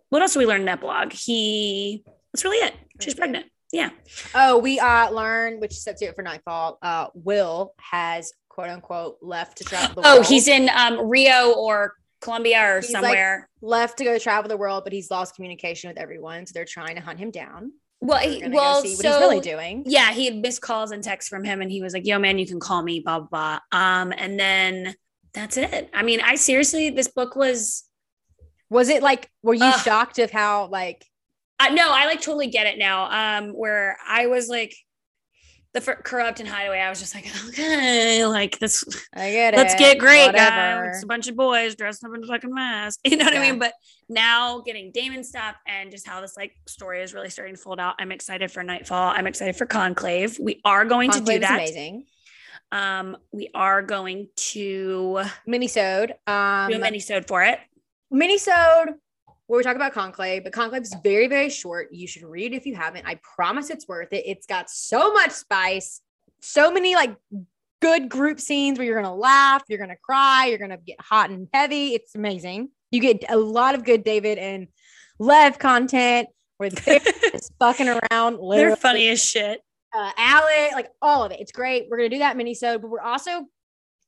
[0.09, 1.11] what else do we learn in epilogue?
[1.11, 2.03] He.
[2.33, 2.73] That's really it.
[2.99, 3.47] She's pregnant.
[3.75, 3.89] Yeah.
[4.33, 6.77] Oh, we uh learn, which sets it for Nightfall.
[6.81, 10.25] Uh, Will has quote unquote left to travel the Oh, world.
[10.27, 13.49] he's in um Rio or Colombia or He's like- somewhere.
[13.61, 16.95] left to go travel the world, but he's lost communication with everyone, so they're trying
[16.95, 17.71] to hunt him down.
[18.01, 19.83] well, he, well, see what so he's really doing.
[19.85, 22.37] yeah, he had missed calls and texts from him, and he was like, "Yo, man,
[22.39, 23.59] you can call me." Blah blah.
[23.71, 23.79] blah.
[23.79, 24.95] Um, and then
[25.33, 25.89] that's it.
[25.93, 27.83] I mean, I seriously, this book was.
[28.71, 29.79] Was it like, were you Ugh.
[29.81, 31.05] shocked of how like
[31.59, 33.39] Uh, no, I like totally get it now.
[33.39, 34.75] Um, where I was like,
[35.73, 38.83] the fir- corrupt and hideaway, I was just like, okay, like this.
[39.13, 39.57] I get it.
[39.57, 40.85] Let's get great, whatever.
[40.85, 40.95] guys.
[40.95, 42.99] It's a bunch of boys dressed up in a fucking mask.
[43.05, 43.59] You know what I mean?
[43.59, 43.73] But
[44.09, 47.79] now getting Damon stuff and just how this like story is really starting to fold
[47.79, 47.95] out.
[47.99, 49.11] I'm excited for Nightfall.
[49.15, 50.37] I'm excited for Conclave.
[50.39, 51.55] We are going to do that.
[51.55, 52.05] amazing.
[52.71, 56.11] Um, we are going to Minisode.
[56.27, 57.59] Um do a mini-sode for it.
[58.13, 58.93] Minisode
[59.47, 61.89] where we talk about Conclave, but Conclave is very, very short.
[61.91, 63.05] You should read if you haven't.
[63.05, 64.23] I promise it's worth it.
[64.25, 66.01] It's got so much spice,
[66.41, 67.15] so many like
[67.81, 71.47] good group scenes where you're gonna laugh, you're gonna cry, you're gonna get hot and
[71.53, 71.93] heavy.
[71.93, 72.69] It's amazing.
[72.91, 74.67] You get a lot of good David and
[75.19, 76.99] Lev content where they're
[77.31, 78.33] just fucking around.
[78.33, 78.75] They're literally.
[78.77, 79.61] funny as shit.
[79.93, 81.39] uh, Alec, like all of it.
[81.39, 81.87] It's great.
[81.89, 83.45] We're gonna do that mini so, but we're also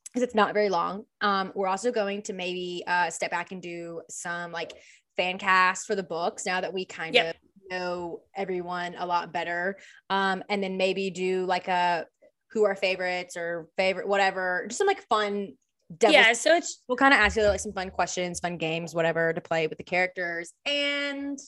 [0.07, 1.05] because it's not very long.
[1.21, 4.73] Um, we're also going to maybe uh step back and do some like
[5.17, 7.35] fan cast for the books now that we kind Yep.
[7.35, 9.77] of know everyone a lot better.
[10.09, 12.05] Um, and then maybe do like a
[12.51, 15.53] who are favorites or favorite whatever, just some like fun.
[16.01, 19.31] Yeah, so it's we'll kind of ask you like some fun questions, fun games, whatever
[19.33, 21.39] to play with the characters, and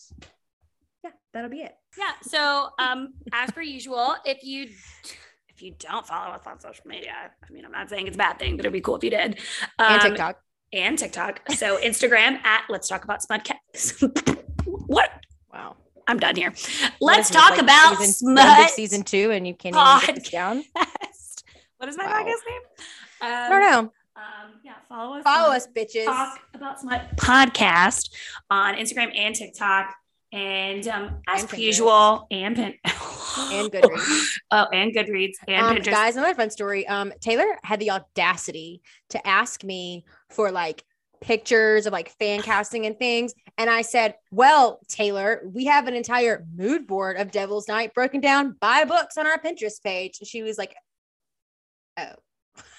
[1.03, 1.75] yeah, that'll be it.
[1.97, 2.11] yeah.
[2.21, 4.69] So um, as per usual, if you
[5.49, 8.17] if you don't follow us on social media, I mean, I'm not saying it's a
[8.17, 9.39] bad thing, but it'd be cool if you did.
[9.77, 10.37] And Um, TikTok.
[10.73, 11.41] And TikTok.
[11.51, 14.37] So Instagram at Let's Talk About Smudcast.
[14.65, 15.09] what?
[15.53, 15.75] Wow.
[16.07, 16.53] I'm done here.
[16.99, 18.69] Let's talk like, about season, the end of smut.
[18.71, 20.63] season two, and you can't even get this down.
[20.75, 21.43] podcast.
[21.77, 22.11] What is my Wow.
[22.11, 22.61] podcast name?
[23.21, 23.79] Um, I don't know.
[24.17, 25.23] Um, yeah, follow us.
[25.23, 26.03] Follow us, bitches.
[26.03, 28.09] Talk about Smut podcast
[28.49, 29.95] on Instagram and TikTok.
[30.31, 34.27] And um, as And usual, and Pin And Goodreads.
[34.51, 35.85] Oh, and Goodreads and Um, Pinterest.
[35.91, 36.87] guys, another fun story.
[36.87, 40.83] Um, Taylor had the audacity to ask me for like
[41.21, 43.33] pictures of like fan casting and things.
[43.57, 48.21] And I said, Well, Taylor, we have an entire mood board of Devil's Night broken
[48.21, 50.17] down by books on our Pinterest page.
[50.19, 50.75] And she was like,
[51.97, 52.13] Oh.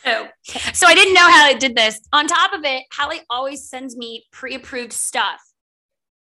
[0.07, 0.29] Oh,
[0.73, 2.01] so I didn't know how it did this.
[2.13, 5.41] On top of it, Hallie always sends me pre-approved stuff.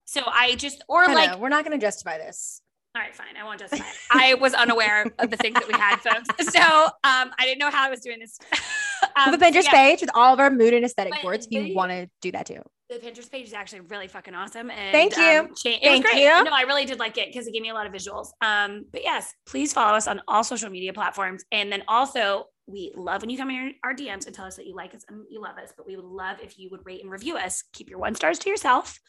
[0.08, 2.61] So I just, or I like, know, we're not gonna justify this.
[2.95, 3.95] all right, fine, I won't justify it.
[4.10, 6.53] I was unaware of the things that we had, folks.
[6.53, 8.40] So um, I didn't know how I was doing this.
[9.18, 11.68] um, the Pinterest yeah, page with all of our mood and aesthetic But boards if
[11.68, 12.61] you want to do that too.
[12.90, 14.72] the Pinterest page is actually really fucking awesome.
[14.72, 15.42] And Thank you.
[15.42, 16.24] um, it Thank was great.
[16.24, 16.44] you.
[16.45, 18.30] No, I really did like it because it gave me a lot of visuals.
[18.42, 21.44] Um, but yes, please follow us on all social media platforms.
[21.52, 24.66] And then also, we love when you come in our DMs and tell us that
[24.66, 25.74] you like us and you love us.
[25.76, 27.64] But we would love if you would rate and review us.
[27.74, 29.00] Keep your one stars to yourself.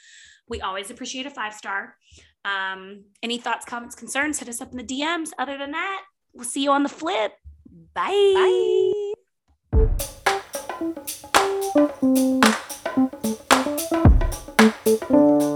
[0.49, 1.97] We always appreciate a five star.
[2.45, 5.31] Um, any thoughts, comments, concerns, hit us up in the DMs.
[5.39, 6.03] Other than that,
[6.33, 7.33] we'll see you on the flip.
[7.95, 9.13] Bye.
[15.35, 15.55] Bye.